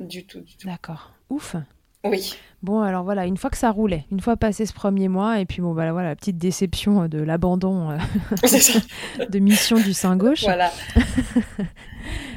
Du 0.01 0.25
tout, 0.25 0.41
du 0.41 0.57
tout. 0.57 0.67
D'accord. 0.67 1.13
Ouf. 1.29 1.55
Oui. 2.05 2.37
Bon, 2.63 2.81
alors 2.81 3.05
voilà, 3.05 3.27
une 3.27 3.37
fois 3.37 3.51
que 3.51 3.57
ça 3.57 3.71
roulait, 3.71 4.05
une 4.11 4.21
fois 4.21 4.37
passé 4.37 4.67
ce 4.67 4.73
premier 4.73 5.09
mois, 5.09 5.39
et 5.39 5.47
puis 5.47 5.63
bon, 5.63 5.75
bah 5.75 5.93
voilà, 5.93 6.09
la 6.09 6.17
petite 6.17 6.39
déception 6.39 7.03
euh, 7.03 7.09
de 7.09 7.23
l'abandon 7.23 7.91
euh, 7.91 7.97
de 9.29 9.39
mission 9.39 9.77
du 9.77 9.93
sein 9.93 10.17
gauche. 10.17 10.43
Voilà. 10.43 10.71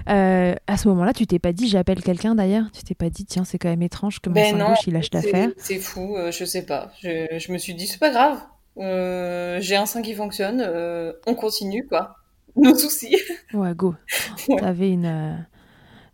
Euh, 0.10 0.56
à 0.66 0.78
ce 0.78 0.88
moment-là, 0.90 1.14
tu 1.14 1.28
t'es 1.28 1.38
pas 1.38 1.54
dit, 1.54 1.70
j'appelle 1.70 2.02
quelqu'un 2.02 2.34
d'ailleurs? 2.34 2.66
Tu 2.74 2.82
t'es 2.84 2.96
pas 2.96 3.10
dit, 3.12 3.24
tiens, 3.24 3.46
c'est 3.46 3.60
quand 3.60 3.70
même 3.70 3.84
étrange 3.84 4.20
que 4.20 4.30
mon 4.30 4.34
Ben 4.34 4.52
sein 4.52 4.58
non, 4.58 4.70
gauche 4.70 4.88
il 4.88 4.94
lâche 4.94 5.10
l'affaire? 5.14 5.50
C'est 5.58 5.78
fou, 5.78 6.18
euh, 6.18 6.32
je 6.32 6.44
sais 6.44 6.66
pas. 6.66 6.92
Je, 7.02 7.28
je 7.38 7.52
me 7.54 7.58
suis 7.60 7.76
dit, 7.76 7.86
c'est 7.86 8.00
pas 8.00 8.10
grave. 8.10 8.40
J'ai 9.62 9.76
un 9.76 9.86
sein 9.86 10.02
qui 10.02 10.16
fonctionne, 10.16 10.60
on 11.28 11.36
continue, 11.36 11.86
quoi. 11.88 12.16
Nos 12.56 12.76
soucis. 12.76 13.16
Ouais, 13.54 13.74
go. 13.76 13.94
Ouais. 14.50 14.60
T'avais 14.60 14.90
une. 14.90 15.46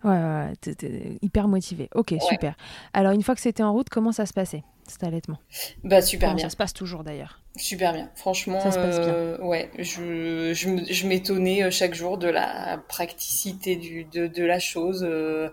Ouais, 0.08 0.54
ouais, 0.84 1.18
hyper 1.22 1.48
motivé. 1.48 1.90
Ok, 1.96 2.16
super. 2.20 2.56
Alors, 2.94 3.12
une 3.12 3.24
fois 3.24 3.36
que 3.36 3.42
c'était 3.42 3.64
en 3.64 3.74
route, 3.74 3.90
comment 3.90 4.12
ça 4.12 4.26
se 4.26 4.34
passait, 4.34 4.64
cet 4.88 5.04
allaitement? 5.04 5.40
Bah, 5.84 6.02
super 6.02 6.30
Comment 6.30 6.38
bien. 6.38 6.44
Ça 6.44 6.50
se 6.50 6.58
passe 6.58 6.74
toujours 6.74 7.04
d'ailleurs? 7.04 7.42
Super 7.58 7.94
bien. 7.94 8.12
Franchement, 8.16 8.60
Ça 8.62 8.72
se 8.72 8.78
passe 8.80 9.00
bien. 9.02 9.16
euh, 9.16 9.38
ouais, 9.40 9.72
je, 9.80 10.54
je, 10.54 11.08
m'étonnais 11.08 11.64
euh, 11.64 11.72
chaque 11.72 11.96
jour 11.96 12.18
de 12.20 12.28
la 12.28 12.84
praticité 12.88 13.76
du, 13.76 14.04
de, 14.06 14.28
de 14.28 14.44
la 14.44 14.60
chose. 14.60 15.04
euh, 15.04 15.50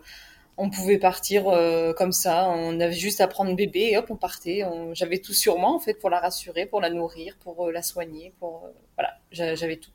on 0.59 0.71
pouvait 0.71 0.99
partir 0.99 1.49
euh, 1.49 1.93
comme 1.95 2.13
ça, 2.13 2.49
on 2.51 2.81
avait 2.81 2.93
juste 2.95 3.21
à 3.23 3.29
prendre 3.29 3.55
bébé 3.57 3.91
et 3.93 3.99
hop, 3.99 4.07
on 4.11 4.17
partait. 4.17 4.65
On- 4.65 4.95
J'avais 4.95 5.19
tout 5.19 5.35
sur 5.35 5.59
moi 5.59 5.71
en 5.73 5.81
fait 5.81 5.95
pour 5.95 6.11
la 6.11 6.21
rassurer, 6.21 6.67
pour 6.67 6.81
la 6.81 6.91
nourrir, 6.91 7.37
pour 7.41 7.71
la 7.71 7.83
soigner, 7.83 8.35
pour 8.41 8.69
voilà, 8.97 9.15
j'a- 9.33 9.55
j'avais 9.57 9.77
tout. 9.79 9.91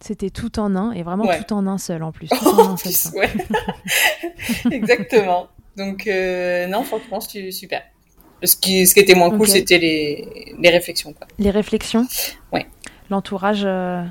C'était 0.00 0.30
tout 0.30 0.58
en 0.60 0.76
un, 0.76 0.92
et 0.92 1.02
vraiment 1.02 1.24
Ouais. 1.24 1.42
tout 1.42 1.54
en 1.54 1.66
un 1.66 1.78
seul 1.78 2.02
en 2.02 2.12
plus. 2.12 2.28
Tout 2.30 2.46
en 2.46 2.72
un 2.72 2.76
seul 2.76 2.92
plus, 2.92 2.96
sein. 2.96 3.10
ouais. 3.14 3.30
Exactement. 4.70 5.48
Donc 5.76 6.06
euh, 6.06 6.66
non, 6.66 6.82
franchement, 6.84 7.20
c'est 7.20 7.50
super. 7.50 7.82
Ce 8.44 8.54
qui, 8.56 8.86
ce 8.86 8.94
qui 8.94 9.00
était 9.00 9.14
moins 9.14 9.30
cool, 9.36 9.48
c'était 9.48 9.78
les, 9.78 10.54
les 10.58 10.70
réflexions. 10.70 11.12
Quoi. 11.12 11.26
Les 11.38 11.50
réflexions 11.50 12.06
Ouais. 12.52 12.66
L'entourage 13.10 13.62
euh, 13.64 14.02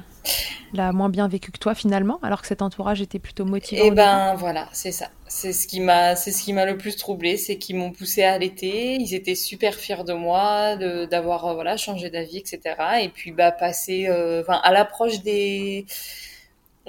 l'a 0.73 0.91
moins 0.93 1.09
bien 1.09 1.27
vécu 1.27 1.51
que 1.51 1.59
toi 1.59 1.75
finalement, 1.75 2.19
alors 2.23 2.41
que 2.41 2.47
cet 2.47 2.61
entourage 2.61 3.01
était 3.01 3.19
plutôt 3.19 3.45
motivé. 3.45 3.85
Et 3.85 3.91
ben 3.91 4.33
voilà, 4.35 4.69
c'est 4.71 4.91
ça. 4.91 5.09
C'est 5.27 5.51
ce 5.53 5.67
qui 5.67 5.81
m'a, 5.81 6.15
c'est 6.15 6.31
ce 6.31 6.41
qui 6.41 6.53
m'a 6.53 6.65
le 6.65 6.77
plus 6.77 6.95
troublé, 6.95 7.35
c'est 7.37 7.57
qu'ils 7.57 7.75
m'ont 7.75 7.91
poussé 7.91 8.23
à 8.23 8.33
allaiter. 8.33 8.95
Ils 8.95 9.13
étaient 9.13 9.35
super 9.35 9.75
fiers 9.75 10.03
de 10.05 10.13
moi, 10.13 10.77
de 10.77 11.05
d'avoir 11.05 11.45
euh, 11.47 11.53
voilà 11.53 11.77
changé 11.77 12.09
d'avis, 12.09 12.37
etc. 12.39 13.01
Et 13.03 13.09
puis 13.09 13.31
bah 13.31 13.51
passer, 13.51 14.07
euh, 14.07 14.41
enfin 14.41 14.59
à 14.63 14.71
l'approche 14.71 15.21
des 15.21 15.85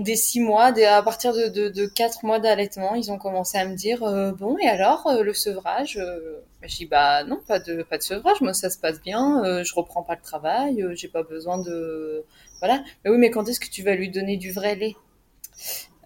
des 0.00 0.14
six 0.14 0.40
mois, 0.40 0.70
des, 0.70 0.84
à 0.84 1.02
partir 1.02 1.34
de, 1.34 1.48
de, 1.48 1.68
de 1.68 1.86
quatre 1.86 2.22
mois 2.24 2.38
d'allaitement, 2.38 2.94
ils 2.94 3.10
ont 3.10 3.18
commencé 3.18 3.58
à 3.58 3.66
me 3.66 3.74
dire 3.74 4.04
euh, 4.04 4.30
bon 4.32 4.56
et 4.58 4.68
alors 4.68 5.06
euh, 5.08 5.22
le 5.24 5.34
sevrage. 5.34 5.96
euh, 6.00 6.38
Je 6.62 6.76
dis 6.76 6.86
bah 6.86 7.24
non, 7.24 7.40
pas 7.48 7.58
de 7.58 7.82
pas 7.82 7.98
de 7.98 8.02
sevrage. 8.02 8.40
Moi 8.40 8.54
ça 8.54 8.70
se 8.70 8.78
passe 8.78 9.00
bien. 9.02 9.42
je 9.64 9.74
reprends 9.74 10.02
pas 10.04 10.14
le 10.14 10.22
travail. 10.22 10.84
J'ai 10.94 11.08
pas 11.08 11.22
besoin 11.24 11.58
de 11.58 12.24
voilà. 12.60 12.82
Mais 13.04 13.10
oui, 13.10 13.18
mais 13.18 13.30
quand 13.30 13.48
est-ce 13.48 13.60
que 13.60 13.68
tu 13.70 13.82
vas 13.82 13.94
lui 13.94 14.08
donner 14.10 14.36
du 14.36 14.50
vrai 14.52 14.74
lait? 14.74 14.96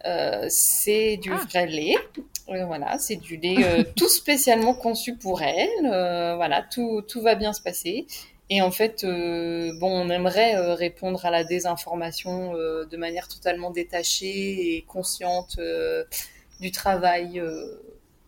Euh, 0.05 0.47
c'est 0.49 1.17
du 1.19 1.31
Ah. 1.33 1.45
vrai 1.49 1.67
lait. 1.67 1.95
Euh, 2.49 2.65
voilà, 2.67 2.99
c'est 2.99 3.17
du 3.17 3.37
lait 3.37 3.65
euh, 3.65 3.85
tout 3.97 4.09
spécialement 4.09 4.75
conçu 4.75 5.17
pour 5.17 5.43
elle. 5.43 5.69
Voilà, 6.37 6.62
tout, 6.62 7.03
tout 7.07 7.21
va 7.23 7.35
bien 7.37 7.53
se 7.53 7.62
passer. 7.62 8.07
Et 8.51 8.61
en 8.61 8.71
fait, 8.71 9.05
euh, 9.05 9.73
bon, 9.79 9.91
on 9.91 10.11
aimerait 10.11 10.57
euh, 10.57 10.75
répondre 10.75 11.25
à 11.25 11.31
la 11.31 11.45
désinformation 11.45 12.55
euh, 12.57 12.85
de 12.85 12.97
manière 12.97 13.29
totalement 13.29 13.71
détachée 13.71 14.77
et 14.77 14.83
consciente 14.83 15.59
du 16.61 16.71
travail 16.71 17.41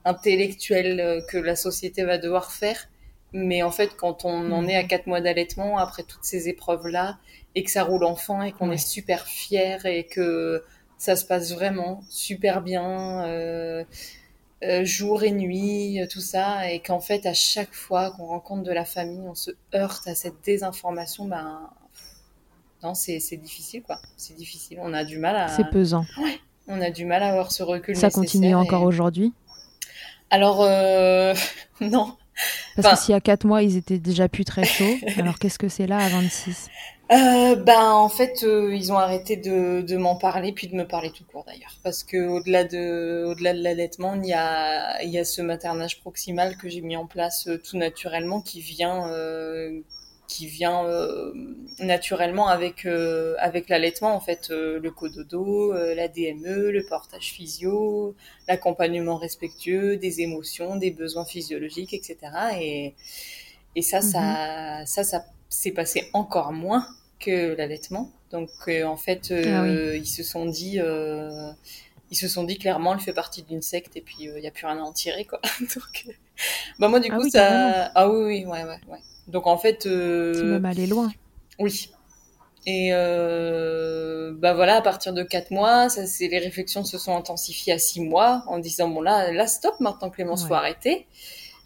intellectuel 0.04 1.22
que 1.28 1.38
la 1.38 1.56
société 1.56 2.04
va 2.04 2.18
devoir 2.18 2.52
faire. 2.52 2.88
Mais 3.32 3.62
en 3.62 3.70
fait, 3.70 3.96
quand 3.96 4.24
on 4.24 4.52
en 4.52 4.62
Mhm. 4.62 4.70
est 4.70 4.76
à 4.76 4.84
quatre 4.84 5.06
mois 5.06 5.20
d'allaitement, 5.20 5.78
après 5.78 6.04
toutes 6.04 6.24
ces 6.24 6.48
épreuves-là, 6.48 7.18
et 7.54 7.62
que 7.64 7.70
ça 7.70 7.84
roule 7.84 8.04
enfin, 8.04 8.42
et 8.42 8.52
qu'on 8.52 8.68
Ouais. 8.68 8.74
est 8.76 8.78
super 8.86 9.26
fier, 9.26 9.84
et 9.86 10.04
que 10.04 10.64
ça 10.98 11.16
se 11.16 11.24
passe 11.24 11.52
vraiment 11.52 12.00
super 12.10 12.62
bien, 12.62 13.24
euh, 13.26 13.84
euh, 14.62 14.84
jour 14.84 15.22
et 15.24 15.32
nuit, 15.32 16.00
euh, 16.00 16.06
tout 16.10 16.20
ça, 16.20 16.70
et 16.70 16.80
qu'en 16.80 17.00
fait, 17.00 17.26
à 17.26 17.34
chaque 17.34 17.74
fois 17.74 18.12
qu'on 18.12 18.26
rencontre 18.26 18.62
de 18.62 18.72
la 18.72 18.84
famille, 18.84 19.20
on 19.28 19.34
se 19.34 19.50
heurte 19.74 20.06
à 20.08 20.14
cette 20.14 20.42
désinformation, 20.44 21.26
ben, 21.26 21.68
non, 22.82 22.94
c'est 22.94 23.18
c'est 23.20 23.36
difficile, 23.36 23.82
quoi. 23.82 23.98
C'est 24.16 24.36
difficile. 24.36 24.78
On 24.80 24.92
a 24.94 25.04
du 25.04 25.18
mal 25.18 25.36
à, 25.36 25.48
C'est 25.48 25.68
pesant. 25.70 26.04
on 26.68 26.80
a 26.80 26.90
du 26.90 27.04
mal 27.04 27.22
à 27.22 27.28
avoir 27.30 27.50
ce 27.52 27.62
recul 27.62 27.96
Ça 27.96 28.10
continue 28.10 28.54
encore 28.54 28.82
aujourd'hui? 28.82 29.32
Alors, 30.30 30.62
euh, 30.62 31.34
non. 31.80 32.16
Parce 32.76 32.86
Enfin- 32.88 32.96
que 32.96 33.02
si 33.02 33.12
à 33.12 33.20
4 33.20 33.44
mois 33.46 33.62
ils 33.62 33.76
étaient 33.76 33.98
déjà 34.00 34.28
plus 34.28 34.44
très 34.44 34.64
chauds, 34.64 34.96
alors 35.18 35.38
qu'est-ce 35.38 35.58
que 35.58 35.68
c'est 35.68 35.86
là 35.86 35.98
à 35.98 36.08
26 36.08 36.68
Euh, 37.12 37.54
ben 37.56 37.90
en 37.92 38.08
fait 38.08 38.44
euh, 38.44 38.74
ils 38.74 38.90
ont 38.90 38.96
arrêté 38.96 39.36
de, 39.36 39.82
de 39.82 39.96
m'en 39.98 40.16
parler 40.16 40.52
puis 40.52 40.68
de 40.68 40.74
me 40.74 40.86
parler 40.88 41.10
tout 41.10 41.24
court 41.24 41.44
d'ailleurs. 41.46 41.76
Parce 41.82 42.02
que 42.02 42.16
au-delà 42.26 42.64
de 42.64 43.24
au-delà 43.26 43.52
de 43.52 43.62
l'allaitement 43.62 44.14
il 44.14 44.26
y 44.26 44.32
a 44.32 45.02
il 45.02 45.10
y 45.10 45.18
a 45.18 45.24
ce 45.24 45.42
maternage 45.42 46.00
proximal 46.00 46.56
que 46.56 46.70
j'ai 46.70 46.80
mis 46.80 46.96
en 46.96 47.06
place 47.06 47.46
euh, 47.46 47.58
tout 47.58 47.76
naturellement 47.76 48.40
qui 48.40 48.62
vient 48.62 49.06
euh, 49.10 49.82
qui 50.28 50.46
vient 50.46 50.84
naturellement 51.80 52.48
avec 52.48 52.86
avec 52.86 53.68
l'allaitement 53.68 54.14
en 54.16 54.20
fait 54.20 54.48
le 54.48 54.90
cododo 54.90 55.74
la 55.74 56.08
DME 56.08 56.70
le 56.70 56.82
portage 56.88 57.32
physio 57.34 58.14
l'accompagnement 58.48 59.16
respectueux 59.18 59.98
des 59.98 60.22
émotions 60.22 60.76
des 60.76 60.90
besoins 60.90 61.26
physiologiques 61.26 61.92
etc 61.92 62.16
et 62.58 62.94
et 63.76 63.82
ça 63.82 64.00
ça 64.00 64.86
ça 64.86 65.04
ça 65.04 65.24
s'est 65.48 65.70
passé 65.72 66.08
encore 66.12 66.52
moins 66.52 66.86
que 67.20 67.54
l'allaitement 67.54 68.10
donc 68.32 68.50
euh, 68.68 68.84
en 68.84 68.96
fait 68.96 69.30
euh, 69.30 69.44
Ah 69.46 69.62
oui. 69.92 70.00
ils 70.00 70.06
se 70.06 70.22
sont 70.24 70.46
dit 70.46 70.80
euh, 70.80 71.50
ils 72.10 72.16
se 72.16 72.28
sont 72.28 72.44
dit 72.44 72.58
clairement, 72.58 72.92
elle 72.94 73.00
fait 73.00 73.12
partie 73.14 73.42
d'une 73.42 73.62
secte 73.62 73.96
et 73.96 74.00
puis 74.00 74.16
il 74.20 74.34
n'y 74.34 74.46
a 74.46 74.50
plus 74.50 74.66
rien 74.66 74.76
à 74.78 74.82
en 74.82 74.92
tirer, 74.92 75.24
quoi. 75.24 75.40
Donc, 75.60 76.06
bah 76.78 76.88
moi, 76.88 77.00
du 77.00 77.08
Ah 77.10 77.16
coup, 77.16 77.22
oui, 77.24 77.30
ça. 77.30 77.38
carrément. 77.40 77.90
Ah 77.94 78.10
oui, 78.10 78.22
oui, 78.24 78.44
ouais, 78.44 78.62
ouais, 78.64 78.78
ouais. 78.88 78.98
Donc 79.26 79.46
en 79.46 79.56
fait. 79.56 79.78
Tu 79.78 79.88
même 79.88 80.64
aller 80.64 80.86
loin. 80.86 81.10
Oui. 81.58 81.90
Et 82.66 82.90
bah 82.92 84.52
voilà, 84.54 84.76
à 84.76 84.82
partir 84.82 85.12
de 85.12 85.22
quatre 85.22 85.50
mois, 85.50 85.88
ça 85.88 86.06
c'est 86.06 86.28
les 86.28 86.38
réflexions 86.38 86.84
se 86.84 86.98
sont 86.98 87.16
intensifiées 87.16 87.72
à 87.72 87.78
six 87.78 88.00
mois 88.00 88.44
en 88.48 88.58
disant 88.58 88.88
bon 88.88 89.00
là, 89.00 89.32
là 89.32 89.46
stop, 89.46 89.74
maintenant 89.80 90.10
Clémence, 90.10 90.42
Ouais. 90.42 90.48
faut 90.48 90.54
arrêter. 90.54 91.06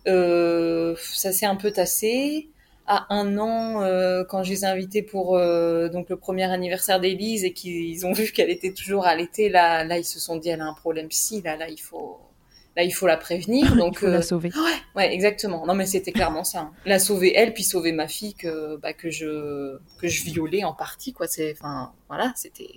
Ça 0.07 1.33
s'est 1.33 1.47
un 1.47 1.57
peu 1.57 1.73
tassé. 1.73 2.49
À 2.90 3.07
un 3.14 3.37
an, 3.37 3.83
euh, 3.83 4.24
quand 4.24 4.42
je 4.42 4.51
les 4.51 4.62
ai 4.64 4.66
invités 4.66 5.03
pour 5.03 5.37
euh, 5.37 5.90
donc 5.90 6.09
le 6.09 6.16
premier 6.16 6.44
anniversaire 6.44 7.01
d'Élise 7.01 7.44
et 7.44 7.53
qu'ils 7.53 8.07
ont 8.07 8.12
vu 8.14 8.33
qu'elle 8.33 8.48
était 8.51 8.72
toujours 8.72 9.07
allaitée, 9.07 9.51
là, 9.51 9.85
là 9.85 9.98
ils 9.98 10.05
se 10.05 10.18
sont 10.18 10.37
dit 10.37 10.48
elle 10.48 10.62
a 10.62 10.66
un 10.66 10.72
problème 10.72 11.09
psy, 11.09 11.42
là, 11.42 11.55
là 11.57 11.68
il 11.68 11.77
faut, 11.77 12.18
là 12.77 12.85
il 12.85 12.90
faut 12.90 13.07
la 13.07 13.18
prévenir. 13.18 13.66
Il 13.72 13.77
Donc 13.77 13.98
faut 13.98 14.07
euh, 14.07 14.12
la 14.12 14.22
sauver. 14.22 14.51
Ouais, 14.96 15.12
exactement. 15.12 15.66
Non, 15.66 15.74
mais 15.74 15.85
c'était 15.85 16.12
clairement 16.12 16.44
ça. 16.44 16.61
hein. 16.61 16.72
La 16.87 16.98
sauver 16.98 17.33
elle, 17.37 17.53
puis 17.53 17.62
sauver 17.62 17.92
ma 17.92 18.09
fille 18.09 18.33
que 18.35 18.77
bah, 18.79 18.94
que 18.94 19.11
je 19.11 19.77
que 20.01 20.09
je 20.09 20.24
violais 20.24 20.64
en 20.64 20.72
partie 20.72 21.12
quoi. 21.12 21.27
C'est 21.29 21.53
enfin 21.53 21.92
voilà, 22.09 22.33
c'était 22.37 22.70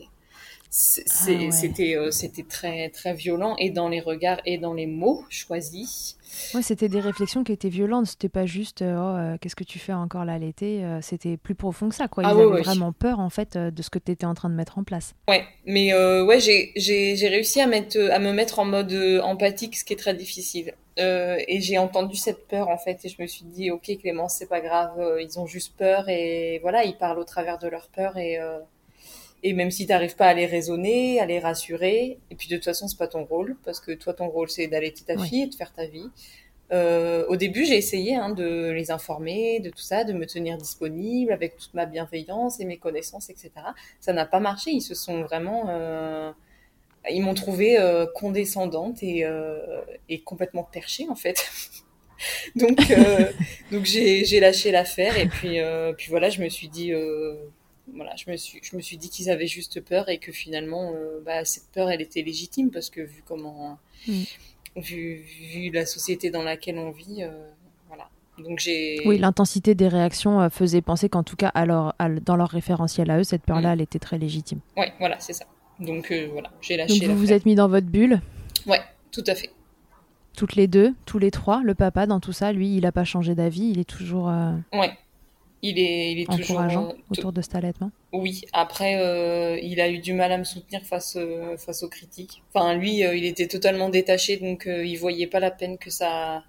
Ah 0.73 1.31
ouais. 1.31 1.51
c'était 1.51 1.97
euh, 1.97 2.11
c'était 2.11 2.43
très 2.43 2.89
très 2.89 3.13
violent 3.13 3.55
et 3.59 3.71
dans 3.71 3.89
les 3.89 3.99
regards 3.99 4.39
et 4.45 4.57
dans 4.57 4.73
les 4.73 4.85
mots 4.85 5.25
choisis. 5.29 6.17
Ouais, 6.53 6.61
c'était 6.61 6.87
des 6.87 7.01
réflexions 7.01 7.43
qui 7.43 7.51
étaient 7.51 7.67
violentes. 7.67 8.05
C'était 8.05 8.29
pas 8.29 8.45
juste 8.45 8.81
euh, 8.81 8.95
oh, 8.97 9.17
euh, 9.17 9.37
qu'est-ce 9.37 9.55
que 9.57 9.65
tu 9.65 9.79
fais 9.79 9.91
encore 9.91 10.23
là 10.23 10.37
l'été. 10.39 10.81
C'était 11.01 11.35
plus 11.35 11.55
profond 11.55 11.89
que 11.89 11.95
ça, 11.95 12.07
quoi. 12.07 12.23
Ils 12.23 12.27
Ah 12.27 12.35
ouais, 12.35 12.43
avaient 12.43 12.51
ouais. 12.53 12.61
vraiment 12.61 12.93
peur, 12.93 13.19
en 13.19 13.29
fait, 13.29 13.57
de 13.57 13.81
ce 13.81 13.89
que 13.89 13.99
tu 13.99 14.11
étais 14.13 14.25
en 14.25 14.33
train 14.33 14.49
de 14.49 14.55
mettre 14.55 14.77
en 14.77 14.85
place. 14.85 15.13
Ouais, 15.27 15.43
mais 15.65 15.93
euh, 15.93 16.23
ouais, 16.23 16.39
j'ai 16.39 17.27
réussi 17.27 17.59
à 17.59 17.67
mettre 17.67 17.99
à 18.09 18.19
me 18.19 18.31
mettre 18.31 18.59
en 18.59 18.65
mode 18.65 18.93
empathique, 19.23 19.75
ce 19.75 19.83
qui 19.83 19.91
est 19.91 19.97
très 19.97 20.13
difficile. 20.13 20.73
Euh, 20.99 21.37
et 21.47 21.59
j'ai 21.61 21.77
entendu 21.77 22.15
cette 22.15 22.47
peur 22.47 22.69
en 22.69 22.77
fait, 22.77 23.03
et 23.03 23.09
je 23.09 23.21
me 23.21 23.27
suis 23.27 23.45
dit 23.45 23.71
ok 23.71 23.91
Clémence, 24.01 24.35
c'est 24.35 24.49
pas 24.49 24.59
grave, 24.61 24.91
ils 25.21 25.39
ont 25.39 25.45
juste 25.45 25.73
peur 25.77 26.09
et 26.09 26.59
voilà, 26.61 26.83
ils 26.83 26.97
parlent 26.97 27.19
au 27.19 27.23
travers 27.23 27.59
de 27.59 27.67
leur 27.69 27.87
peur 27.87 28.17
et 28.17 28.39
euh, 28.39 28.59
et 29.43 29.53
même 29.53 29.71
si 29.71 29.87
t'arrives 29.87 30.15
pas 30.15 30.27
à 30.27 30.33
les 30.33 30.45
raisonner, 30.45 31.19
à 31.19 31.25
les 31.25 31.39
rassurer, 31.39 32.19
et 32.29 32.35
puis 32.35 32.47
de 32.47 32.55
toute 32.55 32.65
façon 32.65 32.87
c'est 32.87 32.97
pas 32.97 33.07
ton 33.07 33.23
rôle 33.25 33.57
parce 33.65 33.79
que 33.79 33.91
toi 33.91 34.13
ton 34.13 34.27
rôle 34.27 34.49
c'est 34.49 34.67
d'allaiter 34.67 35.03
ta 35.03 35.17
fille 35.17 35.43
et 35.43 35.47
de 35.47 35.55
faire 35.55 35.73
ta 35.73 35.85
vie. 35.85 36.09
Euh, 36.71 37.25
au 37.27 37.35
début, 37.35 37.65
j'ai 37.65 37.75
essayé 37.75 38.15
hein, 38.15 38.29
de 38.29 38.71
les 38.71 38.91
informer 38.91 39.59
de 39.59 39.69
tout 39.69 39.81
ça, 39.81 40.05
de 40.05 40.13
me 40.13 40.25
tenir 40.25 40.57
disponible 40.57 41.33
avec 41.33 41.57
toute 41.57 41.73
ma 41.73 41.85
bienveillance 41.85 42.61
et 42.61 42.65
mes 42.65 42.77
connaissances, 42.77 43.29
etc. 43.29 43.51
Ça 43.99 44.13
n'a 44.13 44.25
pas 44.25 44.39
marché. 44.39 44.71
Ils 44.71 44.81
se 44.81 44.95
sont 44.95 45.21
vraiment, 45.23 45.65
euh, 45.67 46.31
ils 47.09 47.21
m'ont 47.21 47.33
trouvé 47.33 47.79
euh, 47.79 48.05
condescendante 48.15 49.03
et, 49.03 49.25
euh, 49.25 49.81
et 50.09 50.21
complètement 50.21 50.63
perchée 50.63 51.07
en 51.09 51.15
fait. 51.15 51.51
donc, 52.55 52.79
euh, 52.91 53.31
donc 53.71 53.85
j'ai 53.85 54.25
j'ai 54.25 54.39
lâché 54.39 54.71
l'affaire 54.71 55.17
et 55.17 55.27
puis 55.27 55.59
euh, 55.59 55.93
puis 55.93 56.09
voilà, 56.09 56.29
je 56.29 56.41
me 56.41 56.49
suis 56.49 56.69
dit. 56.69 56.93
Voilà, 57.95 58.15
je 58.15 58.29
me 58.31 58.37
suis, 58.37 58.59
je 58.63 58.75
me 58.75 58.81
suis 58.81 58.97
dit 58.97 59.09
qu'ils 59.09 59.29
avaient 59.29 59.47
juste 59.47 59.81
peur 59.81 60.09
et 60.09 60.17
que 60.17 60.31
finalement, 60.31 60.93
euh, 60.95 61.19
bah, 61.25 61.43
cette 61.45 61.69
peur, 61.73 61.89
elle 61.89 62.01
était 62.01 62.21
légitime 62.21 62.71
parce 62.71 62.89
que 62.89 63.01
vu 63.01 63.23
comment, 63.27 63.77
Mm. 64.07 64.21
vu, 64.77 65.21
vu 65.53 65.69
la 65.71 65.85
société 65.85 66.29
dans 66.31 66.43
laquelle 66.43 66.77
on 66.77 66.91
vit, 66.91 67.23
euh, 67.23 67.29
voilà. 67.87 68.09
Donc 68.39 68.59
j'ai. 68.59 69.01
Oui, 69.05 69.17
l'intensité 69.17 69.75
des 69.75 69.87
réactions 69.87 70.41
euh, 70.41 70.49
faisait 70.49 70.81
penser 70.81 71.09
qu'en 71.09 71.23
tout 71.23 71.35
cas, 71.35 71.49
alors, 71.49 71.93
dans 72.25 72.35
leur 72.35 72.49
référentiel 72.49 73.11
à 73.11 73.19
eux, 73.19 73.23
cette 73.23 73.43
peur-là, 73.43 73.69
Mm. 73.69 73.73
elle 73.73 73.81
était 73.81 73.99
très 73.99 74.17
légitime. 74.17 74.59
Ouais, 74.77 74.93
voilà, 74.99 75.19
c'est 75.19 75.33
ça. 75.33 75.45
Donc 75.79 76.11
euh, 76.11 76.27
voilà, 76.31 76.49
j'ai 76.61 76.77
lâché 76.77 76.99
Donc 76.99 77.09
vous 77.09 77.17
vous 77.17 77.33
êtes 77.33 77.45
mis 77.45 77.55
dans 77.55 77.67
votre 77.67 77.87
bulle, 77.87 78.21
Ouais, 78.67 78.81
tout 79.11 79.23
à 79.27 79.35
fait. 79.35 79.49
toutes 80.37 80.55
les 80.55 80.67
deux, 80.67 80.93
tous 81.05 81.17
les 81.19 81.31
trois. 81.31 81.61
Le 81.63 81.73
papa, 81.75 82.05
dans 82.05 82.19
tout 82.19 82.33
ça, 82.33 82.53
lui, 82.53 82.75
il 82.77 82.81
n'a 82.81 82.91
pas 82.91 83.03
changé 83.03 83.35
d'avis. 83.35 83.69
Il 83.71 83.79
est 83.79 83.89
toujours 83.89 84.31
Ouais. 84.71 84.91
Il 85.63 85.77
est, 85.77 86.11
il 86.13 86.19
est 86.19 86.29
encourageant 86.29 86.95
autour 87.09 87.31
de 87.31 87.41
cet 87.41 87.55
allaitement. 87.55 87.91
Oui, 88.13 88.41
après, 88.51 88.99
euh, 88.99 89.59
il 89.61 89.79
a 89.79 89.89
eu 89.89 89.99
du 89.99 90.13
mal 90.13 90.31
à 90.31 90.37
me 90.37 90.43
soutenir 90.43 90.81
face, 90.83 91.15
euh, 91.17 91.55
face 91.57 91.83
aux 91.83 91.89
critiques. 91.89 92.41
Enfin, 92.51 92.73
lui, 92.73 93.05
euh, 93.05 93.15
il 93.15 93.25
était 93.25 93.47
totalement 93.47 93.89
détaché, 93.89 94.37
donc 94.37 94.67
il 94.67 94.95
voyait 94.95 95.27
pas 95.27 95.39
la 95.39 95.51
peine 95.51 95.77
que 95.77 95.91
ça, 95.91 96.43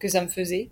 que 0.00 0.08
ça 0.08 0.22
me 0.22 0.28
faisait. 0.28 0.68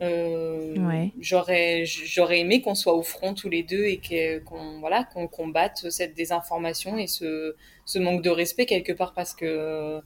Ouais. 0.00 1.12
J'aurais, 1.20 1.84
j'aurais 1.84 2.40
aimé 2.40 2.60
qu'on 2.60 2.74
soit 2.74 2.94
au 2.94 3.02
front 3.02 3.34
tous 3.34 3.48
les 3.48 3.62
deux 3.62 3.84
et 3.84 4.00
qu'on, 4.44 4.80
voilà, 4.80 5.04
qu'on 5.04 5.28
combatte 5.28 5.90
cette 5.90 6.14
désinformation 6.14 6.98
et 6.98 7.06
ce, 7.06 7.54
ce 7.84 7.98
manque 8.00 8.22
de 8.22 8.30
respect 8.30 8.66
quelque 8.66 8.92
part 8.92 9.14
parce 9.14 9.32
que, 9.32 10.00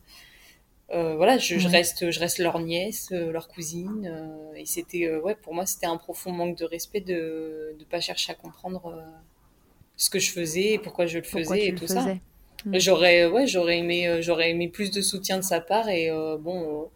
euh, 0.95 1.17
voilà, 1.17 1.37
je, 1.37 1.67
reste, 1.69 2.11
je 2.13 2.21
reste 2.21 2.39
leur 2.39 2.61
nièce, 2.61 3.09
euh, 3.11 3.33
leur 3.33 3.49
cousine, 3.49 4.09
euh, 4.09 4.55
et 4.57 4.65
c'était, 4.67 5.07
euh, 5.07 5.21
ouais, 5.21 5.35
pour 5.35 5.53
moi, 5.53 5.67
c'était 5.67 5.87
un 5.87 5.97
profond 5.97 6.31
manque 6.31 6.57
de 6.57 6.65
respect 6.65 7.01
de, 7.01 7.75
de 7.77 7.85
pas 7.85 8.01
chercher 8.01 8.33
à 8.33 8.35
comprendre. 8.37 8.97
ce 9.97 10.11
que 10.11 10.19
je 10.19 10.31
faisais 10.31 10.75
et 10.75 10.79
pourquoi 10.79 11.07
je 11.07 11.19
le 11.19 11.25
faisais 11.25 11.43
Pourquoi 11.43 11.59
et 11.59 11.75
tout 11.75 11.87
ça. 11.87 12.03
faisais 12.03 12.21
Mm. 12.65 12.79
J'aurais 12.79 13.27
ouais, 13.27 13.47
j'aurais 13.47 13.79
aimé 13.79 14.23
j'aurais 14.23 14.51
aimé 14.51 14.69
plus 14.69 14.91
de 14.91 15.03
soutien 15.03 15.37
de 15.37 15.43
sa 15.43 15.61
part 15.61 15.89
et 15.89 16.11
bon 16.41 16.89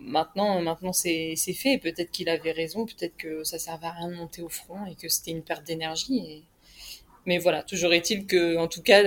maintenant 0.00 0.60
maintenant 0.60 0.92
c'est 0.92 1.34
c'est 1.36 1.52
fait 1.52 1.78
peut-être 1.78 2.10
qu'il 2.10 2.28
avait 2.28 2.50
raison, 2.50 2.84
peut-être 2.84 3.16
que 3.16 3.44
ça 3.44 3.58
servait 3.58 3.86
à 3.86 3.92
rien 3.92 4.08
de 4.08 4.16
monter 4.16 4.42
au 4.42 4.48
front 4.48 4.84
et 4.86 4.96
que 4.96 5.08
c'était 5.08 5.30
une 5.30 5.42
perte 5.42 5.64
d'énergie 5.64 6.18
et 6.18 6.42
mais 7.24 7.38
voilà, 7.38 7.62
toujours 7.62 7.92
est-il 7.94 8.26
que 8.26 8.56
en 8.56 8.66
tout 8.66 8.82
cas 8.82 9.02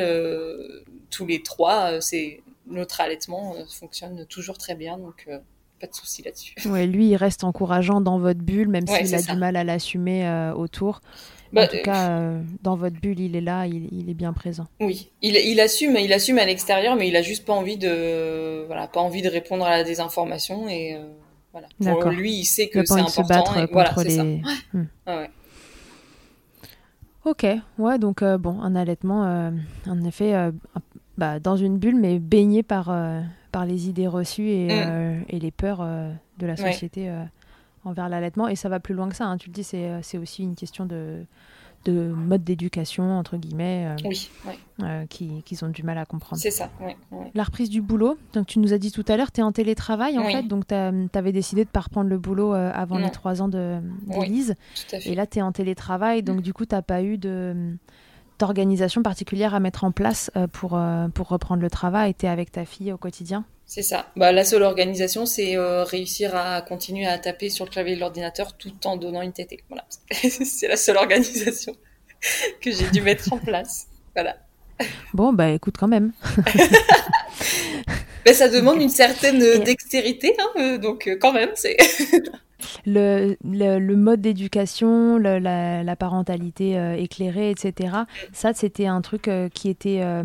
tous 1.11 1.25
les 1.25 1.43
trois 1.43 1.99
c'est 1.99 2.41
notre 2.67 3.01
allaitement 3.01 3.55
euh, 3.55 3.63
fonctionne 3.69 4.25
toujours 4.25 4.57
très 4.57 4.75
bien 4.75 4.97
donc 4.97 5.25
euh, 5.27 5.39
pas 5.79 5.87
de 5.87 5.93
souci 5.93 6.23
là-dessus. 6.23 6.55
Ouais, 6.69 6.87
lui, 6.87 7.09
il 7.09 7.15
reste 7.15 7.43
encourageant 7.43 7.99
dans 8.01 8.17
votre 8.17 8.39
bulle, 8.39 8.69
même 8.69 8.87
s'il 8.87 9.13
a 9.13 9.19
ça. 9.19 9.33
du 9.33 9.39
mal 9.39 9.55
à 9.57 9.63
l'assumer 9.63 10.25
euh, 10.27 10.53
autour. 10.53 11.01
Bah, 11.51 11.63
en 11.63 11.67
tout 11.67 11.81
cas, 11.83 12.09
euh, 12.11 12.41
dans 12.63 12.75
votre 12.75 12.99
bulle, 12.99 13.19
il 13.19 13.35
est 13.35 13.41
là, 13.41 13.65
il, 13.67 13.87
il 13.93 14.09
est 14.09 14.13
bien 14.13 14.33
présent. 14.33 14.65
Oui, 14.79 15.09
il, 15.21 15.35
il 15.35 15.59
assume, 15.59 15.95
il 15.97 16.11
assume 16.13 16.37
à 16.37 16.45
l'extérieur, 16.45 16.95
mais 16.95 17.07
il 17.07 17.15
a 17.15 17.21
juste 17.21 17.45
pas 17.45 17.53
envie 17.53 17.77
de, 17.77 18.65
voilà, 18.67 18.87
pas 18.87 18.99
envie 19.01 19.21
de 19.21 19.29
répondre 19.29 19.65
à 19.65 19.69
la 19.77 19.83
désinformation 19.83 20.67
et 20.69 20.97
voilà. 21.51 21.67
Pour 21.77 21.85
D'accord. 21.85 22.11
lui, 22.11 22.33
il 22.33 22.45
sait 22.45 22.67
que 22.67 22.85
c'est 22.85 23.03
de 23.03 23.07
se 23.09 23.21
important 23.21 23.53
battre 23.53 23.57
et 23.57 23.65
voilà, 23.71 23.89
contre 23.93 24.09
ça. 24.09 24.23
les. 24.23 24.41
Hmm. 24.73 24.85
Ouais. 25.07 25.29
Ok, 27.23 27.45
ouais, 27.79 27.97
donc 27.99 28.23
bon, 28.23 28.61
un 28.61 28.75
allaitement, 28.75 29.51
en 29.87 30.03
effet, 30.03 30.33
un- 30.33 30.53
bah, 31.17 31.39
dans 31.39 31.55
une 31.55 31.77
bulle, 31.77 31.95
mais 31.95 32.19
baigné 32.19 32.63
par, 32.63 32.89
euh, 32.89 33.21
par 33.51 33.65
les 33.65 33.87
idées 33.89 34.07
reçues 34.07 34.49
et, 34.49 34.67
Mm. 34.67 34.71
euh, 34.71 35.19
et 35.29 35.39
les 35.39 35.51
peurs 35.51 35.79
euh, 35.81 36.11
de 36.39 36.45
la 36.47 36.55
société 36.57 37.11
envers 37.83 38.09
l'allaitement. 38.09 38.47
Et 38.47 38.55
ça 38.55 38.67
va 38.69 38.79
plus 38.79 38.93
loin 38.93 39.07
que 39.09 39.15
ça, 39.15 39.25
hein, 39.25 39.37
tu 39.37 39.49
le 39.49 39.53
dis, 39.53 39.63
c'est 39.63 39.89
c'est 40.01 40.17
aussi 40.17 40.43
une 40.43 40.55
question 40.55 40.85
de, 40.85 41.23
de 41.85 42.07
mode 42.07 42.43
d'éducation, 42.43 43.17
entre 43.17 43.37
guillemets, 43.37 43.95
Oui, 44.03 44.29
ouais, 44.79 45.05
qui- 45.07 45.43
qu'ils 45.45 45.63
ont 45.63 45.69
du 45.69 45.83
mal 45.83 45.97
à 45.99 46.05
comprendre. 46.05 46.41
c'est 46.41 46.49
ça. 46.49 46.69
Ouais. 46.81 46.97
La 47.35 47.43
reprise 47.43 47.69
du 47.69 47.81
boulot, 47.81 48.17
donc 48.33 48.47
tu 48.47 48.57
nous 48.57 48.73
as 48.73 48.79
dit 48.79 48.91
tout 48.91 49.05
à 49.07 49.15
l'heure, 49.17 49.31
tu 49.31 49.39
es 49.41 49.43
en 49.43 49.51
télétravail 49.51 50.17
en 50.17 50.25
Oui. 50.25 50.31
fait, 50.33 50.43
donc 50.43 50.65
tu 50.67 50.73
avais 50.73 51.31
décidé 51.31 51.63
de 51.63 51.69
pas 51.69 51.81
reprendre 51.81 52.09
le 52.09 52.17
boulot 52.17 52.53
avant 52.53 52.97
Non. 52.97 53.05
les 53.05 53.11
trois 53.11 53.41
ans 53.43 53.49
Oui. 53.53 54.19
d'Élise. 54.19 54.55
Tout 54.75 54.95
à 54.95 54.99
fait. 54.99 55.09
Et 55.11 55.15
là, 55.15 55.27
tu 55.27 55.37
es 55.37 55.41
en 55.43 55.51
télétravail, 55.51 56.23
donc 56.23 56.41
du 56.41 56.53
coup, 56.53 56.65
tu 56.65 56.75
pas 56.81 57.03
eu 57.03 57.17
de 57.19 57.77
d'organisation 58.39 59.03
particulière 59.03 59.53
à 59.53 59.59
mettre 59.59 59.83
en 59.83 59.91
place 59.91 60.31
euh, 60.35 60.47
pour, 60.47 60.75
euh, 60.75 61.07
pour 61.09 61.27
reprendre 61.27 61.61
le 61.61 61.69
travail. 61.69 62.13
Tu 62.13 62.25
es 62.25 62.29
avec 62.29 62.51
ta 62.51 62.65
fille 62.65 62.91
au 62.91 62.97
quotidien? 62.97 63.45
C'est 63.65 63.81
ça. 63.81 64.07
Bah, 64.15 64.31
la 64.31 64.43
seule 64.43 64.63
organisation, 64.63 65.25
c'est 65.25 65.57
euh, 65.57 65.83
réussir 65.83 66.35
à 66.35 66.61
continuer 66.61 67.05
à 67.05 67.17
taper 67.17 67.49
sur 67.49 67.65
le 67.65 67.71
clavier 67.71 67.95
de 67.95 67.99
l'ordinateur 67.99 68.55
tout 68.57 68.73
en 68.85 68.97
donnant 68.97 69.21
une 69.21 69.33
tétée. 69.33 69.63
Voilà. 69.69 69.85
c'est 70.11 70.67
la 70.67 70.77
seule 70.77 70.97
organisation 70.97 71.75
que 72.61 72.71
j'ai 72.71 72.89
dû 72.91 73.01
mettre 73.01 73.31
en 73.33 73.37
place. 73.37 73.87
Voilà. 74.13 74.37
Bon, 75.13 75.31
bah 75.31 75.49
écoute 75.51 75.75
quand 75.79 75.87
même. 75.87 76.11
Mais 78.25 78.33
ça 78.33 78.49
demande 78.49 78.81
une 78.81 78.89
certaine 78.89 79.39
dextérité, 79.63 80.35
hein, 80.37 80.77
donc 80.77 81.09
quand 81.21 81.31
même, 81.31 81.51
c'est. 81.55 81.77
Le, 82.85 83.35
le, 83.43 83.95
mode 83.95 84.21
d'éducation, 84.21 85.17
la, 85.17 85.95
parentalité 85.95 86.77
euh, 86.77 86.95
éclairée, 86.95 87.51
etc. 87.51 87.95
Ça, 88.33 88.53
c'était 88.53 88.87
un 88.87 89.01
truc 89.01 89.27
euh, 89.27 89.49
qui 89.49 89.69
était 89.69 90.01
euh, 90.01 90.23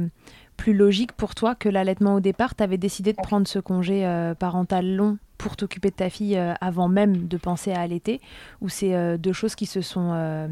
plus 0.56 0.74
logique 0.74 1.12
pour 1.12 1.34
toi 1.34 1.54
que 1.54 1.68
l'allaitement 1.68 2.14
au 2.14 2.20
départ. 2.20 2.54
Tu 2.54 2.62
avais 2.62 2.78
décidé 2.78 3.12
de 3.12 3.18
prendre 3.22 3.46
ce 3.46 3.58
congé 3.58 4.04
parental 4.38 4.94
long 4.94 5.18
pour 5.38 5.56
t'occuper 5.56 5.88
de 5.88 5.94
ta 5.94 6.10
fille 6.10 6.38
avant 6.60 6.88
même 6.88 7.28
de 7.28 7.36
penser 7.38 7.72
à 7.72 7.80
allaiter 7.80 8.20
Ou 8.60 8.68
c'est 8.68 9.16
deux 9.16 9.32
choses 9.32 9.54
qui 9.54 9.64
se 9.64 9.80
sont 9.80 10.50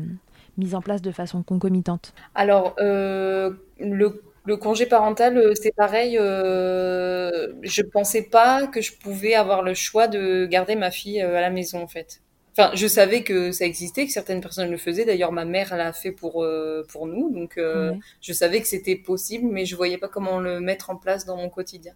mises 0.57 0.75
en 0.75 0.81
place 0.81 1.03
de 1.03 1.11
façon 1.11 1.43
concomitante? 1.43 2.15
Alors, 2.35 2.75
le, 2.79 4.23
le 4.49 4.57
congé 4.57 4.87
parental, 4.87 5.37
euh, 5.37 5.53
c'est 5.55 5.75
pareil. 5.75 6.17
Euh, 6.19 7.53
je 7.63 7.83
pensais 7.83 8.23
pas 8.23 8.67
que 8.67 8.81
je 8.81 8.93
pouvais 8.97 9.35
avoir 9.35 9.63
le 9.63 9.75
choix 9.75 10.09
de 10.09 10.47
garder 10.47 10.75
ma 10.75 10.91
fille 10.91 11.21
euh, 11.21 11.37
à 11.37 11.43
la 11.43 11.51
maison, 11.51 11.83
en 11.83 11.87
fait. 11.87 12.23
Enfin, 12.53 12.71
je 12.75 12.87
savais 12.87 13.23
que 13.23 13.53
ça 13.53 13.67
existait, 13.67 14.07
que 14.07 14.13
certaines 14.13 14.41
personnes 14.41 14.71
le 14.71 14.79
faisaient. 14.79 15.05
D'ailleurs, 15.05 15.33
ma 15.33 15.45
mère 15.45 15.77
l'a 15.77 15.93
fait 15.93 16.13
pour 16.13 16.43
euh, 16.43 16.83
pour 16.89 17.07
nous, 17.07 17.31
donc 17.31 17.59
euh, 17.59 17.93
je 18.21 18.33
savais 18.33 18.61
que 18.61 18.67
c'était 18.67 18.97
possible, 18.97 19.47
mais 19.47 19.67
je 19.67 19.77
voyais 19.77 19.99
pas 19.99 20.09
comment 20.09 20.41
le 20.41 20.59
mettre 20.59 20.91
en 20.91 20.97
place 20.97 21.27
dans 21.27 21.37
mon 21.37 21.51
quotidien. 21.51 21.93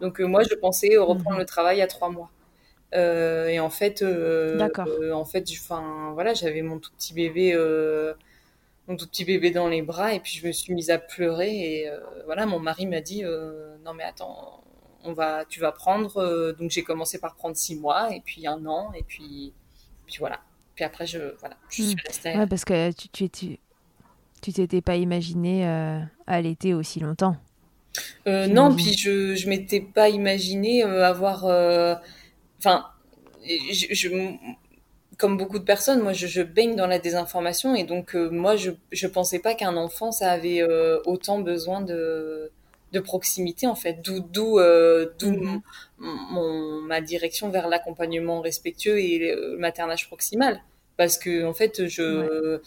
Donc 0.00 0.18
moi, 0.20 0.42
je 0.42 0.54
pensais 0.54 0.96
reprendre 0.96 1.36
mhm. 1.36 1.40
le 1.40 1.44
travail 1.44 1.82
à 1.82 1.86
trois 1.86 2.10
mois. 2.10 2.30
et 2.92 3.60
en 3.60 3.70
fait, 3.70 4.02
en 4.02 5.24
fait, 5.26 5.44
enfin 5.60 6.10
voilà, 6.14 6.32
j'avais 6.34 6.62
mon 6.62 6.78
tout 6.78 6.90
petit 6.96 7.12
bébé 7.14 7.54
mon 8.90 8.96
tout 8.96 9.06
petit 9.06 9.24
bébé 9.24 9.50
dans 9.50 9.68
les 9.68 9.80
bras 9.80 10.12
et 10.12 10.20
puis 10.20 10.34
je 10.34 10.46
me 10.46 10.52
suis 10.52 10.74
mise 10.74 10.90
à 10.90 10.98
pleurer 10.98 11.50
et 11.50 11.90
voilà 12.26 12.44
mon 12.44 12.58
mari 12.58 12.86
m'a 12.86 13.00
dit 13.00 13.22
non 13.84 13.94
mais 13.94 14.04
attends 14.04 14.62
on 15.04 15.12
va 15.12 15.44
tu 15.48 15.60
vas 15.60 15.72
prendre 15.72 16.52
donc 16.58 16.70
j'ai 16.70 16.82
commencé 16.82 17.18
par 17.18 17.36
prendre 17.36 17.56
six 17.56 17.76
mois 17.76 18.14
et 18.14 18.20
puis 18.20 18.46
un 18.46 18.66
an 18.66 18.92
et 18.92 19.02
puis 19.04 19.54
puis 20.10 20.18
voilà. 20.18 20.40
Puis 20.74 20.84
après, 20.84 21.06
je, 21.06 21.18
voilà, 21.38 21.56
je 21.70 21.82
suis 21.82 21.94
hmm. 21.94 21.98
restée. 22.06 22.36
Ouais, 22.36 22.46
parce 22.46 22.64
que 22.64 22.92
tu 22.92 23.08
tu, 23.08 23.30
tu, 23.30 23.58
tu 24.42 24.52
t'étais 24.52 24.80
pas 24.80 24.96
imaginé 24.96 25.66
euh, 25.66 26.00
allaiter 26.26 26.74
aussi 26.74 27.00
longtemps. 27.00 27.36
Euh, 28.26 28.46
non, 28.46 28.74
puis 28.74 28.96
je 28.96 29.34
je 29.34 29.48
m'étais 29.48 29.80
pas 29.80 30.08
imaginé 30.08 30.84
euh, 30.84 31.06
avoir. 31.06 31.44
Euh, 31.44 31.94
enfin, 32.58 32.86
je, 33.44 33.94
je, 33.94 34.08
comme 35.20 35.36
beaucoup 35.36 35.58
de 35.58 35.64
personnes, 35.64 36.00
moi, 36.02 36.12
je, 36.12 36.26
je, 36.26 36.42
baigne 36.42 36.74
dans 36.74 36.86
la 36.86 36.98
désinformation 36.98 37.74
et 37.74 37.84
donc 37.84 38.14
moi, 38.14 38.56
je 38.56 38.70
je 38.90 39.06
pensais 39.06 39.38
pas 39.38 39.54
qu'un 39.54 39.76
enfant 39.76 40.12
ça 40.12 40.30
avait 40.32 40.62
autant 41.04 41.40
besoin 41.40 41.80
de 41.82 42.50
de 42.92 43.00
proximité 43.00 43.66
en 43.66 43.74
fait. 43.74 44.00
D'où 44.02 44.20
d'où 44.20 44.58
euh, 44.58 45.06
mhm. 45.22 45.60
mon, 45.98 46.80
ma 46.82 47.00
direction 47.00 47.50
vers 47.50 47.68
l'accompagnement 47.68 48.40
respectueux 48.40 48.98
et 49.00 49.18
le 49.18 49.56
maternage 49.58 50.08
proximal. 50.08 50.60
Parce 50.96 51.16
que 51.16 51.44
en 51.44 51.54
fait 51.54 51.86
je 51.86 52.58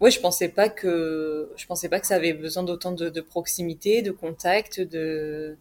ouais. 0.00 0.10
je 0.10 0.20
pensais 0.20 0.48
pas 0.48 0.68
que 0.68 1.50
je 1.56 1.66
pensais 1.66 1.88
pas 1.88 2.00
que 2.00 2.06
ça 2.06 2.16
avait 2.16 2.32
besoin 2.32 2.62
d'autant 2.62 2.92
de, 2.92 3.08
de, 3.08 3.20
proximité 3.20 4.02
de 4.02 4.10
contact 4.10 4.80
de 4.80 5.56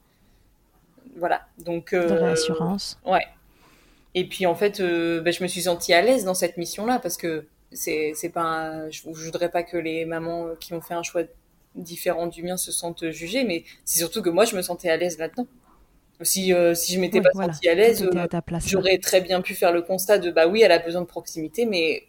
voilà. 1.16 1.48
Donc 1.60 1.94
euh, 1.94 2.08
de 2.08 2.14
réassurance. 2.14 2.98
ouais 3.06 3.26
et 4.16 4.28
puis 4.28 4.46
en 4.46 4.56
fait 4.56 4.80
euh, 4.80 5.22
ben, 5.22 5.32
je 5.32 5.44
me 5.44 5.48
suis 5.48 5.64
sentie 5.64 5.94
à 5.94 6.02
l'aise 6.02 6.26
dans 6.26 6.34
cette 6.34 6.58
mission 6.58 6.86
là 6.86 7.00
parce 7.00 7.18
que 7.18 7.48
c'est 7.72 8.14
c'est 8.16 8.30
pas 8.30 8.90
je, 8.90 9.02
je 9.02 9.26
voudrais 9.26 9.50
pas 9.50 9.64
que 9.64 9.78
les 9.78 10.06
mamans 10.06 10.56
qui 10.60 10.74
ont 10.74 10.82
fait 10.82 10.96
un 10.96 11.04
choix 11.04 11.24
différents 11.76 12.28
du 12.28 12.44
mien 12.44 12.58
se 12.58 12.72
sentent 12.72 13.10
jugés, 13.12 13.44
mais 13.44 13.64
c'est 13.86 14.00
surtout 14.00 14.22
que 14.22 14.30
moi, 14.30 14.46
je 14.46 14.56
me 14.56 14.62
sentais 14.62 14.90
à 14.90 14.98
l'aise 14.98 15.18
là-dedans. 15.18 15.48
Si, 16.22 16.54
euh, 16.54 16.74
si 16.76 16.94
je 16.94 17.00
m'étais 17.00 17.22
pas 17.22 17.32
sentie 17.32 17.70
à 17.70 17.76
l'aise, 17.76 18.04
euh, 18.04 18.28
j'aurais 18.66 18.98
très 18.98 19.22
bien 19.22 19.42
pu 19.42 19.56
faire 19.56 19.72
le 19.72 19.82
constat 19.82 20.18
de 20.18 20.32
bah 20.32 20.48
oui, 20.48 20.62
elle 20.62 20.72
a 20.74 20.80
besoin 20.80 21.02
de 21.02 21.08
proximité, 21.08 21.66
mais 21.66 22.04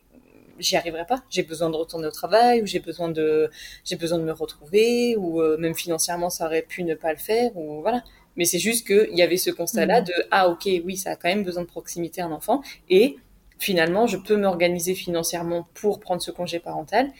j'y 0.59 0.77
arriverai 0.77 1.07
pas. 1.07 1.23
J'ai 1.31 1.45
besoin 1.45 1.71
de 1.71 1.77
retourner 1.77 2.09
au 2.09 2.11
travail, 2.11 2.61
ou 2.61 2.67
j'ai 2.67 2.81
besoin 2.81 3.09
de, 3.09 3.51
j'ai 3.85 3.95
besoin 3.95 4.19
de 4.19 4.25
me 4.25 4.33
retrouver, 4.33 5.17
ou 5.17 5.41
euh, 5.41 5.57
même 5.59 5.77
financièrement, 5.77 6.29
ça 6.29 6.47
aurait 6.47 6.63
pu 6.63 6.83
ne 6.83 6.95
pas 6.95 7.13
le 7.13 7.19
faire, 7.19 7.57
ou 7.57 7.83
voilà. 7.83 8.03
Mais 8.37 8.45
c'est 8.45 8.59
juste 8.59 8.87
qu'il 8.87 9.17
y 9.17 9.23
avait 9.23 9.37
ce 9.37 9.51
constat-là 9.51 10.01
mmh. 10.01 10.05
de 10.05 10.13
ah 10.31 10.49
ok, 10.49 10.69
oui, 10.85 10.97
ça 10.97 11.11
a 11.11 11.17
quand 11.17 11.29
même 11.29 11.45
besoin 11.45 11.63
de 11.63 11.69
proximité 11.69 12.23
un 12.23 12.33
enfant, 12.33 12.63
et 12.89 13.17
finalement, 13.59 14.07
je 14.07 14.17
peux 14.17 14.37
m'organiser 14.37 14.95
financièrement 14.95 15.69
pour 15.75 16.01
prendre 16.01 16.23
ce 16.23 16.31
congé 16.31 16.59
parental, 16.61 17.11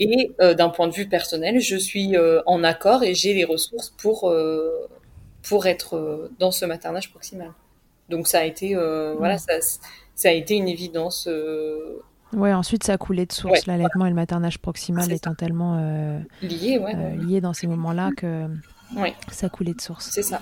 et 0.00 0.34
euh, 0.40 0.54
d'un 0.54 0.68
point 0.68 0.88
de 0.88 0.94
vue 0.94 1.08
personnel, 1.08 1.60
je 1.60 1.76
suis 1.76 2.16
euh, 2.16 2.40
en 2.46 2.64
accord 2.64 3.02
et 3.04 3.14
j'ai 3.14 3.34
les 3.34 3.44
ressources 3.44 3.90
pour, 3.90 4.28
euh, 4.28 4.88
pour 5.42 5.66
être 5.66 6.30
dans 6.38 6.50
ce 6.50 6.64
maternage 6.64 7.10
proximal. 7.10 7.52
Donc 8.08 8.26
ça 8.26 8.40
a 8.40 8.44
été, 8.44 8.74
voilà, 8.74 9.38
ça, 9.38 9.54
ça, 10.14 10.28
a 10.28 10.32
été 10.32 10.54
une 10.54 10.68
évidence. 10.68 11.28
Ouais, 12.32 12.52
ensuite 12.52 12.82
ça 12.82 12.94
a 12.94 12.98
coulé 12.98 13.26
de 13.26 13.32
source, 13.32 13.66
l'allaitement 13.66 14.06
et 14.06 14.10
le 14.10 14.14
maternage 14.14 14.58
proximal 14.58 15.10
étant 15.12 15.34
tellement 15.34 15.78
liés, 16.42 16.78
ouais, 16.78 17.16
liés 17.16 17.40
dans 17.40 17.52
ces 17.52 17.66
moments-là 17.66 18.10
que 18.16 18.48
ça 19.30 19.48
coulait 19.48 19.74
de 19.74 19.80
source. 19.80 20.10
C'est 20.10 20.22
ça. 20.22 20.40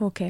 Ok. 0.00 0.24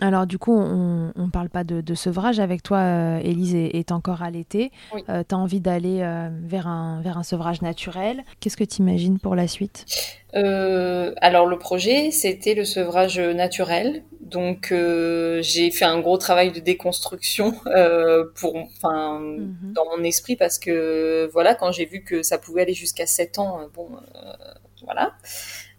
Alors 0.00 0.26
du 0.26 0.38
coup, 0.38 0.56
on 0.56 1.12
ne 1.16 1.30
parle 1.30 1.48
pas 1.48 1.64
de, 1.64 1.94
sevrage 1.94 2.38
avec 2.38 2.62
toi. 2.62 2.78
Euh, 2.78 3.20
Élise 3.22 3.54
est, 3.54 3.90
encore 3.90 4.22
allaitée. 4.22 4.70
Euh, 5.08 5.22
tu 5.28 5.34
as 5.34 5.38
envie 5.38 5.60
d'aller 5.60 6.00
euh, 6.02 6.28
vers, 6.44 6.68
un, 6.68 7.00
vers 7.02 7.18
un 7.18 7.22
sevrage 7.22 7.62
naturel. 7.62 8.22
Qu'est-ce 8.40 8.56
que 8.56 8.64
tu 8.64 8.82
imagines 8.82 9.18
pour 9.18 9.34
la 9.34 9.48
suite? 9.48 9.84
Alors 10.34 11.46
le 11.46 11.58
projet, 11.58 12.10
c'était 12.10 12.54
le 12.54 12.64
sevrage 12.64 13.18
naturel. 13.18 14.04
Donc 14.20 14.68
j'ai 14.70 15.70
fait 15.70 15.86
un 15.86 16.00
gros 16.00 16.18
travail 16.18 16.52
de 16.52 16.60
déconstruction 16.60 17.54
pour, 18.36 18.56
enfin, 18.56 19.18
mhm. 19.18 19.72
dans 19.74 19.84
mon 19.96 20.04
esprit 20.04 20.36
parce 20.36 20.58
que 20.58 21.28
voilà, 21.32 21.54
quand 21.54 21.72
j'ai 21.72 21.86
vu 21.86 22.04
que 22.04 22.22
ça 22.22 22.38
pouvait 22.38 22.62
aller 22.62 22.74
jusqu'à 22.74 23.06
7 23.06 23.38
ans, 23.38 23.60
bon, 23.74 23.88
voilà. 24.84 25.12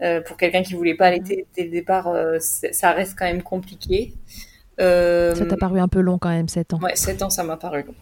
Euh, 0.02 0.22
pour 0.22 0.38
quelqu'un 0.38 0.64
qui 0.64 0.74
voulait 0.76 0.96
pas 0.96 1.08
allaiter 1.08 1.46
dès 1.56 1.66
le 1.66 1.72
départ, 1.72 2.08
euh, 2.08 2.38
ça 2.40 2.92
reste 2.92 3.18
quand 3.18 3.26
même 3.26 3.44
compliqué. 3.44 4.14
Euh, 4.80 5.36
ça 5.36 5.46
t'a 5.46 5.58
paru 5.58 5.80
un 5.80 5.90
peu 5.90 6.00
long 6.00 6.18
quand 6.18 6.30
même, 6.30 6.48
7 6.48 6.74
ans. 6.74 6.80
Ouais, 6.82 6.96
7 6.96 7.22
ans, 7.22 7.30
ça 7.30 7.44
m'a 7.44 7.58
paru 7.58 7.84
long. 7.84 7.96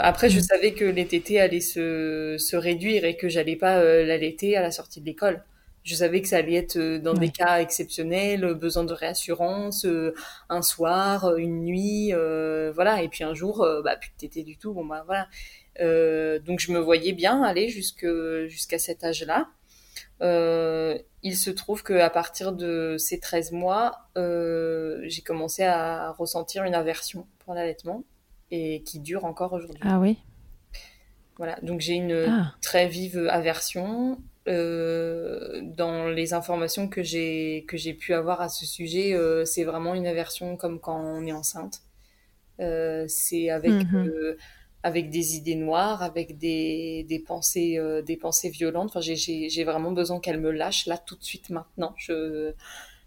après, 0.00 0.30
je 0.30 0.38
mm. 0.38 0.42
savais 0.42 0.72
que 0.72 0.84
les 0.84 1.06
tétés 1.06 1.40
allaient 1.40 1.60
se, 1.60 2.36
se 2.38 2.56
réduire 2.56 3.04
et 3.04 3.16
que 3.16 3.28
j'allais 3.28 3.56
pas 3.56 3.82
l'allaiter 3.82 4.56
à 4.56 4.62
la 4.62 4.70
sortie 4.70 5.00
de 5.00 5.06
l'école. 5.06 5.42
Je 5.82 5.94
savais 5.94 6.20
que 6.20 6.28
ça 6.28 6.36
allait 6.36 6.54
être 6.54 6.78
dans 6.98 7.14
des 7.14 7.30
cas 7.30 7.60
exceptionnels, 7.60 8.54
besoin 8.54 8.84
de 8.84 8.92
réassurance, 8.92 9.86
un 10.50 10.62
soir, 10.62 11.36
une 11.36 11.64
nuit, 11.64 12.12
voilà. 12.74 13.02
Et 13.02 13.08
puis 13.08 13.24
un 13.24 13.34
jour, 13.34 13.66
bah 13.84 13.96
plus 13.96 14.10
de 14.10 14.16
tétés 14.16 14.42
du 14.42 14.56
tout. 14.56 14.72
Bon 14.72 14.84
bah 14.84 15.04
voilà. 15.06 15.26
donc 16.38 16.60
je 16.60 16.72
me 16.72 16.78
voyais 16.78 17.12
bien 17.12 17.42
aller 17.42 17.68
jusqu'à 17.68 18.78
cet 18.78 19.04
âge-là. 19.04 19.48
Euh, 20.22 20.98
il 21.22 21.36
se 21.36 21.50
trouve 21.50 21.82
qu'à 21.82 22.10
partir 22.10 22.52
de 22.52 22.96
ces 22.98 23.20
13 23.20 23.52
mois, 23.52 24.08
euh, 24.16 25.00
j'ai 25.04 25.22
commencé 25.22 25.64
à 25.64 26.12
ressentir 26.12 26.64
une 26.64 26.74
aversion 26.74 27.26
pour 27.40 27.54
l'allaitement 27.54 28.04
et 28.50 28.82
qui 28.82 29.00
dure 29.00 29.24
encore 29.24 29.52
aujourd'hui. 29.52 29.82
Ah 29.82 29.98
oui 30.00 30.18
Voilà, 31.36 31.58
donc 31.62 31.80
j'ai 31.80 31.94
une 31.94 32.26
ah. 32.28 32.54
très 32.62 32.88
vive 32.88 33.28
aversion. 33.30 34.20
Euh, 34.48 35.60
dans 35.62 36.08
les 36.08 36.32
informations 36.32 36.88
que 36.88 37.02
j'ai 37.02 37.66
que 37.68 37.76
j'ai 37.76 37.92
pu 37.92 38.14
avoir 38.14 38.40
à 38.40 38.48
ce 38.48 38.64
sujet, 38.64 39.14
c'est 39.44 39.64
vraiment 39.64 39.94
une 39.94 40.06
aversion 40.06 40.56
comme 40.56 40.80
quand 40.80 40.98
on 40.98 41.26
est 41.26 41.32
enceinte. 41.32 41.82
c'est 42.58 43.50
avec 43.50 43.72
mhm 43.72 44.36
avec 44.82 45.10
des 45.10 45.36
idées 45.36 45.56
noires, 45.56 46.02
avec 46.02 46.38
des, 46.38 47.04
des 47.08 47.18
pensées, 47.18 47.78
euh, 47.78 48.02
des 48.02 48.16
pensées 48.16 48.50
violentes. 48.50 48.90
Enfin, 48.94 49.00
j'ai 49.00 49.64
vraiment 49.64 49.92
besoin 49.92 50.20
qu'elle 50.20 50.40
me 50.40 50.50
lâche 50.50 50.86
là 50.86 50.96
tout 50.98 51.16
de 51.16 51.22
suite 51.24 51.50
maintenant. 51.50 51.94
Je 51.98 52.54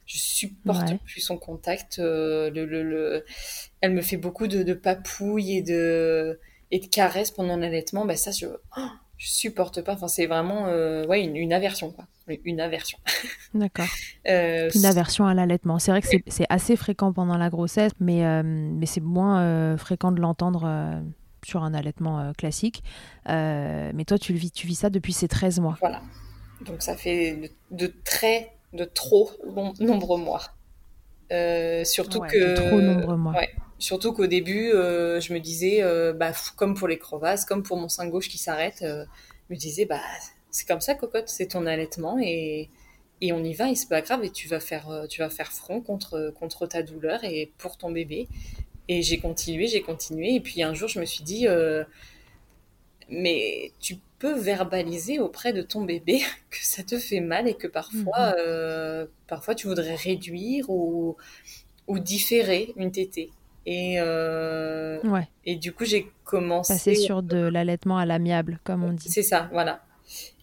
je 0.06 0.18
supporte 0.18 0.98
plus 1.06 1.22
son 1.22 1.38
contact. 1.38 2.00
Euh, 2.00 2.50
le, 2.50 2.66
le, 2.66 2.84
le, 2.84 3.26
elle 3.82 3.94
me 3.94 4.02
fait 4.02 4.18
beaucoup 4.18 4.48
de, 4.48 4.64
de 4.64 4.74
papouilles 4.74 5.58
et 5.58 5.62
de 5.62 6.40
et 6.72 6.80
de 6.80 6.88
caresses 6.88 7.32
pendant 7.32 7.58
l'allaitement. 7.58 8.06
Ben 8.06 8.18
ça, 8.18 8.32
je 8.32 8.48
oh, 8.48 8.82
je 9.18 9.30
supporte 9.30 9.82
pas. 9.82 9.94
Enfin, 9.94 10.08
c'est 10.08 10.26
vraiment 10.26 10.68
euh, 10.68 11.06
ouais 11.06 11.24
une, 11.24 11.36
une, 11.36 11.54
aversion 11.54 11.92
quoi. 11.92 12.06
Une 12.44 12.60
aversion. 12.60 12.98
D'accord. 13.54 13.88
Euh, 14.28 14.70
une 14.76 14.86
aversion 14.86 15.26
à 15.26 15.34
l'allaitement. 15.34 15.80
C'est 15.80 15.92
vrai 15.92 16.02
que 16.02 16.08
c'est 16.28 16.46
assez 16.50 16.76
fréquent 16.76 17.14
pendant 17.14 17.38
la 17.38 17.50
grossesse, 17.50 17.94
mais 18.00 18.44
mais 18.44 18.86
c'est 18.86 19.02
moins 19.02 19.78
fréquent 19.78 20.12
de 20.12 20.20
l'entendre 20.20 21.02
sur 21.46 21.64
un 21.64 21.74
allaitement 21.74 22.20
euh, 22.20 22.32
classique. 22.34 22.84
Euh, 23.30 23.92
mais 23.94 24.06
toi, 24.06 24.18
tu, 24.18 24.34
le 24.34 24.40
vis, 24.40 24.52
tu 24.52 24.68
vis 24.68 24.76
ça 24.76 24.90
depuis 24.90 25.14
ces 25.14 25.28
13 25.28 25.60
mois. 25.60 25.78
Voilà. 25.80 26.02
Donc 26.62 26.82
ça 26.82 26.96
fait 26.96 27.52
de, 27.72 27.94
très, 28.06 28.52
de 28.74 28.86
trop 28.86 29.32
nombreux 29.80 30.20
mois. 30.20 30.42
Euh, 31.32 31.84
surtout 31.84 32.20
que 32.22 32.56
trop 32.56 32.80
nombreux 32.80 33.18
mois. 33.18 33.34
surtout 33.80 34.14
qu'au 34.14 34.28
début, 34.28 34.70
je 34.72 35.34
me 35.34 35.40
disais, 35.40 35.82
bah, 36.14 36.32
comme 36.56 36.76
pour 36.76 36.88
les 36.88 36.98
crevasses, 36.98 37.46
comme 37.46 37.64
pour 37.64 37.78
mon 37.78 37.90
sein 37.90 38.08
gauche 38.08 38.30
qui 38.30 38.38
s'arrête, 38.38 38.78
je 38.82 39.06
me 39.50 39.56
disais, 39.56 39.86
bah, 39.86 40.00
c'est 40.52 40.68
comme 40.68 40.82
ça, 40.82 40.96
cocotte, 40.96 41.28
c'est 41.28 41.48
ton 41.48 41.66
allaitement 41.66 42.18
et, 42.22 42.70
et 43.20 43.34
on 43.34 43.44
y 43.44 43.54
va 43.54 43.70
et 43.70 43.76
c'est 43.76 43.90
pas 43.90 44.02
grave 44.02 44.24
et 44.24 44.30
tu 44.30 44.48
vas 44.48 44.60
faire, 44.60 45.06
tu 45.10 45.22
vas 45.22 45.30
faire 45.30 45.52
front 45.52 45.82
contre, 45.82 46.32
contre 46.40 46.68
ta 46.68 46.84
douleur 46.84 47.24
et 47.24 47.52
pour 47.58 47.78
ton 47.78 47.92
bébé. 47.92 48.30
Et 48.88 49.02
j'ai 49.02 49.20
continué, 49.20 49.68
j'ai 49.68 49.82
continué. 49.82 50.36
Et 50.36 50.40
puis 50.40 50.64
un 50.64 50.74
jour, 50.74 50.90
je 50.90 51.00
me 51.00 51.06
suis 51.06 51.24
dit, 51.24 51.48
euh, 51.48 51.84
mais 53.10 53.72
tu 53.80 53.98
peux 54.20 54.34
verbaliser 54.34 55.20
auprès 55.20 55.54
de 55.54 55.62
ton 55.62 55.84
bébé 55.84 56.20
que 56.50 56.58
ça 56.62 56.84
te 56.84 56.98
fait 56.98 57.20
mal 57.20 57.48
et 57.48 57.56
que 57.56 57.68
parfois, 57.68 58.32
mhm. 58.32 58.36
euh, 58.40 59.06
parfois 59.28 59.56
tu 59.56 59.68
voudrais 59.68 59.96
réduire 59.96 60.70
ou, 60.70 61.16
ou 61.88 62.00
différer 62.00 62.74
une 62.78 62.92
tétée. 62.92 63.32
Et, 63.66 63.96
euh, 63.98 65.00
ouais. 65.04 65.28
et 65.46 65.56
du 65.56 65.72
coup, 65.74 65.86
j'ai 65.86 66.12
commencé. 66.26 66.74
Passer 66.74 66.96
sur 66.96 67.24
de 67.24 67.38
l'allaitement 67.38 67.98
à 67.98 68.06
l'amiable, 68.06 68.60
comme 68.64 68.84
on 68.84 68.92
dit. 68.92 69.10
C'est 69.10 69.24
ça, 69.24 69.50
voilà. 69.52 69.82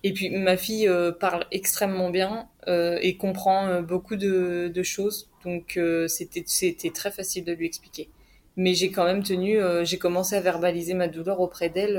Et 0.03 0.15
puis 0.15 0.31
ma 0.31 0.57
fille 0.57 0.89
euh, 0.89 1.13
parle 1.13 1.45
extrêmement 1.51 2.09
bien 2.09 2.49
euh, 2.67 2.99
et 3.03 3.17
comprend 3.19 3.83
beaucoup 3.83 4.17
de, 4.17 4.73
de, 4.75 4.83
choses, 4.83 5.29
donc 5.45 5.79
c'était 6.09 6.43
c'était 6.47 6.91
très 6.91 7.11
facile 7.11 7.45
de 7.45 7.53
lui 7.53 7.67
expliquer. 7.67 8.09
Mais 8.57 8.75
j'ai 8.75 8.91
quand 8.91 9.05
même 9.05 9.23
tenu, 9.23 9.59
j'ai 9.83 9.99
commencé 9.99 10.37
à 10.37 10.41
verbaliser 10.41 10.95
ma 10.95 11.09
douleur 11.09 11.41
auprès 11.41 11.71
d'elle. 11.71 11.97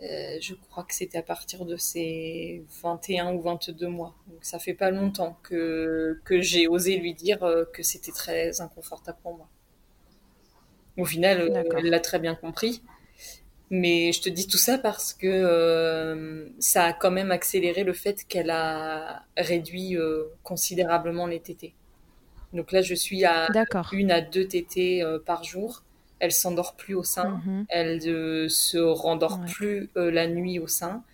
je 0.00 0.54
crois 0.70 0.84
que 0.84 0.94
c'était 0.94 1.18
à 1.18 1.22
partir 1.22 1.64
de 1.64 1.76
ses 1.76 2.64
21 2.82 3.34
ou 3.34 3.40
22 3.40 3.88
mois. 3.88 4.14
Donc 4.28 4.38
ça 4.42 4.58
fait 4.58 4.74
pas 4.74 4.90
longtemps 4.90 5.38
que, 5.42 6.20
que 6.24 6.40
j'ai 6.40 6.68
osé 6.68 6.96
lui 6.98 7.14
dire 7.14 7.40
que 7.72 7.82
c'était 7.82 8.12
très 8.12 8.60
inconfortable 8.60 9.18
pour 9.22 9.36
moi. 9.36 9.48
Au 10.96 11.04
final, 11.04 11.64
elle 11.76 11.90
l'a 11.90 12.00
très 12.00 12.18
bien 12.18 12.34
compris. 12.34 12.82
Mais 13.70 14.12
je 14.12 14.22
te 14.22 14.28
dis 14.28 14.46
tout 14.46 14.58
ça 14.58 14.78
parce 14.78 15.12
que 15.12 15.26
euh, 15.26 16.48
ça 16.58 16.84
a 16.84 16.92
quand 16.94 17.10
même 17.10 17.30
accéléré 17.30 17.84
le 17.84 17.92
fait 17.92 18.24
qu'elle 18.26 18.50
a 18.50 19.24
réduit 19.36 19.96
euh, 19.96 20.24
considérablement 20.42 21.26
les 21.26 21.40
tétés. 21.40 21.74
Donc 22.52 22.72
là, 22.72 22.82
je 22.82 22.94
suis 22.94 23.24
à 23.24 23.48
une 23.92 24.10
à 24.10 24.20
deux 24.20 24.46
tétés 24.46 25.02
euh, 25.02 25.18
par 25.18 25.44
jour. 25.44 25.82
Elle 26.20 26.32
s'endort 26.32 26.74
plus 26.74 26.94
au 26.94 27.04
sein. 27.04 27.40
Mhm. 27.44 27.66
Elle 27.68 27.96
ne 28.04 28.48
se 28.48 28.78
rendort 28.78 29.40
plus 29.44 29.90
la 29.94 30.26
nuit 30.26 30.58
au 30.58 30.66
sein. 30.66 31.04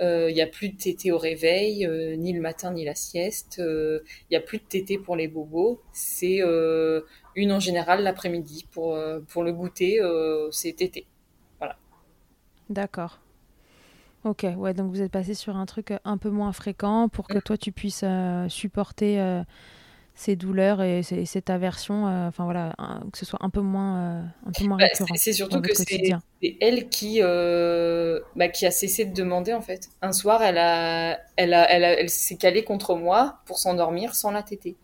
Il 0.00 0.34
n'y 0.34 0.42
a 0.42 0.48
plus 0.48 0.70
de 0.70 0.76
tétés 0.76 1.12
au 1.12 1.16
réveil, 1.16 1.88
ni 2.18 2.32
le 2.32 2.40
matin 2.40 2.72
ni 2.72 2.84
la 2.84 2.94
sieste. 2.96 3.58
Il 3.58 4.02
n'y 4.32 4.36
a 4.36 4.40
plus 4.40 4.58
de 4.58 4.64
tétés 4.64 4.98
pour 4.98 5.14
les 5.14 5.28
bobos. 5.28 5.80
C'est 5.92 6.40
une 7.36 7.52
en 7.52 7.60
général 7.60 8.02
l'après-midi. 8.02 8.66
Pour, 8.72 8.98
pour 9.28 9.44
le 9.44 9.52
goûter, 9.52 10.00
c'est 10.50 10.72
tété. 10.72 11.06
D'accord. 12.68 13.20
Ok, 14.24 14.46
ouais, 14.56 14.72
donc 14.72 14.90
vous 14.90 15.02
êtes 15.02 15.10
passé 15.10 15.34
sur 15.34 15.56
un 15.56 15.66
truc 15.66 15.90
euh, 15.90 15.98
un 16.04 16.16
peu 16.16 16.30
moins 16.30 16.52
fréquent 16.52 17.08
pour 17.08 17.26
que 17.26 17.38
mm. 17.38 17.42
toi 17.42 17.56
tu 17.58 17.72
puisses 17.72 18.04
euh, 18.04 18.48
supporter 18.48 19.20
euh, 19.20 19.42
ces 20.14 20.36
douleurs 20.36 20.82
et 20.82 21.02
cette 21.02 21.50
aversion, 21.50 22.04
enfin 22.04 22.44
voilà, 22.44 22.74
que 23.12 23.18
ce 23.18 23.24
soit 23.24 23.38
un 23.42 23.50
peu 23.50 23.60
moins, 23.60 24.20
un 24.46 24.52
peu 24.56 24.64
moins 24.64 24.76
bah, 24.76 24.84
récurrent. 24.84 25.14
C'est 25.14 25.32
surtout 25.32 25.60
que 25.60 25.74
c'est 25.74 25.86
elle 26.60 26.88
qui, 26.88 27.20
bah, 27.20 28.48
qui 28.48 28.66
a 28.66 28.70
cessé 28.70 29.04
de 29.04 29.14
demander 29.14 29.52
en 29.52 29.62
fait. 29.62 29.88
Un 30.02 30.12
soir, 30.12 30.42
elle 30.42 30.58
a, 30.58 31.18
elle 31.36 31.54
a, 31.54 31.70
elle, 31.70 31.84
elle 31.84 32.10
s'est 32.10 32.36
calée 32.36 32.64
contre 32.64 32.94
moi 32.94 33.38
pour 33.46 33.58
s'endormir 33.58 34.14
sans 34.14 34.30
la 34.30 34.42
téter. 34.42 34.76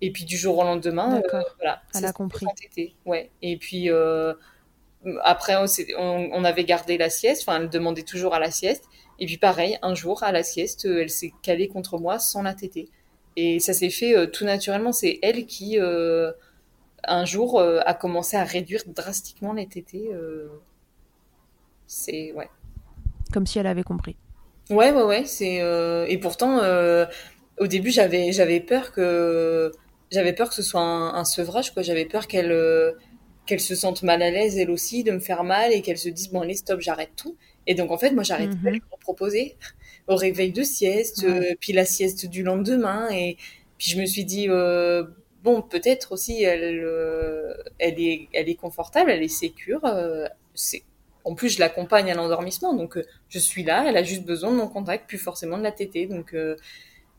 Et 0.00 0.12
puis 0.12 0.24
du 0.24 0.36
jour 0.38 0.58
au 0.58 0.64
lendemain, 0.64 1.20
voilà, 1.58 1.82
elle 1.94 2.06
a 2.06 2.12
compris. 2.12 2.46
Ouais. 3.04 3.30
Et 3.42 3.58
puis 3.58 3.90
après, 5.22 5.54
on, 5.98 6.44
avait 6.44 6.64
gardé 6.64 6.98
la 6.98 7.10
sieste, 7.10 7.42
enfin, 7.46 7.60
elle 7.60 7.70
demandait 7.70 8.02
toujours 8.02 8.34
à 8.34 8.38
la 8.38 8.50
sieste. 8.50 8.84
Et 9.18 9.26
puis 9.26 9.38
pareil, 9.38 9.78
un 9.82 9.94
jour, 9.94 10.22
à 10.22 10.32
la 10.32 10.42
sieste, 10.42 10.86
euh, 10.86 11.02
elle 11.02 11.10
s'est 11.10 11.32
calée 11.42 11.68
contre 11.68 11.98
moi 11.98 12.18
sans 12.18 12.42
la 12.42 12.54
téter. 12.54 12.88
Et 13.40 13.58
ça 13.58 13.72
s'est 13.72 13.90
fait 13.90 14.16
euh, 14.16 14.26
tout 14.26 14.44
naturellement. 14.44 14.92
C'est 14.92 15.18
elle 15.22 15.46
qui, 15.46 15.78
euh, 15.78 16.32
un 17.04 17.24
jour, 17.24 17.60
a 17.60 17.94
commencé 17.94 18.36
à 18.36 18.44
réduire 18.44 18.82
drastiquement 18.86 19.54
les 19.54 19.66
tétés. 19.66 20.10
c'est, 21.86 22.32
ouais. 22.32 22.48
Comme 23.32 23.46
si 23.46 23.58
elle 23.58 23.66
avait 23.66 23.82
compris. 23.82 24.16
Ouais, 24.68 24.92
ouais, 24.92 25.02
ouais. 25.02 25.24
C'est, 25.24 25.56
et 26.08 26.18
pourtant, 26.18 26.60
au 27.58 27.66
début, 27.66 27.90
j'avais, 27.90 28.32
j'avais 28.32 28.60
peur 28.60 28.92
que, 28.92 29.72
j'avais 30.10 30.34
peur 30.34 30.50
que 30.50 30.54
ce 30.54 30.62
soit 30.62 30.82
un, 30.82 31.14
un 31.14 31.24
sevrage, 31.24 31.72
quoi. 31.72 31.82
J'avais 31.82 32.04
peur 32.04 32.26
qu'elle 32.26 32.52
qu'elle 33.50 33.60
se 33.60 33.74
sente 33.74 34.04
mal 34.04 34.22
à 34.22 34.30
l'aise 34.30 34.56
elle 34.58 34.70
aussi 34.70 35.02
de 35.02 35.10
me 35.10 35.18
faire 35.18 35.42
mal 35.42 35.72
et 35.72 35.82
qu'elle 35.82 35.98
se 35.98 36.08
dise 36.08 36.30
bon 36.30 36.42
allez 36.42 36.54
stop 36.54 36.80
j'arrête 36.80 37.10
tout 37.16 37.36
et 37.66 37.74
donc 37.74 37.90
en 37.90 37.98
fait 37.98 38.12
moi 38.12 38.22
j'arrête 38.22 38.50
pas 38.62 38.70
de 38.70 38.80
proposer 39.00 39.56
au 40.06 40.16
réveil 40.16 40.52
de 40.52 40.62
sieste 40.62 41.24
euh, 41.24 41.54
puis 41.60 41.72
la 41.72 41.84
sieste 41.84 42.26
du 42.26 42.42
lendemain 42.42 43.08
et 43.10 43.36
puis 43.78 43.90
je 43.90 44.00
me 44.00 44.06
suis 44.06 44.24
dit 44.24 44.46
euh, 44.48 45.04
bon 45.42 45.62
peut-être 45.62 46.12
aussi 46.12 46.42
elle 46.42 46.82
euh, 46.84 47.54
elle 47.78 48.00
est 48.00 48.28
elle 48.32 48.48
est 48.48 48.54
confortable 48.54 49.10
elle 49.10 49.22
est 49.22 49.28
sécure 49.28 49.80
c'est 50.54 50.82
en 51.24 51.34
plus 51.34 51.50
je 51.50 51.60
l'accompagne 51.60 52.10
à 52.10 52.14
l'endormissement 52.14 52.74
donc 52.74 52.98
je 53.28 53.38
suis 53.38 53.62
là 53.62 53.84
elle 53.88 53.96
a 53.96 54.02
juste 54.02 54.24
besoin 54.24 54.50
de 54.50 54.56
mon 54.56 54.68
contact 54.68 55.08
plus 55.08 55.18
forcément 55.18 55.58
de 55.58 55.62
la 55.62 55.72
tétée 55.72 56.06
donc 56.06 56.34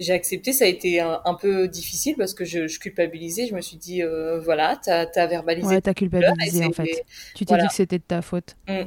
j'ai 0.02 0.14
accepté. 0.14 0.52
Ça 0.52 0.66
a 0.66 0.68
été 0.68 1.00
un, 1.00 1.38
peu 1.40 1.68
difficile 1.68 2.16
parce 2.18 2.34
que 2.34 2.44
je, 2.44 2.80
culpabilisais. 2.80 3.48
Je 3.48 3.56
me 3.56 3.62
suis 3.62 3.78
dit, 3.78 4.02
euh, 4.04 4.40
voilà, 4.40 4.80
t'as 4.84 5.06
as 5.16 5.28
verbalisé. 5.28 5.68
Ouais, 5.68 5.82
t'as 5.82 5.94
culpabilisé 5.94 6.66
en 6.66 6.72
fait. 6.72 7.06
Tu 7.36 7.46
t'es 7.46 7.56
dit 7.58 7.68
que 7.68 7.74
c'était 7.74 8.00
de 8.00 8.04
ta 8.04 8.22
faute. 8.22 8.58
Mm. 8.68 8.84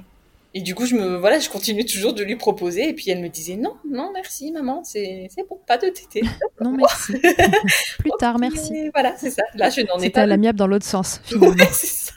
Et 0.56 0.60
du 0.60 0.76
coup, 0.76 0.86
je 0.86 0.94
me, 0.94 1.16
voilà, 1.16 1.40
je 1.40 1.48
continuais 1.48 1.84
toujours 1.84 2.14
de 2.14 2.22
lui 2.22 2.36
proposer. 2.36 2.88
Et 2.88 2.92
puis 2.92 3.10
elle 3.10 3.20
me 3.20 3.28
disait, 3.28 3.56
non, 3.56 3.74
non, 3.90 4.10
merci, 4.14 4.52
maman, 4.52 4.84
c'est 4.84 5.28
bon, 5.50 5.58
pas 5.66 5.78
de 5.78 5.88
tété. 5.88 6.22
non, 6.60 6.70
merci. 6.70 7.12
Plus 7.98 8.12
tard, 8.20 8.38
merci. 8.38 8.88
voilà, 8.94 9.14
c'est 9.18 9.30
ça. 9.30 9.42
Là, 9.54 9.70
je 9.70 9.80
n'en 9.80 9.86
ai 9.96 10.10
pas. 10.10 10.20
C'était 10.20 10.26
l'amiable 10.26 10.58
dans 10.58 10.68
l'autre 10.68 10.86
sens, 10.86 11.20
finalement. 11.24 11.56
c'est 11.72 11.86
ça. 11.86 12.12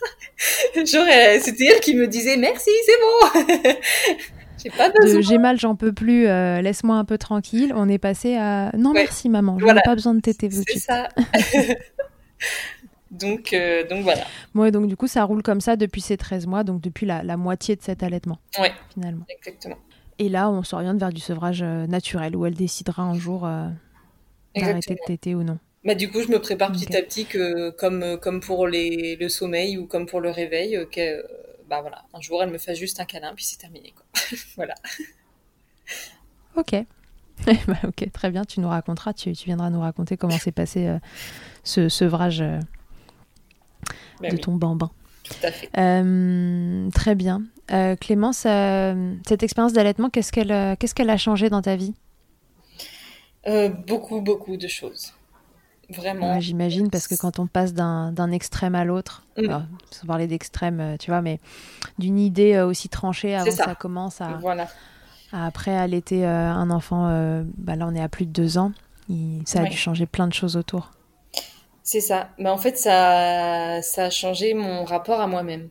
C'était 0.86 1.66
elle 1.66 1.80
qui 1.80 1.96
me 1.96 2.08
disait, 2.08 2.38
merci, 2.38 2.70
c'est 2.86 3.00
bon. 3.02 3.76
J'ai 5.22 5.38
mal, 5.38 5.60
j'en 5.60 5.76
peux 5.76 5.94
plus, 5.94 6.28
euh, 6.28 6.62
laisse-moi 6.62 6.96
un 6.96 7.06
peu 7.06 7.18
tranquille. 7.18 7.74
On 7.76 7.90
est 7.90 7.98
passé 7.98 8.36
à 8.36 8.72
non 8.78 8.92
merci 8.92 9.30
maman, 9.30 9.58
je 9.60 9.66
n'ai 9.66 9.82
pas 9.84 9.96
besoin 9.96 10.14
de 10.14 10.20
téter 10.22 10.50
C'est 10.52 10.80
ça. 10.80 11.10
Donc, 13.20 13.54
euh, 13.54 13.88
donc 13.88 14.04
voilà. 14.04 14.24
Donc 14.72 14.88
du 14.88 14.96
coup, 14.96 15.08
ça 15.08 15.24
roule 15.24 15.44
comme 15.44 15.62
ça 15.62 15.76
depuis 15.76 16.02
ces 16.02 16.18
13 16.18 16.48
mois, 16.48 16.64
donc 16.64 16.82
depuis 16.82 17.06
la, 17.06 17.24
la 17.24 17.38
moitié 17.38 17.76
de 17.76 17.82
cet 17.82 18.04
allaitement. 18.04 18.40
Ouais. 18.60 18.72
Finalement. 18.94 19.26
Exactement. 19.30 19.78
Et 20.20 20.30
là, 20.30 20.50
on 20.50 20.64
s'oriente 20.64 20.98
vers 20.98 21.14
du 21.14 21.22
sevrage 21.22 21.62
euh, 21.62 21.86
naturel 21.88 22.36
où 22.36 22.46
elle 22.46 22.56
décidera 22.56 23.04
un 23.04 23.16
jour 23.16 23.48
d'arrêter 24.56 24.96
de 24.96 25.00
téter 25.06 25.36
ou 25.36 25.44
non. 25.44 25.60
Bah, 25.84 25.96
du 25.96 26.10
coup, 26.10 26.22
je 26.22 26.28
me 26.28 26.40
prépare 26.40 26.72
petit 26.72 26.96
à 26.98 27.02
petit 27.02 27.26
que, 27.26 27.70
comme, 27.70 28.18
comme 28.20 28.42
pour 28.42 28.68
les, 28.68 29.16
le 29.16 29.30
sommeil 29.30 29.78
ou 29.78 29.86
comme 29.86 30.06
pour 30.06 30.20
le 30.20 30.32
réveil, 30.32 30.86
que, 30.92 31.24
bah 31.70 31.82
voilà, 31.82 32.04
un 32.14 32.22
jour 32.22 32.42
elle 32.42 32.50
me 32.50 32.58
fait 32.58 32.76
juste 32.76 33.00
un 33.00 33.06
câlin, 33.06 33.34
puis 33.36 33.46
c'est 33.46 33.58
terminé. 33.58 33.94
Quoi. 33.96 34.06
voilà. 34.56 34.74
Ok. 36.56 36.76
Bah, 37.68 37.78
ok, 37.88 38.12
très 38.12 38.32
bien, 38.32 38.46
tu 38.46 38.60
nous 38.60 38.68
raconteras, 38.68 39.14
tu, 39.14 39.32
tu 39.34 39.46
viendras 39.46 39.70
nous 39.70 39.80
raconter 39.80 40.18
comment 40.18 40.38
s'est 40.38 40.52
passé 40.52 40.88
euh, 40.88 40.98
ce 41.64 41.88
sevrage 41.88 42.42
euh, 42.42 42.60
bah 44.22 44.30
de 44.30 44.38
ton 44.38 44.56
bambin. 44.56 44.92
Tout 45.24 45.34
à 45.44 45.52
fait. 45.52 45.70
Euh, 45.78 46.90
très 46.92 47.16
bien. 47.16 47.44
Clémence, 48.00 48.48
cette 49.28 49.44
expérience 49.44 49.74
d'allaitement, 49.74 50.10
qu'est-ce 50.10 50.32
qu'elle 50.32 50.78
qu'est-ce 50.78 50.96
qu'elle 50.96 51.10
a 51.10 51.18
changé 51.18 51.50
dans 51.50 51.62
ta 51.62 51.76
vie? 51.76 51.94
Beaucoup, 53.86 54.22
beaucoup 54.22 54.56
de 54.56 54.68
choses. 54.68 55.14
Vraiment. 55.90 56.40
J'imagine, 56.40 56.90
parce 56.90 57.08
que 57.08 57.16
quand 57.16 57.40
on 57.40 57.48
passe 57.48 57.74
d'un 57.74 58.32
extrême 58.32 58.76
à 58.76 58.84
l'autre, 58.84 59.26
mm. 59.38 59.48
sans 59.92 60.08
parler 60.08 60.28
d'extrême, 60.28 60.80
euh, 60.80 60.98
tu 60.98 61.12
vois, 61.12 61.22
mais 61.22 61.40
d'une 61.98 62.20
idée 62.20 62.56
euh, 62.56 62.68
aussi 62.68 62.90
tranchée 62.90 63.36
avant 63.36 63.46
que 63.46 63.52
ça 63.52 63.76
commence 63.76 64.20
à, 64.20 64.38
voilà. 64.42 64.68
à 65.32 65.46
après 65.46 65.76
allaiter 65.76 66.26
euh, 66.26 66.52
un 66.52 66.70
enfant, 66.72 67.08
bah 67.58 67.76
là 67.76 67.88
on 67.88 67.96
est 67.96 68.02
à 68.02 68.10
plus 68.10 68.26
de 68.26 68.32
deux 68.32 68.58
ans, 68.58 68.72
ça 69.46 69.62
a 69.62 69.66
dû 69.66 69.78
changer 69.78 70.06
plein 70.06 70.28
de 70.28 70.34
choses 70.34 70.58
autour. 70.58 70.92
C'est 71.88 72.02
ça. 72.02 72.32
Mais 72.38 72.50
en 72.50 72.58
fait, 72.58 72.78
ça, 72.78 73.82
ça 73.82 74.06
a 74.06 74.10
changé 74.10 74.54
mon 74.54 74.84
rapport 74.84 75.22
à 75.22 75.28
moi-même. 75.28 75.70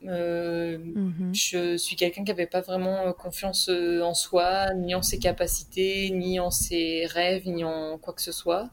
Mhm. 0.00 1.34
Je 1.34 1.76
suis 1.76 1.94
quelqu'un 1.94 2.24
qui 2.24 2.30
n'avait 2.30 2.46
pas 2.46 2.62
vraiment 2.62 3.12
confiance 3.12 3.68
en 3.68 4.14
soi, 4.14 4.72
ni 4.72 4.94
en 4.94 5.02
ses 5.02 5.18
capacités, 5.18 6.08
ni 6.10 6.40
en 6.40 6.50
ses 6.50 7.04
rêves, 7.04 7.46
ni 7.46 7.64
en 7.64 7.98
quoi 7.98 8.14
que 8.14 8.22
ce 8.22 8.32
soit. 8.32 8.70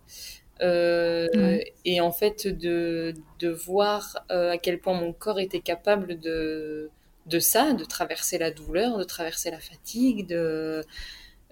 Euh, 0.62 1.60
et 1.84 1.99
en 1.99 2.13
fait, 2.13 2.47
de, 2.47 3.13
de 3.39 3.49
voir 3.49 4.26
euh, 4.32 4.52
à 4.52 4.58
quel 4.58 4.80
point 4.80 4.93
mon 4.93 5.12
corps 5.12 5.41
était 5.41 5.60
capable 5.60 6.17
de, 6.17 6.91
de 7.26 7.39
ça, 7.39 7.73
de 7.73 7.84
traverser 7.84 8.38
la 8.38 8.52
douleur, 8.52 8.97
de 8.97 9.04
traverser 9.04 9.52
la 9.52 9.60
fatigue, 9.60 10.28
de, 10.28 10.86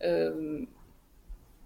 euh, 0.06 0.62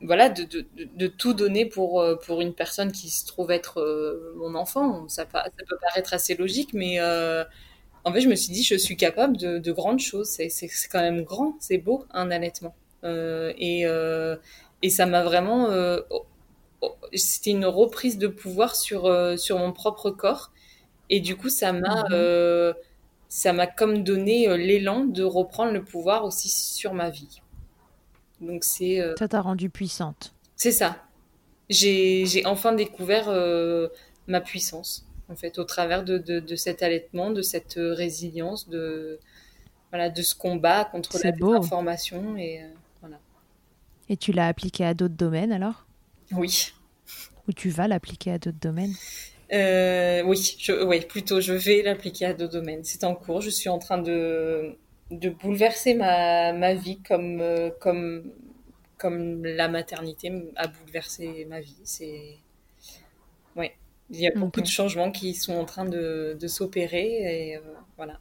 voilà, 0.02 0.30
de, 0.30 0.44
de, 0.44 0.66
de, 0.96 1.08
tout 1.08 1.34
donner 1.34 1.66
pour, 1.66 2.04
pour 2.26 2.42
une 2.42 2.54
personne 2.54 2.92
qui 2.92 3.10
se 3.10 3.26
trouve 3.26 3.52
être 3.52 4.34
mon 4.38 4.56
enfant. 4.56 5.08
Ça, 5.08 5.26
ça, 5.32 5.50
peut 5.68 5.78
paraître 5.82 6.14
assez 6.14 6.36
logique, 6.36 6.74
mais 6.74 7.00
en 7.02 8.14
fait, 8.14 8.22
je 8.22 8.28
me 8.30 8.36
suis 8.36 8.54
dit, 8.54 8.64
je 8.64 8.76
suis 8.76 8.98
capable 8.98 9.38
de, 9.38 9.58
de 9.58 9.72
grandes 9.72 10.00
choses. 10.00 10.28
C'est 10.28 10.70
quand 10.92 11.02
même 11.02 11.24
grand, 11.24 11.56
c'est 11.60 11.78
beau, 11.78 12.06
un 12.12 12.30
allaitement. 12.30 12.76
et, 13.04 13.86
et 14.82 14.90
ça 14.90 15.06
m'a 15.06 15.24
vraiment 15.24 15.70
c'était 17.14 17.52
une 17.52 17.66
reprise 17.66 18.18
de 18.18 18.28
pouvoir 18.28 18.76
sur, 18.76 19.06
euh, 19.06 19.38
sur 19.38 19.60
mon 19.60 19.72
propre 19.72 20.12
corps. 20.12 20.52
Et 21.10 21.20
du 21.20 21.36
coup, 21.36 21.50
ça 21.50 21.72
m'a 21.74 22.04
mhm. 22.04 22.10
euh, 22.12 22.74
ça 23.28 23.54
m'a 23.54 23.68
comme 23.68 24.04
donné 24.04 24.48
euh, 24.48 24.58
l'élan 24.58 25.06
de 25.06 25.24
reprendre 25.24 25.72
le 25.72 25.84
pouvoir 25.84 26.26
aussi 26.26 26.50
sur 26.50 26.94
ma 26.94 27.10
vie. 27.10 27.42
Donc 28.42 28.64
c'est 28.64 29.02
ça 29.18 29.28
t'a 29.28 29.42
rendu 29.42 29.70
puissante. 29.70 30.34
C'est 30.56 30.72
ça. 30.72 30.98
J'ai 31.70 32.44
enfin 32.46 32.74
découvert 32.74 33.30
ma 34.28 34.42
puissance 34.42 35.06
en 35.30 35.36
fait 35.36 35.58
au 35.58 35.64
travers 35.64 36.04
de, 36.04 36.20
de, 36.20 36.40
de, 36.40 36.56
cet 36.56 36.84
allaitement, 36.84 37.32
de 37.32 37.42
cette 37.42 37.76
résilience, 37.78 38.70
de 38.70 39.20
voilà, 39.92 40.10
de 40.10 40.22
ce 40.22 40.36
combat 40.36 40.86
contre 40.86 41.18
la 41.24 41.32
désinformation 41.32 42.38
et 42.38 42.62
voilà. 43.02 43.18
Et 44.10 44.18
tu 44.18 44.32
l'as 44.32 44.48
appliqué 44.48 44.86
à 44.86 44.94
d'autres 44.94 45.16
domaines 45.16 45.52
alors? 45.52 45.88
Oui 46.32 46.74
ou 47.48 47.54
tu 47.54 47.70
vas 47.70 47.88
l'appliquer 47.88 48.32
à 48.32 48.38
d'autres 48.38 48.60
domaines? 48.60 48.94
Euh, 49.54 50.24
oui, 50.26 50.56
je, 50.60 50.84
oui, 50.84 51.02
plutôt, 51.02 51.40
je 51.40 51.54
vais 51.54 51.82
l'appliquer 51.84 52.26
à 52.26 52.34
deux 52.34 52.48
domaines. 52.48 52.84
C'est 52.84 53.04
en 53.04 53.16
cours. 53.16 53.42
Je 53.42 53.50
suis 53.50 53.70
en 53.70 53.78
train 53.78 54.00
de, 54.00 54.76
de 55.12 55.30
bouleverser 55.30 55.94
ma, 55.94 56.54
ma 56.54 56.74
vie 56.74 57.00
comme, 57.02 57.40
euh, 57.42 57.70
comme, 57.80 58.32
comme 58.98 59.44
la 59.46 59.68
maternité 59.68 60.32
a 60.56 60.68
bouleversé 60.68 61.46
ma 61.50 61.62
vie. 61.62 61.82
C'est, 61.84 62.38
ouais, 63.56 63.76
il 64.10 64.20
y 64.20 64.28
a 64.28 64.32
beaucoup 64.36 64.62
de 64.62 64.68
changements 64.68 65.12
qui 65.12 65.34
sont 65.34 65.56
en 65.56 65.66
train 65.66 65.86
de, 65.86 66.38
de 66.40 66.48
s'opérer 66.48 67.50
et 67.52 67.58
euh, 67.58 67.62
voilà. 67.98 68.20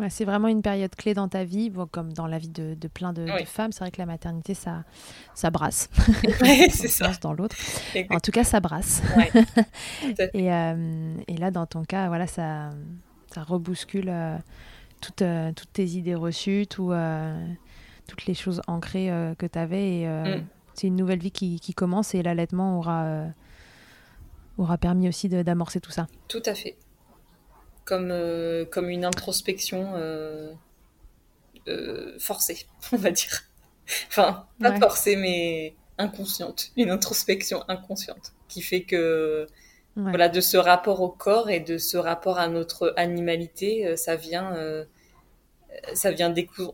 Ouais, 0.00 0.10
c'est 0.10 0.24
vraiment 0.24 0.46
une 0.46 0.62
période 0.62 0.94
clé 0.94 1.12
dans 1.12 1.26
ta 1.26 1.42
vie, 1.42 1.70
bon, 1.70 1.86
comme 1.86 2.12
dans 2.12 2.28
la 2.28 2.38
vie 2.38 2.48
de, 2.48 2.74
de 2.74 2.88
plein 2.88 3.12
de, 3.12 3.24
de 3.24 3.44
femmes. 3.44 3.72
C'est 3.72 3.80
vrai 3.80 3.90
que 3.90 3.98
la 3.98 4.06
maternité, 4.06 4.54
ça, 4.54 4.84
ça 5.34 5.50
brasse. 5.50 5.90
Ouais, 6.40 6.68
c'est 6.70 6.86
ça. 6.86 7.10
dans 7.20 7.32
l'autre. 7.32 7.56
En 8.10 8.20
tout 8.20 8.30
cas, 8.30 8.44
ça 8.44 8.60
brasse. 8.60 9.02
Ouais. 9.16 9.32
et, 10.34 10.52
euh, 10.52 11.16
et, 11.26 11.36
là, 11.36 11.50
dans 11.50 11.66
ton 11.66 11.84
cas, 11.84 12.06
voilà, 12.06 12.28
ça, 12.28 12.70
ça 13.34 13.42
rebouscule 13.42 14.08
euh, 14.08 14.36
toutes, 15.00 15.22
euh, 15.22 15.52
toutes 15.52 15.72
tes 15.72 15.86
idées 15.86 16.14
reçues, 16.14 16.66
tout, 16.68 16.92
euh, 16.92 17.46
toutes 18.06 18.26
les 18.26 18.34
choses 18.34 18.62
ancrées 18.66 19.10
euh, 19.10 19.34
que 19.34 19.46
tu 19.46 19.58
avais. 19.58 20.00
Et 20.00 20.06
mm. 20.06 20.46
c'est 20.74 20.86
une 20.86 20.96
nouvelle 20.96 21.18
vie 21.18 21.30
qui, 21.30 21.60
qui 21.60 21.74
commence 21.74 22.14
et 22.14 22.22
l'allaitement 22.22 22.78
aura, 22.78 23.26
aura 24.58 24.78
permis 24.78 25.08
aussi 25.08 25.28
d'amorcer 25.28 25.80
tout 25.80 25.90
ça. 25.92 26.06
Tout 26.28 26.42
à 26.46 26.54
fait 26.54 26.76
comme, 27.84 28.12
comme 28.70 28.90
une 28.90 29.06
introspection 29.06 29.94
forcée, 32.18 32.66
on 32.92 32.96
va 32.96 33.10
dire. 33.10 33.44
Enfin, 34.08 34.46
pas 34.60 34.72
ouais. 34.72 34.78
forcée, 34.78 35.16
mais 35.16 35.74
inconsciente. 35.96 36.70
Une 36.76 36.90
introspection 36.90 37.64
inconsciente 37.68 38.34
qui 38.48 38.60
fait 38.60 38.82
que 38.82 39.46
ouais. 39.98 40.10
voilà, 40.10 40.28
de 40.28 40.40
ce 40.40 40.56
rapport 40.56 41.00
au 41.02 41.10
corps 41.10 41.50
et 41.50 41.60
de 41.60 41.78
ce 41.78 41.96
rapport 41.96 42.38
à 42.38 42.48
notre 42.48 42.94
animalité, 42.96 43.96
ça 43.96 44.16
vient, 44.16 44.54
euh, 44.54 44.84
ça 45.94 46.10
vient 46.10 46.32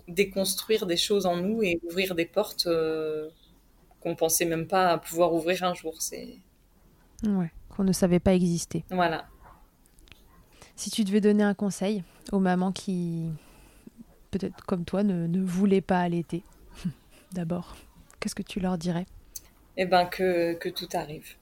déconstruire 0.08 0.86
des 0.86 0.96
choses 0.96 1.26
en 1.26 1.36
nous 1.36 1.62
et 1.62 1.80
ouvrir 1.88 2.14
des 2.14 2.26
portes 2.26 2.66
euh, 2.66 3.28
qu'on 4.00 4.14
pensait 4.14 4.44
même 4.44 4.66
pas 4.66 4.98
pouvoir 4.98 5.32
ouvrir 5.34 5.64
un 5.64 5.74
jour. 5.74 5.94
C'est 6.00 6.36
ouais, 7.26 7.50
qu'on 7.68 7.84
ne 7.84 7.92
savait 7.92 8.20
pas 8.20 8.34
exister. 8.34 8.84
Voilà. 8.90 9.26
Si 10.76 10.90
tu 10.90 11.04
devais 11.04 11.20
donner 11.20 11.44
un 11.44 11.54
conseil 11.54 12.02
aux 12.32 12.40
mamans 12.40 12.72
qui, 12.72 13.30
peut-être 14.30 14.64
comme 14.66 14.84
toi, 14.84 15.02
ne, 15.02 15.26
ne 15.26 15.40
voulaient 15.40 15.80
pas 15.80 16.00
allaiter, 16.00 16.42
d'abord, 17.32 17.76
qu'est-ce 18.20 18.34
que 18.34 18.42
tu 18.42 18.60
leur 18.60 18.78
dirais? 18.78 19.06
Eh 19.76 19.86
ben 19.86 20.06
que, 20.06 20.54
que 20.54 20.68
tout 20.68 20.88
arrive. 20.94 21.34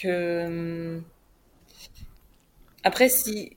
Que 0.00 1.00
après, 2.82 3.08
si 3.08 3.50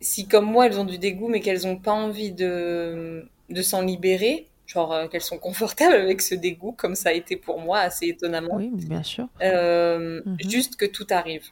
si 0.00 0.26
comme 0.28 0.46
moi 0.46 0.66
elles 0.66 0.78
ont 0.78 0.84
du 0.84 0.98
dégoût 0.98 1.28
mais 1.28 1.40
qu'elles 1.40 1.62
n'ont 1.62 1.78
pas 1.78 1.92
envie 1.92 2.32
de 2.32 3.26
de 3.50 3.62
s'en 3.62 3.82
libérer, 3.82 4.48
genre 4.66 4.92
euh, 4.92 5.08
qu'elles 5.08 5.20
sont 5.20 5.38
confortables 5.38 5.94
avec 5.94 6.22
ce 6.22 6.34
dégoût 6.34 6.72
comme 6.72 6.94
ça 6.94 7.10
a 7.10 7.12
été 7.12 7.36
pour 7.36 7.60
moi 7.60 7.80
assez 7.80 8.06
étonnamment. 8.06 8.56
Oui, 8.56 8.70
bien 8.72 9.02
sûr. 9.02 9.26
Euh, 9.42 10.22
-hmm. 10.22 10.50
Juste 10.50 10.76
que 10.76 10.86
tout 10.86 11.06
arrive. 11.10 11.46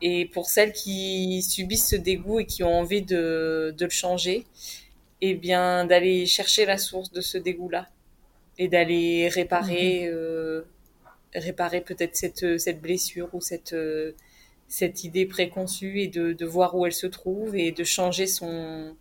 Et 0.00 0.26
pour 0.34 0.46
celles 0.54 0.72
qui 0.72 1.42
subissent 1.42 1.88
ce 1.88 1.96
dégoût 1.96 2.40
et 2.40 2.46
qui 2.46 2.62
ont 2.62 2.74
envie 2.82 3.02
de, 3.02 3.74
de 3.78 3.84
le 3.84 3.90
changer, 3.90 4.44
eh 5.20 5.34
bien, 5.34 5.86
d'aller 5.86 6.26
chercher 6.26 6.66
la 6.66 6.78
source 6.78 7.10
de 7.12 7.22
ce 7.30 7.38
dégoût-là 7.38 7.88
et 8.58 8.68
d'aller 8.68 9.28
réparer, 9.28 10.06
mmh. 10.06 10.12
euh, 10.12 10.62
réparer 11.34 11.80
peut-être 11.80 12.16
cette, 12.16 12.58
cette 12.58 12.80
blessure 12.80 13.28
ou 13.32 13.40
cette, 13.40 13.72
euh, 13.72 14.12
cette 14.68 15.04
idée 15.04 15.26
préconçue 15.26 16.00
et 16.00 16.08
de, 16.08 16.32
de 16.32 16.46
voir 16.46 16.74
où 16.76 16.86
elle 16.86 16.92
se 16.92 17.06
trouve 17.06 17.56
et 17.56 17.72
de 17.72 17.84
changer 17.84 18.26
son, 18.26 18.96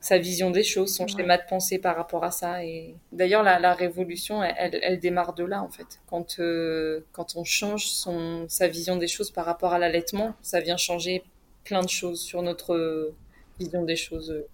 sa 0.00 0.18
vision 0.18 0.50
des 0.50 0.62
choses, 0.62 0.94
son 0.94 1.04
ouais. 1.04 1.08
schéma 1.08 1.38
de 1.38 1.42
pensée 1.48 1.78
par 1.78 1.96
rapport 1.96 2.24
à 2.24 2.30
ça. 2.30 2.64
Et 2.64 2.94
d'ailleurs, 3.12 3.42
la, 3.42 3.58
la 3.58 3.74
révolution, 3.74 4.42
elle, 4.42 4.78
elle, 4.82 5.00
démarre 5.00 5.34
de 5.34 5.44
là 5.44 5.62
en 5.62 5.70
fait. 5.70 6.00
Quand 6.06 6.38
euh, 6.38 7.00
quand 7.12 7.36
on 7.36 7.44
change 7.44 7.88
son 7.88 8.46
sa 8.48 8.68
vision 8.68 8.96
des 8.96 9.08
choses 9.08 9.30
par 9.30 9.44
rapport 9.44 9.72
à 9.72 9.78
l'allaitement, 9.78 10.34
ça 10.42 10.60
vient 10.60 10.76
changer 10.76 11.22
plein 11.64 11.82
de 11.82 11.88
choses 11.88 12.20
sur 12.20 12.42
notre 12.42 13.12
vision 13.58 13.84
des 13.84 13.96
choses, 13.96 14.44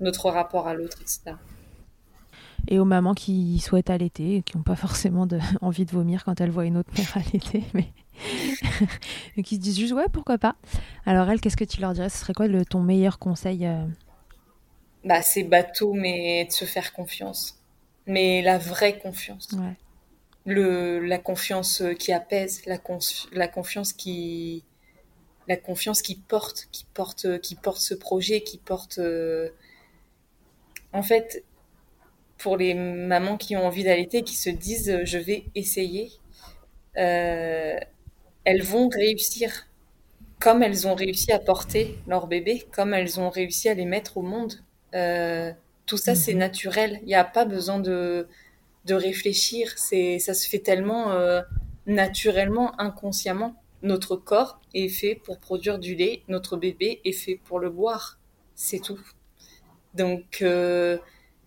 notre 0.00 0.30
rapport 0.30 0.68
à 0.68 0.74
l'autre, 0.74 0.98
etc. 1.00 1.36
Et 2.68 2.78
aux 2.78 2.84
mamans 2.84 3.14
qui 3.14 3.58
souhaitent 3.60 3.90
allaiter, 3.90 4.42
qui 4.44 4.56
n'ont 4.56 4.62
pas 4.62 4.76
forcément 4.76 5.26
de, 5.26 5.38
envie 5.60 5.84
de 5.84 5.90
vomir 5.90 6.24
quand 6.24 6.40
elles 6.40 6.50
voient 6.50 6.64
une 6.64 6.76
autre 6.76 6.90
mère 6.96 7.16
allaiter, 7.16 7.64
mais 7.74 7.86
qui 9.42 9.56
se 9.56 9.60
disent 9.60 9.78
juste 9.78 9.92
ouais 9.92 10.06
pourquoi 10.12 10.38
pas. 10.38 10.56
Alors 11.04 11.28
elles, 11.28 11.40
qu'est-ce 11.40 11.56
que 11.56 11.64
tu 11.64 11.80
leur 11.80 11.92
dirais? 11.92 12.08
Ce 12.08 12.18
serait 12.18 12.34
quoi 12.34 12.48
le, 12.48 12.64
ton 12.64 12.80
meilleur 12.80 13.18
conseil 13.18 13.66
euh? 13.66 13.84
Bah, 15.04 15.22
c'est 15.22 15.44
bateau, 15.44 15.92
mais 15.92 16.46
de 16.46 16.52
se 16.52 16.64
faire 16.64 16.92
confiance. 16.92 17.60
Mais 18.06 18.42
la 18.42 18.58
vraie 18.58 18.98
confiance. 18.98 19.48
Ouais. 19.52 19.76
Le, 20.44 21.00
la 21.00 21.18
confiance 21.18 21.82
qui 21.98 22.12
apaise, 22.12 22.64
la, 22.66 22.78
conf, 22.78 23.26
la 23.32 23.48
confiance 23.48 23.92
qui, 23.92 24.64
la 25.48 25.56
confiance 25.56 26.02
qui 26.02 26.16
porte, 26.16 26.68
qui 26.72 26.86
porte, 26.92 27.40
qui 27.40 27.54
porte 27.54 27.80
ce 27.80 27.94
projet, 27.94 28.42
qui 28.42 28.58
porte. 28.58 28.98
Euh... 28.98 29.50
En 30.92 31.02
fait, 31.02 31.44
pour 32.38 32.56
les 32.56 32.74
mamans 32.74 33.36
qui 33.36 33.56
ont 33.56 33.66
envie 33.66 33.84
d'allaiter, 33.84 34.22
qui 34.22 34.36
se 34.36 34.50
disent 34.50 35.00
je 35.04 35.18
vais 35.18 35.44
essayer, 35.54 36.12
euh, 36.98 37.76
elles 38.44 38.62
vont 38.62 38.88
réussir 38.88 39.66
comme 40.40 40.62
elles 40.62 40.86
ont 40.86 40.94
réussi 40.94 41.32
à 41.32 41.38
porter 41.38 41.98
leur 42.06 42.26
bébé, 42.26 42.66
comme 42.72 42.94
elles 42.94 43.20
ont 43.20 43.30
réussi 43.30 43.68
à 43.68 43.74
les 43.74 43.86
mettre 43.86 44.18
au 44.18 44.22
monde. 44.22 44.54
Euh, 44.94 45.52
tout 45.86 45.96
ça, 45.96 46.14
c'est 46.14 46.34
naturel. 46.34 46.98
Il 47.02 47.08
n'y 47.08 47.14
a 47.14 47.24
pas 47.24 47.44
besoin 47.44 47.78
de, 47.80 48.28
de 48.86 48.94
réfléchir. 48.94 49.72
C'est, 49.76 50.18
ça 50.18 50.34
se 50.34 50.48
fait 50.48 50.60
tellement 50.60 51.12
euh, 51.12 51.42
naturellement, 51.86 52.78
inconsciemment. 52.80 53.56
Notre 53.82 54.16
corps 54.16 54.60
est 54.74 54.88
fait 54.88 55.14
pour 55.14 55.38
produire 55.38 55.78
du 55.78 55.94
lait. 55.94 56.22
Notre 56.28 56.56
bébé 56.56 57.00
est 57.04 57.12
fait 57.12 57.36
pour 57.44 57.60
le 57.60 57.70
boire. 57.70 58.18
C'est 58.54 58.80
tout. 58.80 59.00
Donc, 59.94 60.38
euh, 60.42 60.98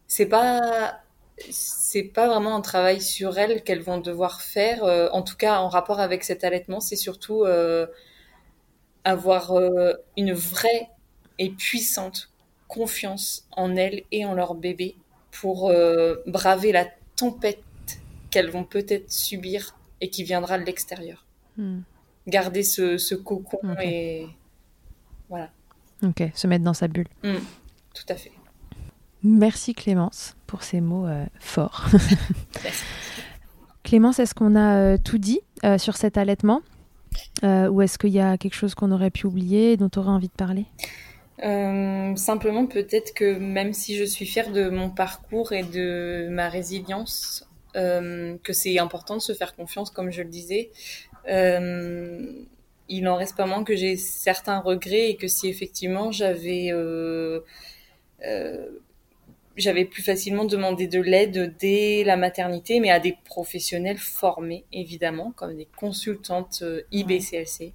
c'est 0.10 0.26
pas, 0.26 1.02
c'est 1.50 2.04
pas 2.04 2.28
vraiment 2.28 2.56
un 2.56 2.62
travail 2.62 3.00
sur 3.00 3.38
elles 3.38 3.64
qu'elles 3.64 3.84
vont 3.84 4.00
devoir 4.00 4.42
faire. 4.42 4.84
Euh, 4.84 5.08
en 5.14 5.22
tout 5.22 5.38
cas, 5.38 5.60
en 5.60 5.70
rapport 5.70 6.02
avec 6.02 6.26
cet 6.26 6.44
allaitement, 6.44 6.82
c'est 6.82 6.98
surtout 6.98 7.46
euh, 7.46 7.88
avoir 9.06 9.54
une 10.18 10.34
vraie 10.34 10.90
et 11.38 11.52
puissante 11.52 12.32
confiance 12.68 13.48
en 13.52 13.76
elles 13.76 14.04
et 14.12 14.26
en 14.26 14.34
leur 14.34 14.56
bébé 14.56 14.96
pour 15.32 15.70
euh, 15.70 16.16
braver 16.28 16.72
la 16.72 16.86
tempête 17.16 17.64
qu'elles 18.32 18.50
vont 18.50 18.64
peut-être 18.64 19.12
subir 19.12 19.76
et 20.02 20.10
qui 20.10 20.24
viendra 20.24 20.58
de 20.58 20.66
l'extérieur. 20.66 21.26
Hmm. 21.58 21.82
Garder 22.28 22.64
ce, 22.64 22.98
ce 22.98 23.16
cocon 23.16 23.60
okay. 23.64 23.88
et 23.88 24.28
voilà. 25.30 25.50
Ok, 26.04 26.24
se 26.34 26.48
mettre 26.48 26.64
dans 26.64 26.74
sa 26.74 26.88
bulle. 26.88 27.08
Mm, 27.24 27.38
tout 27.94 28.06
à 28.08 28.16
fait. 28.16 28.32
Merci 29.24 29.74
Clémence 29.74 30.36
pour 30.48 30.64
ces 30.64 30.80
mots 30.82 31.06
euh, 31.06 31.26
forts. 31.40 31.88
Clémence, 33.84 34.20
est-ce 34.20 34.34
qu'on 34.34 34.56
a 34.56 34.78
euh, 34.78 34.98
tout 34.98 35.18
dit 35.18 35.42
euh, 35.66 35.78
sur 35.78 35.98
cet 35.98 36.18
allaitement? 36.18 36.62
Ou 37.44 37.82
est-ce 37.82 37.98
qu'il 37.98 38.12
y 38.12 38.20
a 38.20 38.38
quelque 38.38 38.54
chose 38.54 38.76
qu'on 38.76 38.92
aurait 38.92 39.10
pu 39.10 39.26
oublier 39.26 39.78
dont 39.78 39.90
tu 39.90 40.00
aurais 40.00 40.12
envie 40.12 40.28
de 40.28 40.34
parler? 40.34 40.66
Simplement, 42.16 42.66
peut-être 42.66 43.14
que 43.14 43.38
même 43.38 43.74
si 43.74 43.98
je 43.98 44.04
suis 44.04 44.26
fière 44.26 44.52
de 44.52 44.70
mon 44.70 44.90
parcours 44.90 45.52
et 45.52 45.64
de 45.64 46.28
ma 46.30 46.50
résilience, 46.50 47.48
que 47.74 48.54
c'est 48.54 48.78
important 48.78 49.16
de 49.16 49.22
se 49.22 49.34
faire 49.34 49.56
confiance, 49.56 49.90
comme 49.90 50.12
je 50.12 50.22
le 50.22 50.30
disais, 50.30 50.70
il 51.28 53.08
en 53.08 53.16
reste 53.16 53.36
pas 53.36 53.46
moins 53.46 53.64
que 53.64 53.76
j'ai 53.76 53.98
certains 53.98 54.60
regrets 54.60 55.10
et 55.10 55.16
que 55.16 55.28
si 55.28 55.48
effectivement 55.48 56.12
j'avais 56.12 56.72
j'avais 59.60 59.86
plus 59.86 60.04
facilement 60.04 60.46
demandé 60.46 60.88
de 60.88 61.00
l'aide 61.00 61.56
dès 61.60 62.04
la 62.04 62.18
maternité, 62.18 62.80
mais 62.80 62.92
à 62.92 63.00
des 63.00 63.16
professionnels 63.26 63.98
formés, 63.98 64.66
évidemment, 64.72 65.34
comme 65.36 65.56
des 65.56 65.68
consultantes 65.78 66.64
IBCLC. 66.92 67.74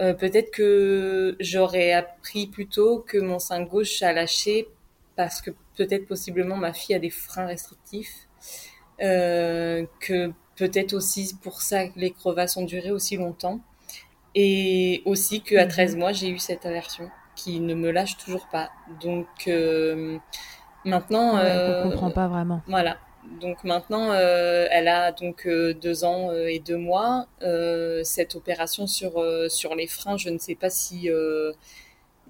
Euh, 0.00 0.12
peut-être 0.12 0.50
que 0.50 1.36
j'aurais 1.40 1.92
appris 1.92 2.46
plus 2.46 2.66
tôt 2.66 3.04
que 3.06 3.16
mon 3.18 3.38
sein 3.38 3.62
gauche 3.62 4.02
a 4.02 4.12
lâché 4.12 4.68
parce 5.16 5.40
que 5.40 5.50
peut-être 5.76 6.06
possiblement 6.06 6.56
ma 6.56 6.74
fille 6.74 6.94
a 6.94 6.98
des 6.98 7.10
freins 7.10 7.46
restrictifs, 7.46 8.28
euh, 9.00 9.86
que 10.00 10.32
peut-être 10.56 10.92
aussi 10.92 11.34
pour 11.42 11.62
ça 11.62 11.88
que 11.88 11.98
les 11.98 12.10
crevasses 12.10 12.56
ont 12.58 12.64
duré 12.64 12.90
aussi 12.90 13.16
longtemps, 13.16 13.60
et 14.34 15.02
aussi 15.06 15.40
qu'à 15.40 15.66
13 15.66 15.96
mois 15.96 16.12
j'ai 16.12 16.28
eu 16.28 16.38
cette 16.38 16.66
aversion 16.66 17.10
qui 17.34 17.60
ne 17.60 17.74
me 17.74 17.90
lâche 17.90 18.18
toujours 18.18 18.46
pas. 18.48 18.70
Donc 19.00 19.26
euh, 19.48 20.18
maintenant, 20.86 21.36
ouais, 21.36 21.82
on 21.84 21.90
comprend 21.90 22.10
pas 22.10 22.28
vraiment. 22.28 22.62
Voilà. 22.66 22.96
donc 23.40 23.64
maintenant, 23.64 24.14
elle 24.14 24.88
a 24.88 25.12
donc 25.12 25.46
deux 25.46 26.04
ans 26.04 26.32
et 26.32 26.58
deux 26.58 26.78
mois. 26.78 27.26
cette 28.04 28.34
opération 28.34 28.86
sur 28.86 29.22
sur 29.50 29.74
les 29.74 29.86
freins, 29.86 30.16
je 30.16 30.30
ne 30.30 30.38
sais 30.38 30.54
pas 30.54 30.70
si 30.70 31.10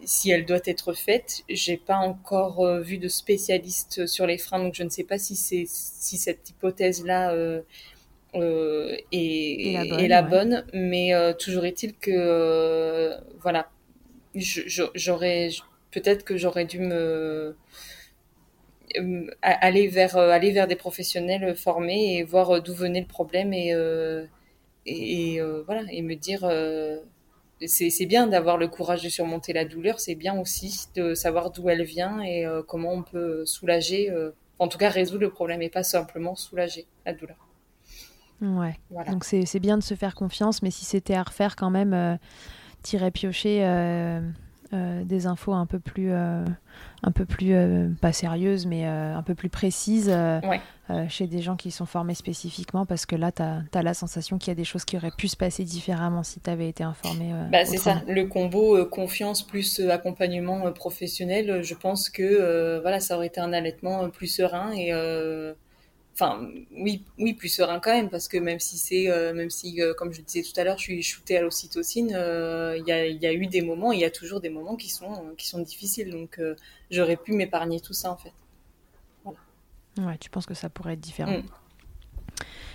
si 0.05 0.31
elle 0.31 0.45
doit 0.45 0.61
être 0.65 0.93
faite. 0.93 1.43
J'ai 1.49 1.77
pas 1.77 1.97
encore 1.97 2.65
euh, 2.65 2.81
vu 2.81 2.99
de 2.99 3.09
spécialiste 3.09 4.07
sur 4.07 4.27
les 4.27 4.39
freins, 4.39 4.59
donc 4.59 4.75
je 4.75 4.83
ne 4.83 4.89
sais 4.89 5.05
pas 5.05 5.19
si 5.19 5.37
c'est 5.37 5.65
si 5.67 6.19
cette 6.19 6.51
hypothèse 6.51 7.05
là 7.05 7.33
euh, 7.33 7.63
euh, 8.35 8.97
est, 9.13 10.09
la 10.09 10.23
bonne, 10.23 10.65
mais 10.73 11.13
toujours 11.39 11.65
est-il 11.65 11.95
que 11.95 13.13
voilà, 13.41 13.71
j'aurais 14.35 15.51
peut-être 15.91 16.25
que 16.25 16.37
j'aurais 16.37 16.67
dû 16.67 16.81
me 16.81 17.57
aller 19.43 19.89
vers 19.89 20.17
aller 20.17 20.53
vers 20.53 20.67
des 20.67 20.77
professionnels 20.77 21.57
formés 21.57 22.19
et 22.19 22.23
voir 22.23 22.63
d'où 22.63 22.75
venait 22.75 23.01
le 23.01 23.07
problème 23.07 23.53
et 23.53 23.75
et, 24.87 25.41
voilà 25.67 25.83
et 25.91 26.03
me 26.03 26.15
dire 26.15 26.45
c'est 27.65 28.07
bien 28.07 28.27
d'avoir 28.27 28.59
le 28.59 28.69
courage 28.69 29.03
de 29.03 29.09
surmonter 29.09 29.53
la 29.53 29.65
douleur, 29.65 29.99
c'est 29.99 30.15
bien 30.15 30.39
aussi 30.39 30.89
de 30.95 31.15
savoir 31.15 31.51
d'où 31.51 31.69
elle 31.69 31.83
vient 31.85 32.21
et 32.21 32.45
euh, 32.45 32.63
comment 32.63 32.93
on 32.93 33.03
peut 33.03 33.47
soulager, 33.47 34.11
euh, 34.11 34.33
en 34.59 34.69
tout 34.69 34.79
cas 34.79 34.91
résoudre 34.91 35.23
le 35.23 35.31
problème 35.31 35.63
et 35.63 35.71
pas 35.71 35.83
simplement 35.83 36.35
soulager 36.35 36.87
la 37.07 37.15
douleur. 37.15 37.37
Ouais. 38.43 38.79
Donc 39.11 39.25
c'est 39.25 39.61
bien 39.61 39.79
de 39.79 39.83
se 39.83 39.95
faire 39.95 40.15
confiance, 40.15 40.63
mais 40.63 40.71
si 40.71 40.85
c'était 40.85 41.15
à 41.15 41.23
refaire 41.23 41.57
quand 41.57 41.71
même, 41.71 41.95
euh, 41.95 42.17
tirer 42.83 43.11
piocher 43.11 43.63
euh, 44.73 45.05
des 45.05 45.27
infos 45.27 45.53
un 45.53 45.67
peu 45.67 45.79
plus, 45.79 46.11
euh, 46.11 46.45
un 47.03 47.11
peu 47.13 47.25
plus 47.25 47.55
euh, 47.55 47.89
pas 48.01 48.13
sérieuses, 48.13 48.67
mais 48.67 48.85
un 48.85 49.23
peu 49.23 49.35
plus 49.35 49.49
précises 49.49 50.13
chez 51.09 51.27
des 51.27 51.43
gens 51.43 51.57
qui 51.57 51.71
sont 51.71 51.87
formés 51.87 52.15
spécifiquement, 52.15 52.87
parce 52.87 53.07
que 53.07 53.17
là, 53.17 53.33
tu 53.33 53.43
as, 53.43 53.83
la 53.83 53.95
sensation 53.95 54.39
qu'il 54.39 54.49
y 54.49 54.53
a 54.53 54.55
des 54.55 54.65
choses 54.65 54.85
qui 54.85 54.97
auraient 54.97 55.11
pu 55.11 55.29
se 55.29 55.37
passer 55.37 55.65
différemment 55.65 56.23
si 56.23 56.41
tu 56.41 56.51
avais 56.51 56.69
été 56.69 56.85
informé. 56.85 57.33
Bah, 57.51 57.65
c'est 57.65 57.77
ça, 57.77 58.03
le 58.09 58.27
combo 58.27 58.85
confiance 58.87 59.43
plus 59.43 59.81
accompagnement 59.81 60.71
professionnel, 60.73 61.63
je 61.63 61.75
pense 61.75 62.11
que 62.11 62.81
voilà, 62.81 63.01
ça 63.01 63.17
aurait 63.17 63.29
été 63.29 63.41
un 63.41 63.53
allaitement 63.53 64.09
plus 64.11 64.29
serein 64.29 64.73
et 64.73 64.93
enfin 66.19 66.49
oui 66.73 67.05
oui 67.19 67.35
plus 67.35 67.49
serein 67.49 67.79
quand 67.79 67.93
même 67.93 68.09
parce 68.09 68.27
que 68.27 68.39
même 68.39 68.59
si 68.59 68.79
c'est 68.79 69.11
euh, 69.11 69.35
même 69.35 69.51
si 69.51 69.83
euh, 69.83 69.93
comme 69.95 70.13
je 70.13 70.23
disais 70.23 70.43
tout 70.43 70.59
à 70.59 70.65
l'heure 70.65 70.79
je 70.79 70.85
suis 70.85 71.03
shootée 71.03 71.37
à 71.37 71.43
l'ocytocine 71.43 72.13
euh, 72.15 72.79
il 72.79 72.89
y, 72.89 72.93
a, 72.93 73.07
y, 73.07 73.27
a, 73.27 73.33
eu 73.33 73.47
des 73.47 73.61
moments 73.61 73.93
il 73.93 74.01
y 74.01 74.05
a 74.05 74.11
toujours 74.11 74.41
des 74.41 74.49
moments 74.49 74.77
qui 74.77 74.89
sont 74.89 75.35
qui 75.37 75.47
sont 75.47 75.61
difficiles 75.61 76.11
donc 76.11 76.41
j'aurais 76.91 77.17
pu 77.17 77.33
m'épargner 77.33 77.81
tout 77.81 77.93
ça 77.93 78.11
en 78.11 78.17
fait 78.17 78.33
voilà. 79.25 79.39
ouais 79.99 80.19
tu 80.19 80.31
penses 80.31 80.47
que 80.47 80.55
ça 80.55 80.71
pourrait 80.71 80.95
être 80.95 81.01
différent 81.01 81.39
mm. 81.39 81.45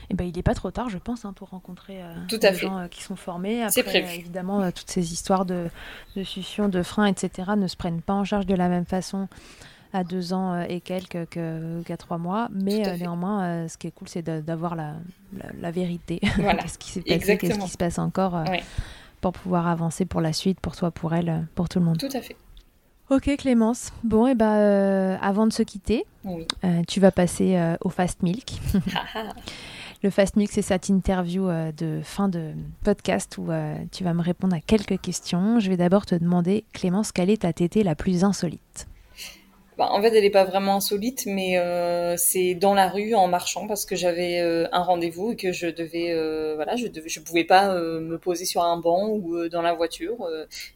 Eh 0.09 0.13
ben, 0.13 0.25
il 0.25 0.35
n'est 0.35 0.43
pas 0.43 0.55
trop 0.55 0.71
tard, 0.71 0.89
je 0.89 0.97
pense, 0.97 1.23
hein, 1.23 1.31
pour 1.31 1.51
rencontrer 1.51 2.01
des 2.27 2.53
gens 2.53 2.89
qui 2.89 3.01
sont 3.01 3.15
formés. 3.15 3.63
Après, 3.63 3.81
prévu. 3.81 4.13
évidemment, 4.15 4.69
toutes 4.73 4.89
ces 4.89 5.13
histoires 5.13 5.45
de, 5.45 5.69
de 6.17 6.23
succion, 6.23 6.67
de 6.67 6.83
frein, 6.83 7.05
etc., 7.05 7.51
ne 7.55 7.65
se 7.67 7.77
prennent 7.77 8.01
pas 8.01 8.15
en 8.15 8.25
charge 8.25 8.45
de 8.45 8.55
la 8.55 8.67
même 8.67 8.85
façon 8.85 9.29
à 9.93 10.03
deux 10.03 10.33
ans 10.33 10.53
euh, 10.53 10.65
et 10.67 10.81
quelques 10.81 11.27
qu'à 11.29 11.97
trois 11.97 12.17
mois. 12.17 12.49
Mais 12.51 12.87
euh, 12.87 12.97
néanmoins, 12.97 13.43
euh, 13.43 13.67
ce 13.67 13.77
qui 13.77 13.87
est 13.87 13.91
cool, 13.91 14.07
c'est 14.07 14.23
d'avoir 14.23 14.75
la, 14.75 14.95
la, 15.59 15.71
vérité. 15.71 16.19
qu'est-ce 16.21 16.77
qui 16.77 16.91
s'est 16.91 17.01
passé, 17.01 17.37
qu'est-ce 17.37 17.59
qui 17.59 17.69
se 17.69 17.77
passe 17.77 17.99
encore 17.99 18.43
pour 19.19 19.33
pouvoir 19.33 19.67
avancer 19.67 20.05
pour 20.05 20.21
la 20.21 20.33
suite, 20.33 20.59
pour 20.59 20.75
toi, 20.75 20.89
pour 20.89 21.13
elle, 21.13 21.47
pour 21.53 21.69
tout 21.69 21.79
le 21.79 21.85
monde. 21.85 21.97
Tout 21.97 22.09
à 22.13 22.21
fait. 22.21 22.35
Ok 23.09 23.29
Clémence. 23.37 23.91
Bon, 24.03 24.25
et 24.25 24.31
eh 24.31 24.35
ben, 24.35 25.19
avant 25.21 25.45
de 25.45 25.53
se 25.53 25.63
quitter, 25.63 26.05
tu 26.87 26.99
vas 26.99 27.11
passer 27.11 27.75
au 27.81 27.89
Fast 27.89 28.23
Milk. 28.23 28.53
Le 30.03 30.09
Fast 30.09 30.35
Milk, 30.35 30.49
c'est 30.51 30.63
cette 30.63 30.89
interview 30.89 31.47
de 31.77 31.99
fin 32.03 32.29
de 32.29 32.53
podcast 32.83 33.37
où 33.37 33.49
tu 33.91 34.03
vas 34.03 34.13
me 34.15 34.23
répondre 34.23 34.55
à 34.55 34.59
quelques 34.59 34.99
questions. 34.99 35.59
Je 35.59 35.69
vais 35.69 35.77
d'abord 35.77 36.07
te 36.07 36.15
demander, 36.15 36.63
Clémence, 36.73 37.11
quelle 37.11 37.29
est 37.29 37.43
ta 37.43 37.53
tétée 37.53 37.83
la 37.83 37.93
plus 37.93 38.23
insolite? 38.23 38.87
Bah, 39.81 39.87
en 39.89 39.99
fait, 39.99 40.13
elle 40.13 40.21
n'est 40.21 40.29
pas 40.29 40.43
vraiment 40.43 40.75
insolite, 40.75 41.23
mais 41.25 41.57
euh, 41.57 42.13
c'est 42.15 42.53
dans 42.53 42.75
la 42.75 42.87
rue 42.87 43.15
en 43.15 43.27
marchant 43.27 43.65
parce 43.65 43.83
que 43.83 43.95
j'avais 43.95 44.39
euh, 44.39 44.67
un 44.71 44.83
rendez-vous 44.83 45.31
et 45.31 45.35
que 45.35 45.51
je 45.51 45.65
devais, 45.65 46.11
euh, 46.11 46.53
voilà, 46.53 46.75
je 46.75 46.85
devais, 46.85 47.09
je 47.09 47.19
pouvais 47.19 47.45
pas 47.45 47.73
me 47.73 48.19
poser 48.19 48.45
sur 48.45 48.61
un 48.61 48.77
banc 48.77 49.07
ou 49.07 49.49
dans 49.49 49.63
la 49.63 49.73
voiture. 49.73 50.29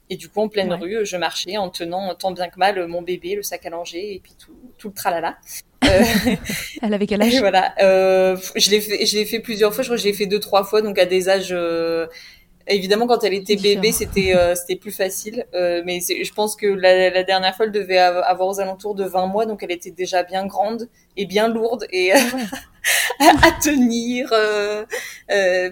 et 0.09 0.15
du 0.17 0.27
coup, 0.27 0.41
en 0.41 0.47
pleine 0.47 0.73
rue, 0.73 1.05
je 1.05 1.17
marchais 1.17 1.55
en 1.57 1.69
tenant 1.69 2.15
tant 2.15 2.31
bien 2.31 2.49
que 2.49 2.57
mal 2.57 2.87
mon 2.87 3.03
bébé, 3.03 3.35
le 3.35 3.43
sac 3.43 3.63
à 3.67 3.69
langer 3.69 4.15
et 4.15 4.19
puis 4.19 4.33
tout, 4.43 4.57
tout 4.79 4.87
le 4.87 4.95
tralala. 4.95 5.37
elle 6.81 6.91
avait 6.91 7.05
quel 7.05 7.21
âge? 7.21 7.37
Voilà, 7.37 7.75
je 7.77 8.71
l'ai 8.71 8.81
fait, 8.81 9.05
je 9.05 9.17
l'ai 9.17 9.25
fait 9.25 9.39
plusieurs 9.39 9.71
fois. 9.71 9.83
Je 9.83 9.89
crois 9.89 9.97
que 9.97 10.01
je 10.01 10.07
l'ai 10.07 10.15
fait 10.15 10.25
deux, 10.25 10.39
trois 10.39 10.63
fois, 10.63 10.81
donc 10.81 10.97
à 10.97 11.05
des 11.05 11.29
âges 11.29 11.55
Évidemment, 12.67 13.05
quand 13.05 13.23
elle 13.23 13.35
était 13.35 13.57
bébé, 13.57 13.91
c'était 13.91 14.35
euh, 14.35 14.55
c'était 14.55 14.75
plus 14.75 14.91
facile. 14.91 15.45
Euh, 15.53 15.83
mais 15.85 15.99
je 15.99 16.33
pense 16.33 16.55
que 16.55 16.65
la, 16.65 17.11
la, 17.11 17.23
dernière 17.23 17.55
fois, 17.55 17.67
elle 17.67 17.71
devait 17.71 17.99
avoir 17.99 18.47
aux 18.47 18.59
alentours 18.59 18.95
de 18.95 19.03
20 19.03 19.27
mois, 19.27 19.45
donc 19.45 19.61
elle 19.61 19.71
était 19.71 19.91
déjà 19.91 20.23
bien 20.23 20.47
grande 20.47 20.89
et 21.15 21.27
bien 21.27 21.47
lourde 21.47 21.85
et 21.91 22.11
à, 22.11 22.17
à, 23.19 23.51
tenir. 23.61 24.29
Euh, 24.33 24.83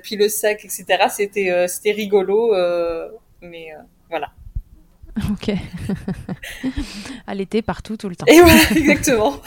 puis 0.03 0.17
le 0.17 0.29
sac, 0.29 0.65
etc. 0.65 0.85
C'était 1.09 1.67
c'était 1.67 1.93
rigolo, 1.93 2.53
mais 3.41 3.69
voilà. 4.09 4.29
Ok. 5.31 5.51
elle 7.27 7.41
était 7.41 7.63
partout 7.63 7.97
tout 7.97 8.09
le 8.09 8.15
temps. 8.15 8.25
Et 8.27 8.39
voilà, 8.39 8.61
exactement. 8.75 9.41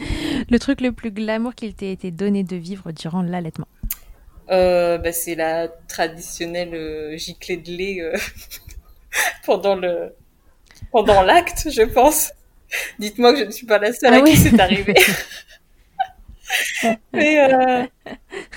le 0.50 0.58
truc 0.58 0.82
le 0.82 0.92
plus 0.92 1.10
glamour 1.10 1.54
qu'il 1.54 1.74
t'ait 1.74 1.92
été 1.92 2.10
donné 2.10 2.44
de 2.44 2.56
vivre 2.56 2.92
durant 2.92 3.22
l'allaitement 3.22 3.68
euh, 4.50 4.98
bah, 4.98 5.12
c'est 5.12 5.34
la 5.34 5.68
traditionnelle 5.88 6.74
euh, 6.74 7.16
giclée 7.16 7.56
de 7.56 7.70
lait 7.70 8.00
euh, 8.00 8.16
pendant 9.46 9.74
le 9.74 10.14
pendant 10.90 11.22
l'acte, 11.22 11.68
je 11.70 11.82
pense. 11.82 12.32
Dites-moi 12.98 13.32
que 13.32 13.40
je 13.40 13.44
ne 13.44 13.50
suis 13.50 13.66
pas 13.66 13.78
la 13.78 13.92
seule 13.92 14.14
ah 14.14 14.18
à 14.18 14.20
qui 14.22 14.36
c'est 14.36 14.58
arrivé. 14.60 14.94
Mais 17.12 17.52
euh, 17.52 17.84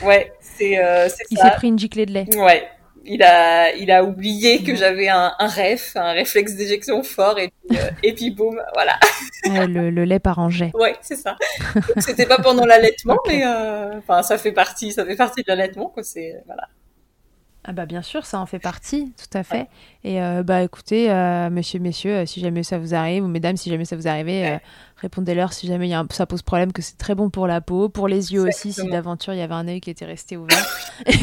ouais, 0.03 0.33
c'est 0.39 0.77
euh, 0.77 1.07
Il 1.31 1.37
s'est 1.37 1.51
pris 1.51 1.67
une 1.67 1.79
giclée 1.79 2.05
de 2.05 2.13
lait. 2.13 2.25
Ouais, 2.35 2.67
il 3.07 3.23
a, 3.23 3.73
il 3.75 3.91
a 3.91 4.03
oublié 4.03 4.63
que 4.63 4.75
j'avais 4.75 5.07
un, 5.07 5.33
un 5.39 5.47
ref, 5.47 5.95
un 5.95 6.11
réflexe 6.11 6.55
d'éjection 6.55 7.03
fort, 7.03 7.39
et 7.39 7.49
puis, 7.49 7.77
euh, 7.77 7.89
et 8.03 8.13
puis 8.13 8.31
boum, 8.31 8.61
voilà. 8.73 8.99
le, 9.67 9.89
le, 9.89 10.03
lait 10.03 10.19
par 10.19 10.49
jet. 10.49 10.71
Ouais, 10.73 10.95
c'est 11.01 11.15
ça. 11.15 11.35
C'était 11.97 12.25
pas 12.25 12.37
pendant 12.37 12.65
l'allaitement, 12.65 13.17
mais 13.27 13.45
euh, 13.45 13.97
enfin, 13.97 14.23
ça 14.23 14.37
fait 14.37 14.51
partie, 14.51 14.91
ça 14.91 15.05
fait 15.05 15.15
partie 15.15 15.41
de 15.41 15.47
l'allaitement, 15.47 15.89
quoi. 15.89 16.03
C'est 16.03 16.41
voilà. 16.45 16.67
Ah 17.69 17.73
bah 17.73 17.85
bien 17.85 18.01
sûr, 18.01 18.25
ça 18.25 18.39
en 18.39 18.45
fait 18.45 18.59
partie, 18.59 19.11
tout 19.17 19.37
à 19.37 19.43
fait. 19.43 19.67
Et 20.05 20.21
euh, 20.21 20.41
bah 20.41 20.63
écoutez, 20.63 21.11
euh, 21.11 21.49
monsieur, 21.49 21.79
messieurs, 21.79 22.19
euh, 22.19 22.25
si 22.25 22.39
jamais 22.39 22.63
ça 22.63 22.77
vous 22.77 22.95
arrive, 22.95 23.25
ou 23.25 23.27
mesdames, 23.27 23.57
si 23.57 23.69
jamais 23.69 23.83
ça 23.83 23.97
vous 23.97 24.07
arrive, 24.07 24.61
répondez-leur 24.95 25.51
si 25.51 25.67
jamais 25.67 25.89
y 25.89 25.93
a 25.93 26.05
ça 26.11 26.25
pose 26.25 26.43
problème, 26.43 26.71
que 26.71 26.81
c'est 26.81 26.97
très 26.97 27.13
bon 27.13 27.29
pour 27.29 27.45
la 27.45 27.59
peau, 27.59 27.89
pour 27.89 28.07
les 28.07 28.31
yeux 28.31 28.47
aussi, 28.47 28.71
si 28.71 28.87
d'aventure 28.87 29.33
il 29.33 29.39
y 29.39 29.41
avait 29.41 29.53
un 29.53 29.67
œil 29.67 29.81
qui 29.81 29.89
était 29.89 30.05
resté 30.05 30.37
ouvert. 30.37 30.65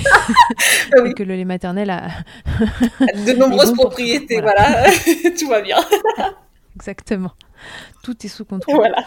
Ah 0.97 1.07
et 1.07 1.15
que 1.15 1.23
le 1.23 1.35
lait 1.35 1.45
maternel 1.45 1.91
a... 1.91 2.09
de 3.27 3.33
nombreuses 3.39 3.73
propriétés, 3.73 4.41
voilà, 4.41 4.85
tout 5.39 5.49
va 5.49 5.63
bien. 5.63 5.79
Exactement. 6.77 7.33
Tout 8.03 8.15
est 8.25 8.29
sous 8.29 8.45
contrôle. 8.45 8.77
Voilà. 8.77 9.05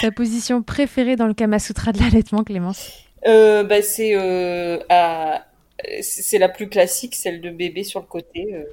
Ta 0.00 0.10
position 0.10 0.62
préférée 0.62 1.14
dans 1.16 1.26
le 1.26 1.34
Kama 1.34 1.60
Sutra 1.60 1.92
de 1.92 2.00
l'allaitement, 2.00 2.42
Clémence? 2.42 2.90
Bah, 3.24 3.82
C'est 3.82 4.14
à 4.88 5.44
c'est 6.02 6.38
la 6.38 6.48
plus 6.48 6.68
classique, 6.68 7.14
celle 7.14 7.40
de 7.40 7.50
bébé 7.50 7.84
sur 7.84 8.00
le 8.00 8.06
côté. 8.06 8.54
Euh, 8.54 8.64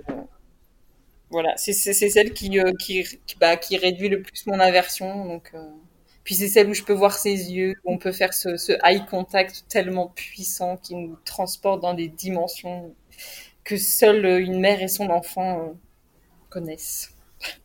voilà, 1.30 1.56
c'est 1.56 1.74
celle 1.74 2.34
qui, 2.34 2.60
euh, 2.60 2.74
qui, 2.80 3.06
bah, 3.40 3.56
qui 3.56 3.78
réduit 3.78 4.10
le 4.10 4.22
plus 4.22 4.46
mon 4.48 4.60
aversion. 4.60 5.26
Donc, 5.26 5.52
euh, 5.54 5.70
Puis 6.24 6.36
c'est 6.36 6.48
celle 6.48 6.70
où 6.70 6.74
je 6.74 6.84
peux 6.84 6.94
voir 6.94 7.18
ses 7.18 7.52
yeux, 7.52 7.76
où 7.86 7.94
on 7.94 7.98
peut 7.98 8.12
faire 8.12 8.34
ce, 8.34 8.58
ce 8.58 8.74
eye 8.84 9.06
contact 9.06 9.66
tellement 9.70 10.08
puissant 10.10 10.78
qui 10.78 10.96
nous 10.96 11.18
transporte 11.26 11.82
dans 11.82 11.94
des 11.94 12.10
dimensions 12.10 12.94
que 13.64 13.78
seule 13.78 14.26
une 14.42 14.60
mère 14.60 14.82
et 14.82 14.88
son 14.88 15.10
enfant 15.10 15.74
connaissent. 16.50 17.14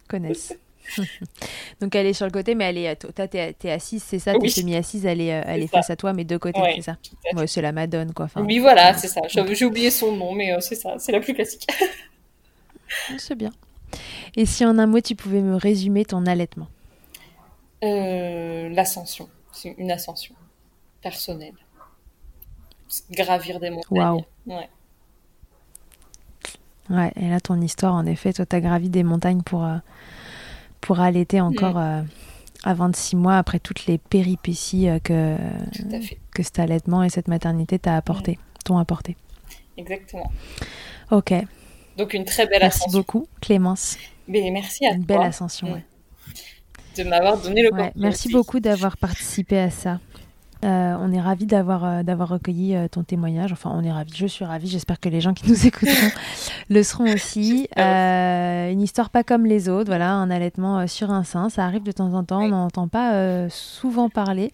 Connaissent. 0.09 0.55
Donc 1.81 1.95
elle 1.95 2.07
est 2.07 2.13
sur 2.13 2.27
le 2.27 2.33
côté, 2.33 2.55
mais 2.55 2.65
elle 2.65 2.79
est, 2.79 2.97
toi 2.97 3.29
t'es, 3.29 3.57
es 3.63 3.71
assise, 3.71 4.03
c'est 4.03 4.19
ça, 4.19 4.35
t'es 4.35 4.49
semi-assise, 4.49 5.07
elle 5.07 5.21
est, 5.21 5.27
elle 5.27 5.63
est, 5.63 5.67
face 5.67 5.91
à 5.91 5.97
toi, 5.97 6.13
mais 6.13 6.25
de 6.25 6.37
côté, 6.37 6.61
c'est 6.77 6.83
ça. 6.83 6.97
Ouais, 7.35 7.47
c'est 7.47 7.63
la 7.63 7.73
Madone, 7.73 8.13
quoi. 8.13 8.27
Enfin, 8.27 8.45
oui, 8.45 8.59
voilà, 8.59 8.95
c'est 8.95 9.09
ça. 9.09 9.21
J'ai 9.29 9.65
oublié 9.65 9.91
son 9.91 10.15
nom, 10.15 10.35
mais 10.35 10.53
euh, 10.53 10.61
c'est 10.61 10.75
ça, 10.75 10.95
c'est 10.99 11.13
la 11.13 11.21
plus 11.21 11.35
classique. 11.35 11.67
c'est 13.19 13.35
bien. 13.35 13.53
Et 14.37 14.47
si 14.47 14.65
en 14.65 14.79
un 14.79 14.87
mot, 14.87 15.01
tu 15.01 15.15
pouvais 15.15 15.41
me 15.41 15.57
résumer 15.57 16.05
ton 16.05 16.27
allaitement? 16.27 16.69
Euh, 17.85 18.69
L'ascension. 18.71 19.29
C'est 19.53 19.75
une 19.79 19.91
ascension 19.91 20.35
personnelle. 21.03 21.55
Gravir 23.11 23.61
des 23.61 23.71
montagnes. 23.71 23.99
Waouh. 23.99 24.25
Ouais. 24.47 24.69
Ouais, 26.89 27.13
et 27.17 27.29
là, 27.29 27.41
ton 27.41 27.61
histoire, 27.61 27.95
en 27.95 28.07
effet, 28.07 28.33
toi, 28.33 28.47
t'as 28.47 28.61
gravi 28.61 28.89
des 28.89 29.03
montagnes 29.03 29.43
pour, 29.43 29.65
euh, 29.65 29.79
pour 30.81 31.01
allaiter 31.01 31.41
encore 31.41 31.77
mm. 31.77 32.03
euh, 32.03 32.03
à 32.65 32.75
26 32.75 33.17
mois 33.17 33.37
après 33.37 33.59
toutes 33.59 33.87
les 33.87 33.99
péripéties 33.99 34.89
que, 35.03 35.37
que 36.35 36.43
cet 36.43 36.59
allaitement 36.59 37.03
et 37.03 37.09
cette 37.09 37.29
maternité 37.29 37.79
t'a 37.79 37.97
apporté, 37.97 38.39
t'ont 38.65 38.79
apporté. 38.79 39.17
Exactement. 39.77 40.31
Ok. 41.11 41.33
Donc 41.97 42.15
une 42.15 42.25
très 42.25 42.47
belle 42.47 42.59
merci 42.61 42.79
ascension. 42.79 42.99
Merci 42.99 43.13
beaucoup, 43.13 43.29
Clémence. 43.41 43.97
Mais 44.29 44.51
merci 44.51 44.87
à 44.87 44.91
une 44.91 45.07
toi. 45.07 45.17
belle 45.17 45.27
ascension. 45.27 45.73
Ouais. 45.73 45.85
De 46.97 47.05
m'avoir 47.05 47.39
donné 47.39 47.63
le 47.63 47.73
ouais, 47.73 47.93
Merci 47.97 48.31
beaucoup 48.31 48.61
d'avoir 48.61 48.97
participé 48.97 49.59
à 49.59 49.71
ça. 49.71 50.01
Euh, 50.67 50.97
on 51.01 51.13
est 51.13 51.21
ravis 51.21 51.47
d'avoir 51.47 51.85
euh, 51.85 52.03
d'avoir 52.03 52.29
recueilli 52.29 52.75
euh, 52.75 52.89
ton 52.89 53.05
témoignage. 53.05 53.53
Enfin, 53.53 53.71
on 53.73 53.85
est 53.85 53.93
ravis. 53.93 54.13
Je 54.15 54.27
suis 54.27 54.45
ravie. 54.45 54.67
J'espère 54.67 54.99
que 54.99 55.09
les 55.09 55.21
gens 55.21 55.33
qui 55.33 55.49
nous 55.49 55.67
écouteront 55.67 56.11
le 56.69 56.83
seront 56.83 57.13
aussi. 57.13 57.69
une 57.77 58.81
histoire 58.81 59.11
pas 59.11 59.23
comme 59.23 59.47
les 59.47 59.69
autres. 59.69 59.87
Voilà, 59.89 60.13
un 60.13 60.31
allaitement 60.31 60.87
sur 60.87 61.11
un 61.11 61.23
sein. 61.23 61.49
Ça 61.51 61.65
arrive 61.65 61.85
de 61.85 61.93
temps 61.93 62.15
en 62.15 62.25
temps. 62.25 62.43
On 62.43 62.49
n'en 62.49 62.65
entend 62.67 62.89
pas 62.89 63.49
souvent 63.49 64.09
parler. 64.09 64.53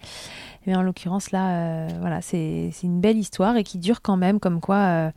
Mais 0.66 0.76
en 0.76 0.82
l'occurrence, 0.82 1.32
là, 1.32 1.88
voilà, 2.00 2.20
c'est 2.20 2.70
une 2.82 3.00
belle 3.00 3.16
histoire 3.16 3.56
et 3.56 3.64
qui 3.64 3.78
dure 3.78 4.02
quand 4.02 4.16
même. 4.16 4.38
Comme 4.38 4.60
quoi 4.60 5.12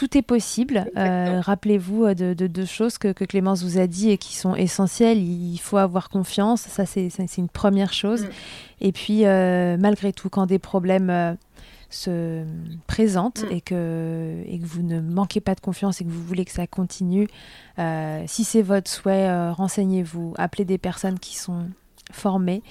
tout 0.00 0.16
est 0.16 0.22
possible. 0.22 0.86
Euh, 0.96 1.42
Rappelez-vous 1.42 2.06
euh, 2.06 2.14
de 2.14 2.46
deux 2.46 2.64
choses 2.64 2.96
que, 2.96 3.12
que, 3.12 3.26
Clémence 3.26 3.62
vous 3.62 3.76
a 3.76 3.86
dit 3.86 4.08
et 4.08 4.16
qui 4.16 4.34
sont 4.34 4.54
essentielles. 4.54 5.18
Il 5.18 5.58
faut 5.58 5.76
avoir 5.76 6.08
confiance, 6.08 6.62
ça 6.62 6.86
c'est 6.86 7.36
une 7.36 7.50
première 7.50 7.92
chose. 7.92 8.22
Mm. 8.22 8.28
Et 8.80 8.92
puis, 8.92 9.26
euh, 9.26 9.76
malgré 9.78 10.14
tout, 10.14 10.30
quand 10.30 10.46
des 10.46 10.58
problèmes 10.58 11.10
euh, 11.10 11.34
se 11.90 12.44
présentent 12.86 13.42
mm. 13.42 13.52
et, 13.52 13.60
que, 13.60 14.42
et 14.46 14.58
que 14.58 14.64
vous 14.64 14.82
ne 14.82 15.02
manquez 15.02 15.42
pas 15.42 15.54
de 15.54 15.60
confiance 15.60 16.00
et 16.00 16.04
que 16.04 16.10
vous 16.10 16.24
voulez 16.24 16.46
que 16.46 16.52
ça 16.52 16.66
continue, 16.66 17.28
si 18.26 18.44
c'est 18.44 18.62
votre 18.62 18.90
souhait, 18.90 19.50
renseignez-vous, 19.50 20.32
appelez 20.38 20.64
des 20.64 20.78
personnes 20.78 21.18
qui 21.18 21.36
sont 21.36 21.66
formés 22.12 22.62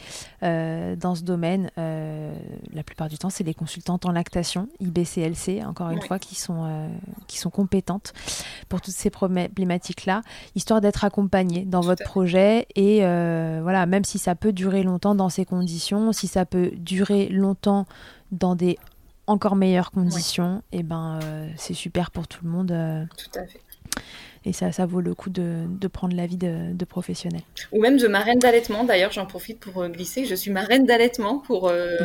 euh, 0.44 0.96
dans 0.96 1.16
ce 1.16 1.24
domaine. 1.24 1.72
Euh, 1.78 2.34
la 2.74 2.84
plupart 2.84 3.08
du 3.08 3.18
temps, 3.18 3.30
c'est 3.30 3.44
les 3.44 3.54
consultantes 3.54 4.06
en 4.06 4.12
lactation, 4.12 4.70
IBCLC, 4.80 5.64
encore 5.66 5.90
une 5.90 6.02
fois, 6.02 6.20
qui 6.20 6.36
sont, 6.36 6.66
euh, 6.66 6.88
qui 7.28 7.38
sont 7.38 7.50
compétentes 7.50 8.14
pour 8.68 8.82
toutes 8.82 8.94
ces 8.94 9.10
problématiques-là, 9.10 10.22
histoire 10.56 10.82
d'être 10.82 11.04
accompagnées 11.04 11.66
dans 11.66 11.82
votre 11.82 12.04
projet. 12.04 12.68
Et 12.76 13.00
voilà, 13.00 13.86
même 13.86 14.04
si 14.04 14.18
ça 14.18 14.36
peut 14.36 14.54
durer 14.54 14.84
longtemps 14.84 15.16
dans 15.16 15.30
ces 15.30 15.46
conditions, 15.46 16.14
si 16.14 16.28
ça 16.28 16.46
peut 16.46 16.72
durer 16.76 17.28
longtemps 17.30 17.86
dans 18.32 18.56
des 18.56 18.78
encore 19.28 19.56
meilleures 19.56 19.92
conditions, 19.92 20.64
et 20.72 20.80
eh 20.80 20.84
ben 20.84 21.20
c'est 21.56 21.74
super 21.74 22.10
pour 22.10 22.28
tout 22.28 22.44
le 22.44 22.50
monde. 22.50 23.08
Tout 23.18 23.40
à 23.40 23.46
fait 23.46 23.62
et 24.46 24.54
ça, 24.54 24.72
ça 24.72 24.86
vaut 24.86 25.02
le 25.02 25.14
coup 25.14 25.30
de, 25.30 25.66
de 25.68 25.88
prendre 25.88 26.16
l'avis 26.16 26.38
de, 26.38 26.74
de 26.74 26.86
professionnels. 26.86 27.42
Ou 27.72 27.82
même 27.82 27.98
de 27.98 28.08
marraine 28.08 28.40
d'allaitement. 28.40 28.84
D'ailleurs, 28.84 29.12
j'en 29.12 29.26
profite 29.26 29.60
pour 29.60 29.82
euh, 29.82 29.90
glisser. 29.90 30.26
Je 30.26 30.36
suis 30.36 30.50
marraine 30.52 30.86
d'allaitement 30.86 31.40
pour 31.40 31.68
euh. 31.68 31.98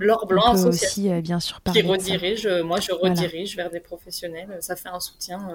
L'Or 0.00 0.26
Blanc 0.26 0.66
aussi, 0.66 1.10
euh, 1.10 1.20
bien 1.20 1.38
sûr, 1.38 1.60
Qui 1.72 1.82
redirige, 1.82 2.48
moi, 2.64 2.80
je 2.80 2.92
redirige 2.92 3.56
vers 3.56 3.70
des 3.70 3.80
professionnels. 3.80 4.58
Ça 4.60 4.74
fait 4.74 4.88
un 4.88 5.00
soutien, 5.00 5.48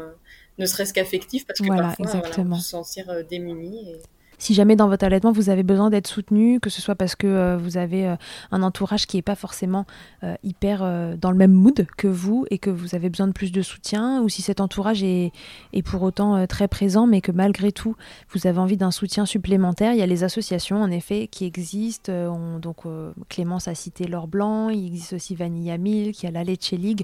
ne 0.57 0.65
serait-ce 0.65 0.93
qu'affectif, 0.93 1.45
parce 1.45 1.59
que 1.59 1.65
voilà, 1.65 1.83
parfois, 1.83 2.05
exactement. 2.05 2.55
on 2.55 2.57
peut 2.57 2.61
se 2.61 2.69
sentir 2.69 3.13
démuni. 3.29 3.89
Et 3.89 4.01
si 4.41 4.55
jamais 4.55 4.75
dans 4.75 4.87
votre 4.87 5.05
allaitement 5.05 5.31
vous 5.31 5.51
avez 5.51 5.61
besoin 5.61 5.91
d'être 5.91 6.07
soutenu, 6.07 6.59
que 6.59 6.71
ce 6.71 6.81
soit 6.81 6.95
parce 6.95 7.15
que 7.15 7.27
euh, 7.27 7.57
vous 7.57 7.77
avez 7.77 8.07
euh, 8.07 8.15
un 8.49 8.63
entourage 8.63 9.05
qui 9.05 9.17
n'est 9.17 9.21
pas 9.21 9.35
forcément 9.35 9.85
euh, 10.23 10.33
hyper 10.41 10.81
dans 11.17 11.29
le 11.29 11.37
même 11.37 11.51
mood 11.51 11.85
que 11.95 12.07
vous 12.07 12.47
et 12.49 12.57
que 12.57 12.71
vous 12.71 12.95
avez 12.95 13.09
besoin 13.09 13.27
de 13.27 13.33
plus 13.33 13.51
de 13.51 13.61
soutien, 13.61 14.23
ou 14.23 14.29
si 14.29 14.41
cet 14.41 14.59
entourage 14.59 15.03
est, 15.03 15.31
pour 15.85 16.01
autant 16.01 16.47
très 16.47 16.67
présent, 16.67 17.05
mais 17.05 17.21
que 17.21 17.31
malgré 17.31 17.71
tout 17.71 17.95
vous 18.31 18.47
avez 18.47 18.57
envie 18.57 18.77
d'un 18.77 18.89
soutien 18.89 19.27
supplémentaire, 19.27 19.93
il 19.93 19.99
y 19.99 20.01
a 20.01 20.07
les 20.07 20.23
associations 20.23 20.81
en 20.81 20.89
effet 20.89 21.27
qui 21.27 21.45
existent. 21.45 22.11
On, 22.11 22.57
donc 22.57 22.77
Clémence 23.29 23.67
a 23.67 23.75
cité 23.75 24.07
l'or 24.07 24.27
blanc, 24.27 24.69
il 24.69 24.87
existe 24.87 25.13
aussi 25.13 25.35
Vanilla 25.35 25.77
Milk, 25.77 26.23
il 26.23 26.25
y 26.25 26.29
a 26.29 26.31
la 26.31 26.43
Leche 26.43 26.71
League 26.71 27.03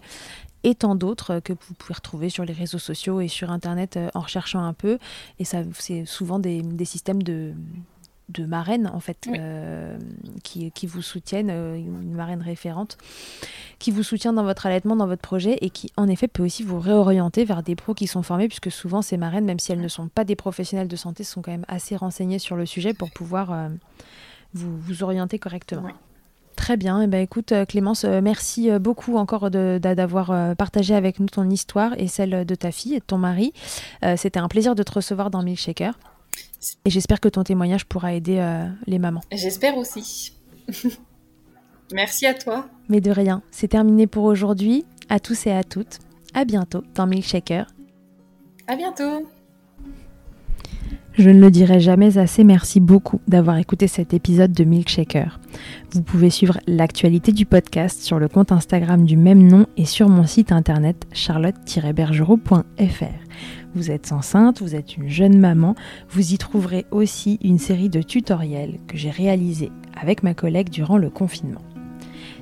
et 0.64 0.76
tant 0.76 0.96
d'autres 0.96 1.40
que 1.40 1.54
vous 1.54 1.74
pouvez 1.76 1.94
retrouver 1.94 2.30
sur 2.30 2.46
les 2.46 2.54
réseaux 2.54 2.80
sociaux 2.80 3.22
et 3.22 3.28
sur 3.28 3.52
Internet 3.52 3.98
euh, 3.98 4.10
en 4.14 4.22
recherchant 4.22 4.64
un 4.64 4.74
peu. 4.74 4.98
Et 5.40 5.46
ça, 5.46 5.60
c'est 5.78 6.06
souvent 6.06 6.40
des, 6.40 6.62
des, 6.62 6.86
systèmes 6.86 7.24
de, 7.24 7.54
de 8.30 8.46
marraines, 8.46 8.90
en 8.94 9.00
fait, 9.00 9.28
euh, 9.28 9.98
qui, 10.44 10.72
qui, 10.72 10.88
vous 10.88 11.02
soutiennent, 11.02 11.50
euh, 11.50 11.76
une 11.76 12.14
marraine 12.14 12.42
référente, 12.42 12.98
qui 13.80 13.92
vous 13.92 14.04
soutient 14.04 14.34
dans 14.34 14.44
votre 14.44 14.66
allaitement, 14.66 14.96
dans 14.96 15.08
votre 15.08 15.22
projet, 15.22 15.58
et 15.62 15.70
qui, 15.70 15.92
en 15.96 16.08
effet, 16.08 16.28
peut 16.28 16.44
aussi 16.44 16.64
vous 16.64 16.80
réorienter 16.80 17.46
vers 17.46 17.64
des 17.64 17.76
pros 17.76 17.94
qui 17.94 18.08
sont 18.08 18.24
formés, 18.24 18.48
puisque 18.48 18.72
souvent, 18.72 19.02
ces 19.02 19.18
marraines, 19.18 19.46
même 19.46 19.60
si 19.60 19.72
elles 19.72 19.82
ne 19.82 19.88
sont 19.88 20.08
pas 20.08 20.24
des 20.24 20.36
professionnels 20.36 20.88
de 20.88 20.96
santé, 20.96 21.24
sont 21.24 21.42
quand 21.42 21.52
même 21.52 21.66
assez 21.68 21.96
renseignées 21.96 22.40
sur 22.40 22.56
le 22.56 22.66
sujet 22.66 22.94
pour 22.94 23.12
pouvoir 23.12 23.70
vous, 24.54 24.78
vous 24.78 25.04
orienter 25.04 25.40
correctement. 25.40 25.90
Très 26.68 26.76
bien. 26.76 27.02
Eh 27.02 27.08
ben, 27.08 27.22
écoute, 27.22 27.54
euh, 27.54 27.64
Clémence, 27.64 28.04
euh, 28.04 28.20
merci 28.22 28.70
euh, 28.70 28.78
beaucoup 28.78 29.16
encore 29.16 29.50
d'avoir 29.50 30.56
partagé 30.58 30.96
avec 30.96 31.22
nous 31.22 31.28
ton 31.28 31.50
histoire 31.50 31.94
et 31.98 32.10
celle 32.10 32.44
de 32.44 32.56
ta 32.56 32.74
fille 32.74 32.94
et 32.94 33.00
de 33.00 33.06
ton 33.06 33.18
mari. 33.18 33.54
C'était 34.18 34.40
un 34.40 34.50
plaisir 34.50 34.76
de 34.76 34.84
te 34.84 34.92
recevoir 34.92 35.30
dans 35.30 35.42
Milkshaker. 35.44 35.98
Et 36.84 36.90
j'espère 36.90 37.22
que 37.22 37.30
ton 37.30 37.44
témoignage 37.44 37.86
pourra 37.86 38.14
aider 38.14 38.46
les 38.86 39.00
mamans. 39.00 39.22
J'espère 39.32 39.78
aussi. 39.78 40.34
merci 41.94 42.26
à 42.26 42.34
toi. 42.34 42.68
Mais 42.90 43.00
de 43.00 43.12
rien. 43.12 43.42
C'est 43.50 43.70
terminé 43.70 44.06
pour 44.06 44.26
aujourd'hui. 44.26 44.86
À 45.08 45.22
tous 45.22 45.48
et 45.48 45.52
à 45.52 45.64
toutes. 45.64 46.00
À 46.34 46.44
bientôt 46.44 46.84
dans 46.96 47.08
Milkshaker. 47.08 47.68
À 48.68 48.76
bientôt. 48.76 49.26
Je 51.18 51.32
ne 51.32 51.42
le 51.42 51.50
dirai 51.50 51.80
jamais 51.80 52.20
assez, 52.20 52.44
merci 52.44 52.80
beaucoup 52.80 53.20
d'avoir 53.28 53.58
écouté 53.58 53.88
cet 53.88 54.14
épisode 54.14 54.52
de 54.52 54.64
Milkshaker. 54.64 55.40
Vous 55.92 56.04
pouvez 56.04 56.30
suivre 56.30 56.60
l'actualité 56.68 57.32
du 57.32 57.48
podcast 57.48 58.02
sur 58.02 58.20
le 58.20 58.28
compte 58.28 58.52
Instagram 58.52 59.04
du 59.04 59.18
même 59.18 59.42
nom 59.42 59.66
et 59.78 59.86
sur 59.86 60.10
mon 60.10 60.28
site 60.28 60.52
internet 60.52 61.08
charlotte-bergerot.fr. 61.14 62.62
Vous 63.74 63.90
êtes 63.90 64.12
enceinte, 64.12 64.62
vous 64.62 64.76
êtes 64.76 64.96
une 64.96 65.10
jeune 65.10 65.40
maman, 65.40 65.74
vous 66.12 66.34
y 66.34 66.38
trouverez 66.38 66.86
aussi 66.92 67.40
une 67.44 67.58
série 67.58 67.90
de 67.90 68.04
tutoriels 68.04 68.78
que 68.88 68.96
j'ai 68.96 69.10
réalisés 69.10 69.72
avec 70.00 70.22
ma 70.22 70.36
collègue 70.36 70.70
durant 70.70 70.98
le 70.98 71.10
confinement. 71.10 71.67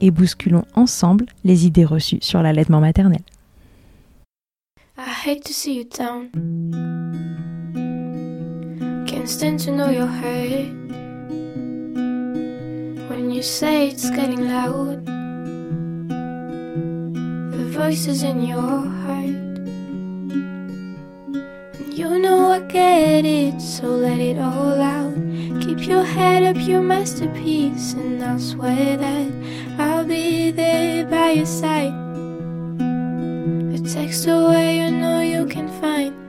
et 0.00 0.10
bousculons 0.10 0.64
ensemble 0.74 1.26
les 1.44 1.66
idées 1.66 1.84
reçues 1.84 2.20
sur 2.20 2.42
l'allaitement 2.42 2.80
maternel. 2.80 3.22
I 4.98 5.08
hate 5.26 5.44
to 5.44 5.52
see 5.52 5.78
you 5.78 5.84
down. 5.84 6.30
Can't 9.06 9.28
stand 9.28 9.58
to 9.60 9.70
know 9.70 9.88
your 9.90 10.06
hurt. 10.06 10.68
When 13.08 13.30
you 13.30 13.42
say 13.42 13.88
it's 13.88 14.10
getting 14.10 14.46
loud, 14.46 15.06
the 17.52 17.64
voices 17.70 18.22
in 18.22 18.42
your 18.42 18.60
heart. 18.60 19.50
You 21.90 22.18
know 22.18 22.52
I 22.52 22.60
get 22.60 23.24
it, 23.24 23.60
so 23.60 23.86
let 23.86 24.18
it 24.18 24.38
all 24.38 24.80
out. 24.80 25.09
Keep 25.80 25.88
your 25.88 26.04
head 26.04 26.42
up, 26.42 26.68
your 26.68 26.82
masterpiece, 26.82 27.94
and 27.94 28.22
I'll 28.22 28.38
swear 28.38 28.98
that 28.98 29.32
I'll 29.78 30.04
be 30.04 30.50
there 30.50 31.06
by 31.06 31.30
your 31.30 31.46
side. 31.46 31.94
A 33.74 33.78
text 33.88 34.26
away, 34.26 34.76
you 34.80 34.90
know 34.90 35.22
you 35.22 35.46
can 35.46 35.70
find 35.80 36.19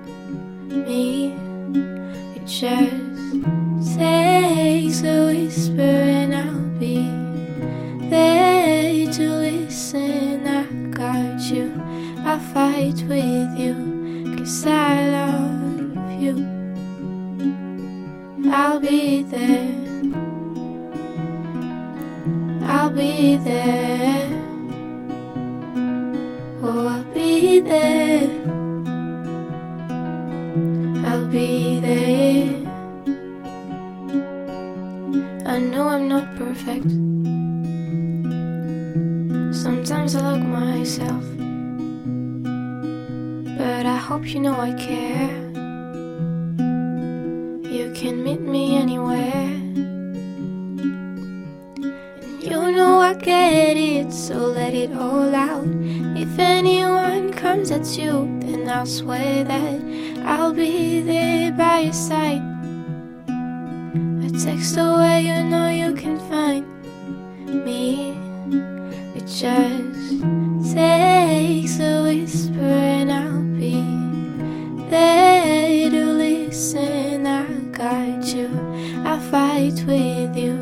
I 79.12 79.20
fight 79.20 79.84
with 79.88 80.38
you, 80.38 80.56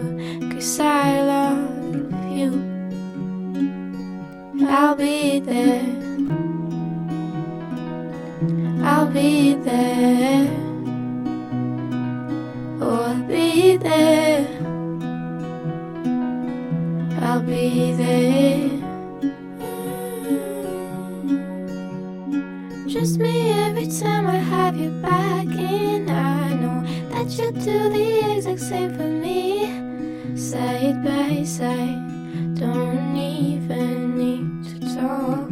cause 0.51 0.79
I 0.79 1.21
love 1.21 2.35
you. 2.35 2.51
I'll 4.67 4.95
be 4.95 5.39
there. 5.39 5.85
I'll 8.83 9.05
be 9.05 9.53
there. 9.53 10.49
Oh, 12.81 13.03
I'll 13.09 13.23
be 13.27 13.77
there. 13.77 14.47
I'll 17.21 17.41
be 17.41 17.93
there. 17.93 18.69
Just 22.87 23.19
me 23.19 23.51
every 23.51 23.85
time 23.85 24.25
I 24.25 24.37
have 24.37 24.75
you 24.75 24.89
back, 24.89 25.45
and 25.45 26.09
I 26.09 26.53
know 26.55 26.83
that 27.11 27.29
you'll 27.37 27.51
do 27.51 27.89
the 27.89 28.18
same 28.69 28.93
for 28.93 29.09
me. 29.25 29.65
Side 30.37 31.03
by 31.03 31.43
side, 31.43 32.53
don't 32.53 33.17
even 33.17 34.15
need 34.21 34.45
to 34.69 34.75
talk. 34.95 35.49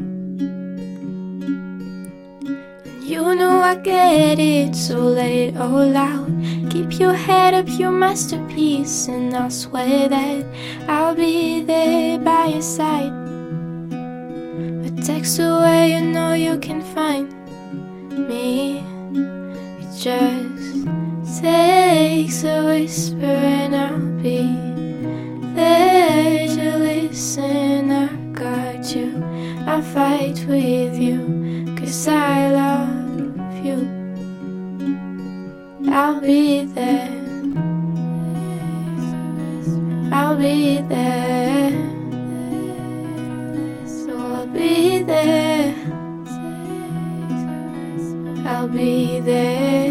You 3.02 3.34
know 3.34 3.60
I 3.60 3.74
get 3.76 4.38
it, 4.38 4.76
so 4.76 5.00
let 5.00 5.32
it 5.32 5.58
all 5.58 5.98
out. 5.98 6.30
Keep 6.70 7.00
your 7.00 7.14
head 7.14 7.56
up, 7.56 7.68
your 7.68 7.90
masterpiece, 7.90 9.08
and 9.08 9.36
I 9.36 9.50
swear 9.50 10.08
that 10.10 10.46
I'll 10.88 11.16
be 11.16 11.64
there 11.64 12.20
by 12.20 12.46
your 12.54 12.62
side. 12.62 13.14
A 14.88 14.92
text 15.02 15.40
away, 15.40 15.94
you 15.94 16.02
know 16.02 16.34
you 16.34 16.60
can 16.60 16.84
find 16.94 17.34
me. 18.30 18.78
It 19.82 19.90
just 19.98 20.47
takes 21.42 22.44
a 22.44 22.66
whisper, 22.66 23.26
and 23.26 23.76
I'll 23.76 24.00
be 24.22 24.42
there 25.56 26.48
to 26.48 26.78
listen. 26.78 27.92
I 27.92 28.08
got 28.34 28.96
you, 28.96 29.24
I 29.66 29.82
fight 29.82 30.46
with 30.48 30.98
you, 30.98 31.76
cause 31.78 32.08
I 32.08 32.52
love 32.52 33.66
you. 33.66 33.80
I'll 35.92 36.20
be 36.22 36.66
there. 36.66 37.14
I'll 40.12 40.38
be 40.38 40.82
there. 40.82 41.72
So 43.86 44.18
I'll 44.18 44.48
be 44.48 45.04
there. 45.04 45.76
I'll 48.46 48.68
be 48.68 49.20
there. 49.20 49.87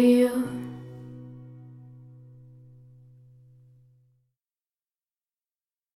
you. 0.00 0.47